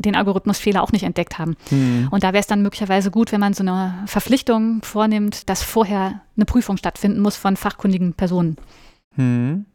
den 0.00 0.16
Algorithmusfehler 0.16 0.82
auch 0.82 0.92
nicht 0.92 1.02
entdeckt 1.02 1.38
haben. 1.38 1.56
Mhm. 1.70 2.08
Und 2.10 2.24
da 2.24 2.28
wäre 2.28 2.40
es 2.40 2.46
dann 2.46 2.62
möglicherweise 2.62 3.10
gut, 3.10 3.32
wenn 3.32 3.40
man 3.40 3.52
so 3.52 3.62
eine 3.62 3.94
Verpflichtung 4.06 4.82
vornimmt, 4.82 5.48
dass 5.48 5.62
vorher 5.62 6.22
eine 6.36 6.46
Prüfung 6.46 6.76
stattfinden 6.76 7.20
muss 7.20 7.36
von 7.36 7.56
fachkundigen 7.56 8.14
Personen. 8.14 8.56
Mhm. 9.16 9.66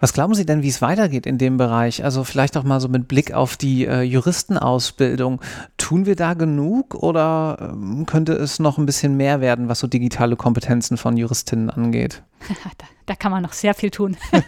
Was 0.00 0.14
glauben 0.14 0.34
Sie 0.34 0.46
denn, 0.46 0.62
wie 0.62 0.68
es 0.68 0.80
weitergeht 0.80 1.26
in 1.26 1.36
dem 1.36 1.58
Bereich? 1.58 2.02
Also 2.04 2.24
vielleicht 2.24 2.56
auch 2.56 2.64
mal 2.64 2.80
so 2.80 2.88
mit 2.88 3.06
Blick 3.06 3.34
auf 3.34 3.58
die 3.58 3.86
äh, 3.86 4.00
Juristenausbildung. 4.00 5.42
Tun 5.76 6.06
wir 6.06 6.16
da 6.16 6.32
genug 6.32 6.94
oder 6.94 7.70
ähm, 7.72 8.06
könnte 8.06 8.32
es 8.32 8.58
noch 8.58 8.78
ein 8.78 8.86
bisschen 8.86 9.18
mehr 9.18 9.42
werden, 9.42 9.68
was 9.68 9.78
so 9.78 9.86
digitale 9.86 10.36
Kompetenzen 10.36 10.96
von 10.96 11.18
Juristinnen 11.18 11.68
angeht? 11.68 12.22
da, 12.78 12.86
da, 13.06 13.14
kann 13.14 13.30
man 13.30 13.42
noch 13.42 13.52
sehr 13.52 13.74
viel 13.74 13.90
tun. 13.90 14.16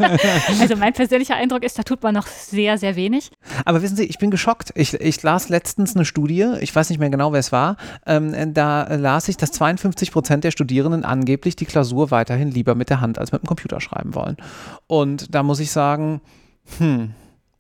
also 0.61 0.77
mein 0.77 0.93
persönlicher 0.93 1.37
Eindruck 1.37 1.63
ist, 1.63 1.79
da 1.79 1.83
tut 1.83 2.03
man 2.03 2.15
noch 2.15 2.27
sehr, 2.27 2.79
sehr 2.79 2.97
wenig. 2.97 3.31
Aber 3.65 3.83
wissen 3.83 3.97
Sie, 3.97 4.05
ich 4.05 4.19
bin 4.19 4.31
geschockt. 4.31 4.73
Ich, 4.75 4.95
ich 4.95 5.23
las 5.23 5.49
letztens 5.49 5.95
eine 5.95 6.05
Studie, 6.05 6.55
ich 6.61 6.75
weiß 6.75 6.91
nicht 6.91 6.99
mehr 6.99 7.11
genau, 7.11 7.33
wer 7.33 7.41
es 7.41 7.53
war, 7.53 7.77
ähm, 8.07 8.55
da 8.55 8.95
las 8.95 9.29
ich, 9.29 9.37
dass 9.37 9.53
52 9.53 10.11
Prozent 10.11 10.45
der 10.45 10.51
Studierenden 10.51 11.05
angeblich 11.05 11.57
die 11.57 11.67
Klausur 11.67 12.11
weiterhin 12.11 12.51
lieber 12.51 12.75
mit 12.75 12.91
der 12.91 13.01
Hand 13.01 13.19
als 13.19 13.33
mit 13.33 13.43
dem 13.43 13.47
Computer 13.47 13.81
schreiben 13.81 14.15
wollen. 14.15 14.37
Und 14.87 15.35
da 15.35 15.43
muss 15.43 15.61
ich 15.61 15.71
sagen, 15.71 16.21
hm, 16.79 17.13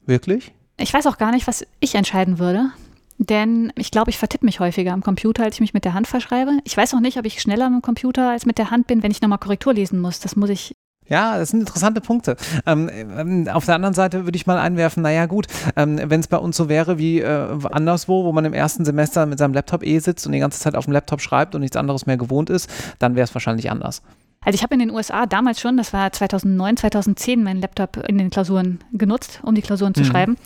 wirklich? 0.06 0.52
Ich 0.78 0.92
weiß 0.92 1.06
auch 1.06 1.18
gar 1.18 1.32
nicht, 1.32 1.46
was 1.46 1.66
ich 1.80 1.94
entscheiden 1.94 2.38
würde. 2.38 2.70
Denn 3.18 3.72
ich 3.76 3.90
glaube, 3.90 4.10
ich 4.10 4.18
vertippe 4.18 4.44
mich 4.44 4.60
häufiger 4.60 4.92
am 4.92 5.02
Computer, 5.02 5.44
als 5.44 5.56
ich 5.56 5.60
mich 5.60 5.74
mit 5.74 5.84
der 5.84 5.94
Hand 5.94 6.06
verschreibe. 6.06 6.58
Ich 6.64 6.76
weiß 6.76 6.94
auch 6.94 7.00
nicht, 7.00 7.18
ob 7.18 7.24
ich 7.24 7.40
schneller 7.40 7.66
am 7.66 7.82
Computer 7.82 8.30
als 8.30 8.46
mit 8.46 8.58
der 8.58 8.70
Hand 8.70 8.86
bin, 8.86 9.02
wenn 9.02 9.10
ich 9.10 9.20
nochmal 9.20 9.38
Korrektur 9.38 9.74
lesen 9.74 10.00
muss. 10.00 10.20
Das 10.20 10.36
muss 10.36 10.50
ich 10.50 10.74
ja, 11.08 11.36
das 11.36 11.50
sind 11.50 11.60
interessante 11.60 12.00
Punkte. 12.00 12.36
Ähm, 12.64 12.88
ähm, 12.92 13.48
auf 13.48 13.66
der 13.66 13.74
anderen 13.74 13.94
Seite 13.94 14.24
würde 14.24 14.36
ich 14.36 14.46
mal 14.46 14.58
einwerfen, 14.58 15.02
naja 15.02 15.26
gut, 15.26 15.46
ähm, 15.76 16.00
wenn 16.02 16.20
es 16.20 16.28
bei 16.28 16.38
uns 16.38 16.56
so 16.56 16.68
wäre 16.68 16.96
wie 16.96 17.20
äh, 17.20 17.58
anderswo, 17.70 18.24
wo 18.24 18.32
man 18.32 18.44
im 18.44 18.54
ersten 18.54 18.84
Semester 18.84 19.26
mit 19.26 19.38
seinem 19.38 19.52
Laptop 19.52 19.84
eh 19.84 19.98
sitzt 19.98 20.24
und 20.26 20.32
die 20.32 20.38
ganze 20.38 20.60
Zeit 20.60 20.74
auf 20.76 20.84
dem 20.84 20.92
Laptop 20.92 21.20
schreibt 21.20 21.54
und 21.54 21.60
nichts 21.60 21.76
anderes 21.76 22.06
mehr 22.06 22.16
gewohnt 22.16 22.50
ist, 22.50 22.70
dann 22.98 23.16
wäre 23.16 23.24
es 23.24 23.34
wahrscheinlich 23.34 23.70
anders. 23.70 24.02
Also 24.44 24.56
ich 24.56 24.62
habe 24.62 24.74
in 24.74 24.80
den 24.80 24.90
USA 24.90 25.26
damals 25.26 25.60
schon, 25.60 25.76
das 25.76 25.92
war 25.92 26.10
2009, 26.10 26.78
2010, 26.78 27.42
meinen 27.42 27.60
Laptop 27.60 27.96
in 28.08 28.18
den 28.18 28.30
Klausuren 28.30 28.78
genutzt, 28.92 29.40
um 29.42 29.54
die 29.54 29.62
Klausuren 29.62 29.94
zu 29.94 30.02
mhm. 30.02 30.06
schreiben. 30.06 30.36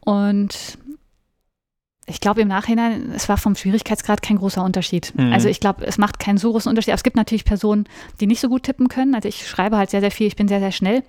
Und 0.00 0.78
ich 2.10 2.20
glaube 2.20 2.40
im 2.40 2.48
Nachhinein, 2.48 3.12
es 3.14 3.28
war 3.28 3.36
vom 3.36 3.54
Schwierigkeitsgrad 3.54 4.20
kein 4.20 4.36
großer 4.36 4.62
Unterschied. 4.62 5.12
Mhm. 5.16 5.32
Also 5.32 5.48
ich 5.48 5.60
glaube, 5.60 5.86
es 5.86 5.96
macht 5.96 6.18
keinen 6.18 6.38
so 6.38 6.50
großen 6.50 6.68
Unterschied. 6.68 6.90
Aber 6.90 6.96
es 6.96 7.02
gibt 7.02 7.16
natürlich 7.16 7.44
Personen, 7.44 7.84
die 8.20 8.26
nicht 8.26 8.40
so 8.40 8.48
gut 8.48 8.64
tippen 8.64 8.88
können. 8.88 9.14
Also 9.14 9.28
ich 9.28 9.48
schreibe 9.48 9.76
halt 9.76 9.90
sehr, 9.90 10.00
sehr 10.00 10.10
viel, 10.10 10.26
ich 10.26 10.36
bin 10.36 10.48
sehr, 10.48 10.60
sehr 10.60 10.72
schnell. 10.72 11.02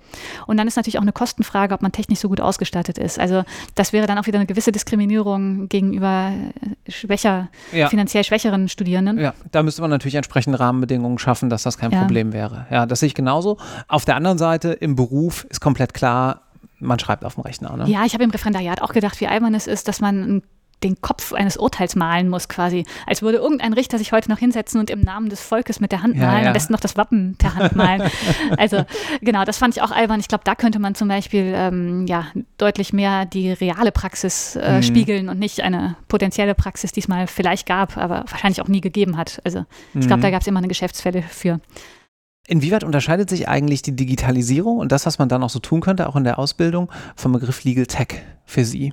Und 0.46 0.56
dann 0.56 0.68
ist 0.68 0.76
natürlich 0.76 0.98
auch 0.98 1.02
eine 1.02 1.12
Kostenfrage, 1.12 1.74
ob 1.74 1.82
man 1.82 1.92
technisch 1.92 2.20
so 2.20 2.28
gut 2.28 2.40
ausgestattet 2.40 2.98
ist. 2.98 3.18
Also 3.18 3.42
das 3.74 3.92
wäre 3.92 4.06
dann 4.06 4.18
auch 4.18 4.26
wieder 4.26 4.38
eine 4.38 4.46
gewisse 4.46 4.72
Diskriminierung 4.72 5.68
gegenüber 5.68 6.32
schwächer, 6.88 7.48
ja. 7.72 7.88
finanziell 7.88 8.24
schwächeren 8.24 8.68
Studierenden. 8.68 9.18
Ja, 9.18 9.34
da 9.50 9.62
müsste 9.62 9.82
man 9.82 9.90
natürlich 9.90 10.14
entsprechende 10.14 10.60
Rahmenbedingungen 10.60 11.18
schaffen, 11.18 11.50
dass 11.50 11.64
das 11.64 11.78
kein 11.78 11.90
ja. 11.90 12.00
Problem 12.00 12.32
wäre. 12.32 12.66
Ja, 12.70 12.86
das 12.86 13.00
sehe 13.00 13.08
ich 13.08 13.14
genauso. 13.14 13.58
Auf 13.88 14.04
der 14.04 14.16
anderen 14.16 14.38
Seite, 14.38 14.72
im 14.72 14.94
Beruf 14.94 15.44
ist 15.50 15.60
komplett 15.60 15.94
klar, 15.94 16.42
man 16.78 16.98
schreibt 16.98 17.24
auf 17.24 17.34
dem 17.34 17.42
Rechner. 17.42 17.76
Ne? 17.76 17.88
Ja, 17.88 18.04
ich 18.04 18.14
habe 18.14 18.24
im 18.24 18.30
Referendariat 18.30 18.82
auch 18.82 18.92
gedacht, 18.92 19.20
wie 19.20 19.28
albern 19.28 19.54
es 19.54 19.66
ist, 19.66 19.88
dass 19.88 20.00
man 20.00 20.22
ein 20.22 20.42
den 20.84 21.00
Kopf 21.00 21.32
eines 21.32 21.56
Urteils 21.56 21.96
malen 21.96 22.28
muss, 22.28 22.48
quasi. 22.48 22.84
Als 23.06 23.22
würde 23.22 23.38
irgendein 23.38 23.72
Richter 23.72 23.98
sich 23.98 24.12
heute 24.12 24.30
noch 24.30 24.38
hinsetzen 24.38 24.80
und 24.80 24.90
im 24.90 25.00
Namen 25.00 25.28
des 25.28 25.40
Volkes 25.40 25.80
mit 25.80 25.92
der 25.92 26.02
Hand 26.02 26.16
malen, 26.16 26.38
ja, 26.38 26.40
ja. 26.42 26.46
am 26.48 26.52
besten 26.52 26.72
noch 26.72 26.80
das 26.80 26.96
Wappen 26.96 27.36
per 27.38 27.54
Hand 27.54 27.76
malen. 27.76 28.02
also 28.56 28.84
genau, 29.20 29.44
das 29.44 29.58
fand 29.58 29.76
ich 29.76 29.82
auch 29.82 29.90
albern. 29.90 30.20
Ich 30.20 30.28
glaube, 30.28 30.44
da 30.44 30.54
könnte 30.54 30.78
man 30.78 30.94
zum 30.94 31.08
Beispiel 31.08 31.52
ähm, 31.54 32.06
ja, 32.06 32.26
deutlich 32.58 32.92
mehr 32.92 33.24
die 33.24 33.52
reale 33.52 33.92
Praxis 33.92 34.56
äh, 34.56 34.76
mhm. 34.76 34.82
spiegeln 34.82 35.28
und 35.28 35.38
nicht 35.38 35.62
eine 35.62 35.96
potenzielle 36.08 36.54
Praxis, 36.54 36.92
die 36.92 37.00
es 37.00 37.08
mal 37.08 37.26
vielleicht 37.26 37.66
gab, 37.66 37.96
aber 37.96 38.24
wahrscheinlich 38.28 38.60
auch 38.60 38.68
nie 38.68 38.80
gegeben 38.80 39.16
hat. 39.16 39.40
Also 39.44 39.64
ich 39.94 40.06
glaube, 40.06 40.18
mhm. 40.18 40.22
da 40.22 40.30
gab 40.30 40.42
es 40.42 40.46
immer 40.46 40.58
eine 40.58 40.68
Geschäftsfälle 40.68 41.22
für. 41.22 41.60
Inwieweit 42.48 42.82
unterscheidet 42.82 43.30
sich 43.30 43.48
eigentlich 43.48 43.82
die 43.82 43.94
Digitalisierung 43.94 44.78
und 44.78 44.90
das, 44.90 45.06
was 45.06 45.18
man 45.18 45.28
da 45.28 45.38
noch 45.38 45.50
so 45.50 45.60
tun 45.60 45.80
könnte, 45.80 46.08
auch 46.08 46.16
in 46.16 46.24
der 46.24 46.38
Ausbildung, 46.38 46.90
vom 47.14 47.32
Begriff 47.32 47.62
Legal 47.62 47.86
Tech 47.86 48.22
für 48.44 48.64
Sie? 48.64 48.92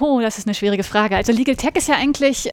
Oh, 0.00 0.20
das 0.20 0.38
ist 0.38 0.46
eine 0.46 0.54
schwierige 0.54 0.84
Frage. 0.84 1.16
Also 1.16 1.32
Legal 1.32 1.56
Tech 1.56 1.76
ist 1.76 1.88
ja 1.88 1.96
eigentlich, 1.96 2.50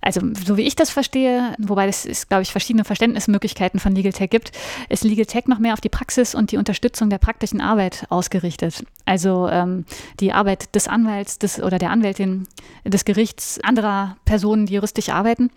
also 0.00 0.20
so 0.44 0.56
wie 0.56 0.62
ich 0.62 0.76
das 0.76 0.90
verstehe, 0.90 1.54
wobei 1.58 1.88
es, 1.88 2.28
glaube 2.28 2.42
ich, 2.42 2.52
verschiedene 2.52 2.84
Verständnismöglichkeiten 2.84 3.80
von 3.80 3.94
Legal 3.94 4.12
Tech 4.12 4.30
gibt, 4.30 4.52
ist 4.88 5.04
Legal 5.04 5.26
Tech 5.26 5.46
noch 5.46 5.58
mehr 5.58 5.72
auf 5.72 5.80
die 5.80 5.88
Praxis 5.88 6.34
und 6.34 6.52
die 6.52 6.56
Unterstützung 6.56 7.10
der 7.10 7.18
praktischen 7.18 7.60
Arbeit 7.60 8.06
ausgerichtet. 8.08 8.84
Also 9.04 9.48
ähm, 9.48 9.84
die 10.20 10.32
Arbeit 10.32 10.74
des 10.74 10.88
Anwalts 10.88 11.38
des, 11.38 11.60
oder 11.60 11.78
der 11.78 11.90
Anwältin 11.90 12.46
des 12.84 13.04
Gerichts, 13.04 13.58
anderer 13.62 14.16
Personen, 14.24 14.66
die 14.66 14.74
juristisch 14.74 15.08
arbeiten. 15.08 15.50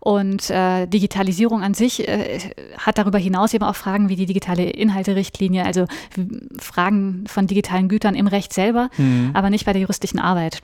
Und 0.00 0.48
äh, 0.50 0.86
Digitalisierung 0.86 1.62
an 1.62 1.74
sich 1.74 2.08
äh, 2.08 2.38
hat 2.78 2.98
darüber 2.98 3.18
hinaus 3.18 3.52
eben 3.52 3.64
auch 3.64 3.76
Fragen 3.76 4.08
wie 4.08 4.16
die 4.16 4.26
digitale 4.26 4.70
Inhalterichtlinie, 4.70 5.64
also 5.64 5.86
Fragen 6.58 7.24
von 7.26 7.46
digitalen 7.46 7.88
Gütern 7.88 8.14
im 8.14 8.26
Recht 8.26 8.52
selber, 8.52 8.90
mhm. 8.96 9.30
aber 9.34 9.50
nicht 9.50 9.66
bei 9.66 9.72
der 9.72 9.82
juristischen 9.82 10.20
Arbeit. 10.20 10.62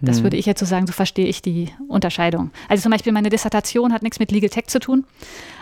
Das 0.00 0.18
mhm. 0.18 0.24
würde 0.24 0.36
ich 0.36 0.46
jetzt 0.46 0.60
so 0.60 0.66
sagen, 0.66 0.86
so 0.86 0.92
verstehe 0.92 1.26
ich 1.26 1.42
die 1.42 1.70
Unterscheidung. 1.88 2.50
Also 2.68 2.82
zum 2.82 2.92
Beispiel 2.92 3.12
meine 3.12 3.30
Dissertation 3.30 3.92
hat 3.92 4.02
nichts 4.02 4.18
mit 4.18 4.30
Legal 4.30 4.50
Tech 4.50 4.66
zu 4.66 4.78
tun. 4.78 5.04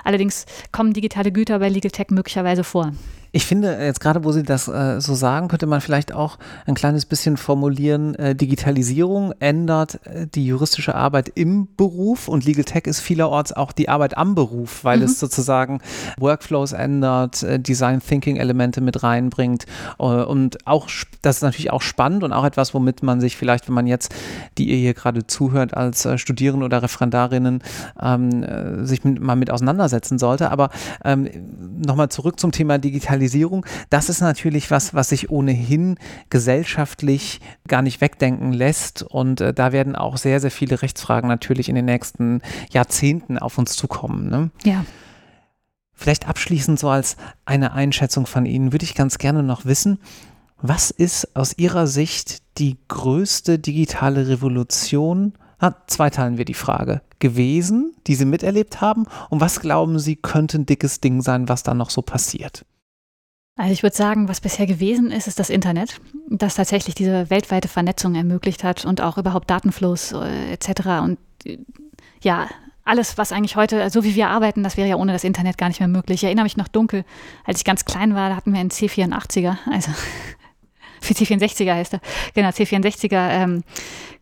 Allerdings 0.02 0.46
kommen 0.72 0.92
digitale 0.92 1.30
Güter 1.30 1.58
bei 1.58 1.68
Legal 1.68 1.90
Tech 1.90 2.08
möglicherweise 2.10 2.64
vor. 2.64 2.92
Ich 3.36 3.46
finde, 3.46 3.76
jetzt 3.84 3.98
gerade, 3.98 4.22
wo 4.22 4.30
Sie 4.30 4.44
das 4.44 4.68
äh, 4.68 5.00
so 5.00 5.14
sagen, 5.14 5.48
könnte 5.48 5.66
man 5.66 5.80
vielleicht 5.80 6.14
auch 6.14 6.38
ein 6.66 6.76
kleines 6.76 7.04
bisschen 7.04 7.36
formulieren, 7.36 8.14
äh, 8.14 8.36
Digitalisierung 8.36 9.32
ändert 9.40 9.98
äh, 10.06 10.28
die 10.32 10.46
juristische 10.46 10.94
Arbeit 10.94 11.32
im 11.34 11.66
Beruf 11.76 12.28
und 12.28 12.44
Legal 12.44 12.62
Tech 12.62 12.84
ist 12.84 13.00
vielerorts 13.00 13.52
auch 13.52 13.72
die 13.72 13.88
Arbeit 13.88 14.16
am 14.16 14.36
Beruf, 14.36 14.84
weil 14.84 14.98
mhm. 14.98 15.06
es 15.06 15.18
sozusagen 15.18 15.80
Workflows 16.16 16.74
ändert, 16.74 17.42
äh, 17.42 17.58
Design 17.58 18.00
Thinking 18.00 18.36
Elemente 18.36 18.80
mit 18.80 19.02
reinbringt 19.02 19.66
äh, 19.98 20.04
und 20.04 20.64
auch, 20.64 20.88
das 21.20 21.38
ist 21.38 21.42
natürlich 21.42 21.72
auch 21.72 21.82
spannend 21.82 22.22
und 22.22 22.32
auch 22.32 22.44
etwas, 22.44 22.72
womit 22.72 23.02
man 23.02 23.20
sich 23.20 23.36
vielleicht, 23.36 23.66
wenn 23.66 23.74
man 23.74 23.88
jetzt, 23.88 24.14
die 24.58 24.70
ihr 24.70 24.76
hier 24.76 24.94
gerade 24.94 25.26
zuhört, 25.26 25.76
als 25.76 26.04
äh, 26.04 26.18
Studierende 26.18 26.64
oder 26.64 26.82
Referendarinnen 26.82 27.62
ähm, 28.00 28.86
sich 28.86 29.04
mit, 29.04 29.20
mal 29.20 29.36
mit 29.36 29.50
auseinandersetzen 29.50 30.18
sollte. 30.18 30.50
Aber 30.50 30.70
ähm, 31.04 31.28
nochmal 31.84 32.08
zurück 32.08 32.40
zum 32.40 32.52
Thema 32.52 32.78
Digitalisierung. 32.78 33.04
Digitalisierung, 33.14 33.66
das 33.90 34.08
ist 34.08 34.20
natürlich 34.20 34.70
was, 34.70 34.94
was 34.94 35.08
sich 35.10 35.30
ohnehin 35.30 35.96
gesellschaftlich 36.30 37.40
gar 37.68 37.82
nicht 37.82 38.00
wegdenken 38.00 38.52
lässt. 38.52 39.02
Und 39.02 39.40
äh, 39.40 39.52
da 39.52 39.72
werden 39.72 39.96
auch 39.96 40.16
sehr, 40.16 40.40
sehr 40.40 40.50
viele 40.50 40.80
Rechtsfragen 40.82 41.28
natürlich 41.28 41.68
in 41.68 41.74
den 41.74 41.84
nächsten 41.84 42.40
Jahrzehnten 42.70 43.38
auf 43.38 43.58
uns 43.58 43.76
zukommen. 43.76 44.28
Ne? 44.28 44.50
Ja. 44.64 44.84
Vielleicht 45.92 46.28
abschließend 46.28 46.78
so 46.78 46.88
als 46.88 47.16
eine 47.44 47.72
Einschätzung 47.72 48.26
von 48.26 48.46
Ihnen 48.46 48.72
würde 48.72 48.84
ich 48.84 48.94
ganz 48.94 49.18
gerne 49.18 49.42
noch 49.42 49.64
wissen, 49.64 49.98
was 50.66 50.90
ist 50.90 51.36
aus 51.36 51.58
Ihrer 51.58 51.86
Sicht 51.86 52.38
die 52.56 52.78
größte 52.88 53.58
digitale 53.58 54.28
Revolution? 54.28 55.34
Ah, 55.58 55.74
zwei 55.86 56.08
teilen 56.08 56.38
wir 56.38 56.46
die 56.46 56.54
Frage. 56.54 57.02
Gewesen, 57.18 57.94
die 58.06 58.14
Sie 58.14 58.24
miterlebt 58.24 58.80
haben? 58.80 59.04
Und 59.28 59.42
was 59.42 59.60
glauben 59.60 59.98
Sie, 59.98 60.16
könnte 60.16 60.58
ein 60.58 60.64
dickes 60.64 61.00
Ding 61.00 61.20
sein, 61.20 61.50
was 61.50 61.64
da 61.64 61.74
noch 61.74 61.90
so 61.90 62.00
passiert? 62.00 62.64
Also 63.56 63.74
ich 63.74 63.82
würde 63.82 63.94
sagen, 63.94 64.26
was 64.26 64.40
bisher 64.40 64.66
gewesen 64.66 65.10
ist, 65.10 65.28
ist 65.28 65.38
das 65.38 65.50
Internet, 65.50 66.00
das 66.30 66.54
tatsächlich 66.54 66.94
diese 66.94 67.28
weltweite 67.28 67.68
Vernetzung 67.68 68.14
ermöglicht 68.14 68.64
hat 68.64 68.86
und 68.86 69.02
auch 69.02 69.18
überhaupt 69.18 69.50
Datenflows 69.50 70.12
äh, 70.12 70.54
etc. 70.54 70.68
Und 71.02 71.18
äh, 71.44 71.58
ja, 72.22 72.48
alles, 72.86 73.18
was 73.18 73.32
eigentlich 73.32 73.56
heute, 73.56 73.90
so 73.90 74.02
wie 74.02 74.14
wir 74.14 74.28
arbeiten, 74.30 74.62
das 74.62 74.78
wäre 74.78 74.88
ja 74.88 74.96
ohne 74.96 75.12
das 75.12 75.24
Internet 75.24 75.58
gar 75.58 75.68
nicht 75.68 75.80
mehr 75.80 75.88
möglich. 75.88 76.20
Ich 76.20 76.24
erinnere 76.24 76.44
mich 76.44 76.56
noch 76.56 76.68
dunkel, 76.68 77.04
als 77.44 77.58
ich 77.58 77.64
ganz 77.66 77.84
klein 77.84 78.14
war, 78.14 78.30
da 78.30 78.36
hatten 78.36 78.54
wir 78.54 78.60
einen 78.60 78.70
C84er, 78.70 79.58
also 79.70 79.90
C64er 81.12 81.74
heißt 81.74 81.94
er, 81.94 82.00
genau, 82.34 82.48
C64er 82.48 83.30
ähm, 83.30 83.64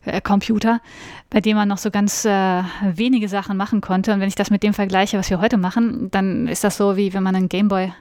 äh, 0.05 0.21
Computer, 0.21 0.81
bei 1.29 1.41
dem 1.41 1.55
man 1.55 1.67
noch 1.67 1.77
so 1.77 1.91
ganz 1.91 2.25
äh, 2.25 2.63
wenige 2.83 3.29
Sachen 3.29 3.57
machen 3.57 3.81
konnte. 3.81 4.13
Und 4.13 4.19
wenn 4.19 4.27
ich 4.27 4.35
das 4.35 4.49
mit 4.49 4.63
dem 4.63 4.73
vergleiche, 4.73 5.17
was 5.17 5.29
wir 5.29 5.39
heute 5.39 5.57
machen, 5.57 6.11
dann 6.11 6.47
ist 6.47 6.63
das 6.63 6.77
so, 6.77 6.97
wie 6.97 7.13
wenn 7.13 7.23
man 7.23 7.35
einen 7.35 7.49
Gameboy 7.49 7.93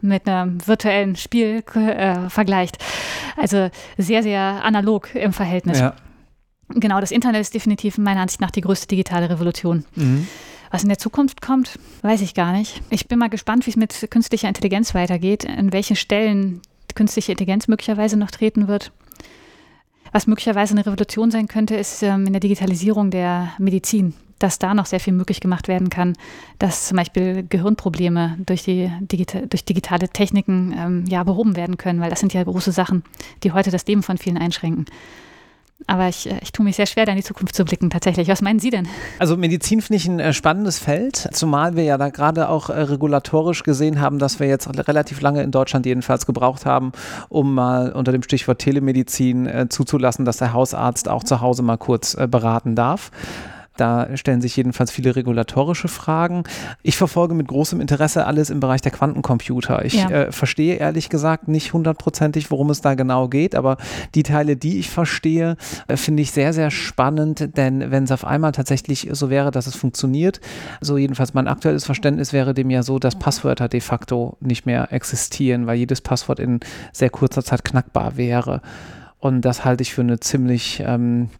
mit 0.00 0.28
einem 0.28 0.66
virtuellen 0.66 1.16
Spiel 1.16 1.62
äh, 1.74 2.28
vergleicht. 2.28 2.78
Also 3.36 3.70
sehr, 3.96 4.22
sehr 4.22 4.40
analog 4.64 5.14
im 5.14 5.32
Verhältnis. 5.32 5.78
Ja. 5.78 5.94
Genau, 6.68 7.00
das 7.00 7.10
Internet 7.10 7.42
ist 7.42 7.54
definitiv 7.54 7.96
meiner 7.98 8.20
Ansicht 8.20 8.40
nach 8.40 8.50
die 8.50 8.60
größte 8.60 8.88
digitale 8.88 9.30
Revolution. 9.30 9.84
Mhm. 9.94 10.26
Was 10.70 10.82
in 10.82 10.88
der 10.88 10.98
Zukunft 10.98 11.40
kommt, 11.40 11.78
weiß 12.02 12.20
ich 12.22 12.34
gar 12.34 12.52
nicht. 12.52 12.82
Ich 12.90 13.06
bin 13.06 13.18
mal 13.18 13.28
gespannt, 13.28 13.66
wie 13.66 13.70
es 13.70 13.76
mit 13.76 14.08
künstlicher 14.10 14.48
Intelligenz 14.48 14.94
weitergeht, 14.94 15.46
an 15.48 15.72
welche 15.72 15.94
Stellen 15.94 16.60
künstliche 16.96 17.32
Intelligenz 17.32 17.68
möglicherweise 17.68 18.16
noch 18.16 18.32
treten 18.32 18.66
wird. 18.66 18.90
Was 20.10 20.26
möglicherweise 20.26 20.72
eine 20.72 20.86
Revolution 20.86 21.30
sein 21.30 21.46
könnte, 21.46 21.76
ist 21.76 22.02
ähm, 22.02 22.26
in 22.26 22.32
der 22.32 22.40
Digitalisierung 22.40 23.12
der 23.12 23.52
Medizin 23.58 24.14
dass 24.38 24.58
da 24.58 24.74
noch 24.74 24.86
sehr 24.86 25.00
viel 25.00 25.12
möglich 25.12 25.40
gemacht 25.40 25.68
werden 25.68 25.90
kann, 25.90 26.14
dass 26.58 26.88
zum 26.88 26.96
Beispiel 26.96 27.44
Gehirnprobleme 27.48 28.36
durch, 28.44 28.62
die 28.64 28.90
Digita 29.00 29.40
durch 29.40 29.64
digitale 29.64 30.08
Techniken 30.08 30.74
ähm, 30.76 31.04
ja, 31.08 31.24
behoben 31.24 31.56
werden 31.56 31.78
können, 31.78 32.00
weil 32.00 32.10
das 32.10 32.20
sind 32.20 32.34
ja 32.34 32.42
große 32.42 32.72
Sachen, 32.72 33.02
die 33.42 33.52
heute 33.52 33.70
das 33.70 33.86
Leben 33.86 34.02
von 34.02 34.18
vielen 34.18 34.36
einschränken. 34.36 34.86
Aber 35.86 36.08
ich, 36.08 36.30
äh, 36.30 36.38
ich 36.42 36.52
tue 36.52 36.64
mich 36.64 36.76
sehr 36.76 36.86
schwer, 36.86 37.04
da 37.04 37.12
in 37.12 37.18
die 37.18 37.24
Zukunft 37.24 37.54
zu 37.54 37.64
blicken, 37.64 37.90
tatsächlich. 37.90 38.28
Was 38.28 38.40
meinen 38.42 38.58
Sie 38.58 38.70
denn? 38.70 38.88
Also 39.18 39.36
Medizin 39.36 39.82
finde 39.82 39.96
ich 39.96 40.06
ein 40.06 40.20
äh, 40.20 40.32
spannendes 40.32 40.78
Feld, 40.78 41.28
zumal 41.32 41.76
wir 41.76 41.84
ja 41.84 41.98
da 41.98 42.08
gerade 42.08 42.48
auch 42.48 42.70
äh, 42.70 42.80
regulatorisch 42.80 43.62
gesehen 43.62 44.00
haben, 44.00 44.18
dass 44.18 44.40
wir 44.40 44.46
jetzt 44.46 44.68
relativ 44.88 45.20
lange 45.20 45.42
in 45.42 45.50
Deutschland 45.50 45.84
jedenfalls 45.86 46.26
gebraucht 46.26 46.64
haben, 46.64 46.92
um 47.28 47.54
mal 47.54 47.92
unter 47.92 48.12
dem 48.12 48.22
Stichwort 48.22 48.58
Telemedizin 48.58 49.66
zuzulassen, 49.68 50.24
dass 50.24 50.38
der 50.38 50.52
Hausarzt 50.52 51.08
auch 51.08 51.24
zu 51.24 51.40
Hause 51.40 51.62
mal 51.62 51.76
kurz 51.76 52.16
beraten 52.28 52.74
darf. 52.74 53.10
Da 53.76 54.16
stellen 54.16 54.40
sich 54.40 54.56
jedenfalls 54.56 54.90
viele 54.90 55.16
regulatorische 55.16 55.88
Fragen. 55.88 56.44
Ich 56.82 56.96
verfolge 56.96 57.34
mit 57.34 57.48
großem 57.48 57.80
Interesse 57.80 58.26
alles 58.26 58.50
im 58.50 58.60
Bereich 58.60 58.80
der 58.80 58.92
Quantencomputer. 58.92 59.84
Ich 59.84 59.94
ja. 59.94 60.10
äh, 60.10 60.32
verstehe 60.32 60.76
ehrlich 60.76 61.08
gesagt 61.08 61.48
nicht 61.48 61.72
hundertprozentig, 61.72 62.50
worum 62.50 62.70
es 62.70 62.80
da 62.80 62.94
genau 62.94 63.28
geht, 63.28 63.54
aber 63.54 63.76
die 64.14 64.22
Teile, 64.22 64.56
die 64.56 64.78
ich 64.78 64.90
verstehe, 64.90 65.56
äh, 65.88 65.96
finde 65.96 66.22
ich 66.22 66.32
sehr, 66.32 66.52
sehr 66.52 66.70
spannend, 66.70 67.56
denn 67.56 67.90
wenn 67.90 68.04
es 68.04 68.12
auf 68.12 68.24
einmal 68.24 68.52
tatsächlich 68.52 69.08
so 69.12 69.30
wäre, 69.30 69.50
dass 69.50 69.66
es 69.66 69.76
funktioniert, 69.76 70.40
so 70.80 70.96
jedenfalls 70.96 71.34
mein 71.34 71.48
aktuelles 71.48 71.84
Verständnis 71.84 72.32
wäre 72.32 72.54
dem 72.54 72.70
ja 72.70 72.82
so, 72.82 72.98
dass 72.98 73.18
Passwörter 73.18 73.68
de 73.68 73.80
facto 73.80 74.36
nicht 74.40 74.66
mehr 74.66 74.92
existieren, 74.92 75.66
weil 75.66 75.78
jedes 75.78 76.00
Passwort 76.00 76.40
in 76.40 76.60
sehr 76.92 77.10
kurzer 77.10 77.44
Zeit 77.44 77.64
knackbar 77.64 78.16
wäre. 78.16 78.62
Und 79.18 79.42
das 79.42 79.64
halte 79.64 79.82
ich 79.82 79.94
für 79.94 80.02
eine 80.02 80.20
ziemlich 80.20 80.82
ähm, 80.84 81.30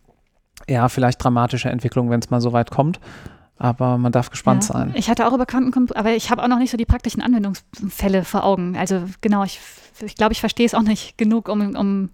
ja, 0.69 0.89
vielleicht 0.89 1.23
dramatische 1.23 1.71
Entwicklung, 1.71 2.11
wenn 2.11 2.21
es 2.21 2.31
mal 2.31 2.41
so 2.41 2.53
weit 2.53 2.71
kommt. 2.71 3.01
Aber 3.59 3.97
man 3.97 4.13
darf 4.13 4.31
gespannt 4.31 4.65
ja. 4.65 4.75
sein. 4.75 4.93
Ich 4.95 5.09
hatte 5.09 5.27
auch 5.27 5.33
über 5.33 5.47
Quantencomputer, 5.47 5.99
aber 5.99 6.15
ich 6.15 6.31
habe 6.31 6.43
auch 6.43 6.49
noch 6.49 6.59
nicht 6.59 6.71
so 6.71 6.77
die 6.77 6.85
praktischen 6.85 7.23
Anwendungsfälle 7.23 8.25
vor 8.25 8.45
Augen. 8.45 8.77
Also 8.77 9.05
genau, 9.23 9.45
ich, 9.45 9.61
ich 10.05 10.15
glaube, 10.15 10.33
ich 10.33 10.41
verstehe 10.41 10.67
es 10.67 10.75
auch 10.75 10.83
nicht 10.83 11.17
genug, 11.17 11.49
um, 11.49 11.75
um 11.75 12.11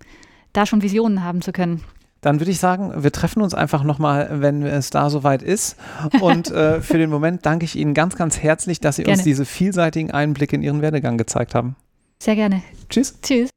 da 0.52 0.66
schon 0.66 0.82
Visionen 0.82 1.24
haben 1.24 1.42
zu 1.42 1.52
können. 1.52 1.82
Dann 2.20 2.38
würde 2.38 2.52
ich 2.52 2.60
sagen, 2.60 3.02
wir 3.02 3.10
treffen 3.10 3.42
uns 3.42 3.52
einfach 3.52 3.82
nochmal, 3.82 4.28
wenn 4.40 4.62
es 4.62 4.90
da 4.90 5.10
soweit 5.10 5.42
ist. 5.42 5.76
Und 6.20 6.52
äh, 6.52 6.80
für 6.80 6.96
den 6.96 7.10
Moment 7.10 7.44
danke 7.44 7.64
ich 7.64 7.74
Ihnen 7.74 7.94
ganz, 7.94 8.14
ganz 8.14 8.38
herzlich, 8.38 8.78
dass 8.78 8.96
Sie 8.96 9.02
gerne. 9.02 9.18
uns 9.18 9.24
diese 9.24 9.44
vielseitigen 9.44 10.12
Einblicke 10.12 10.54
in 10.54 10.62
Ihren 10.62 10.82
Werdegang 10.82 11.18
gezeigt 11.18 11.56
haben. 11.56 11.74
Sehr 12.20 12.36
gerne. 12.36 12.62
Tschüss. 12.88 13.18
Tschüss. 13.20 13.50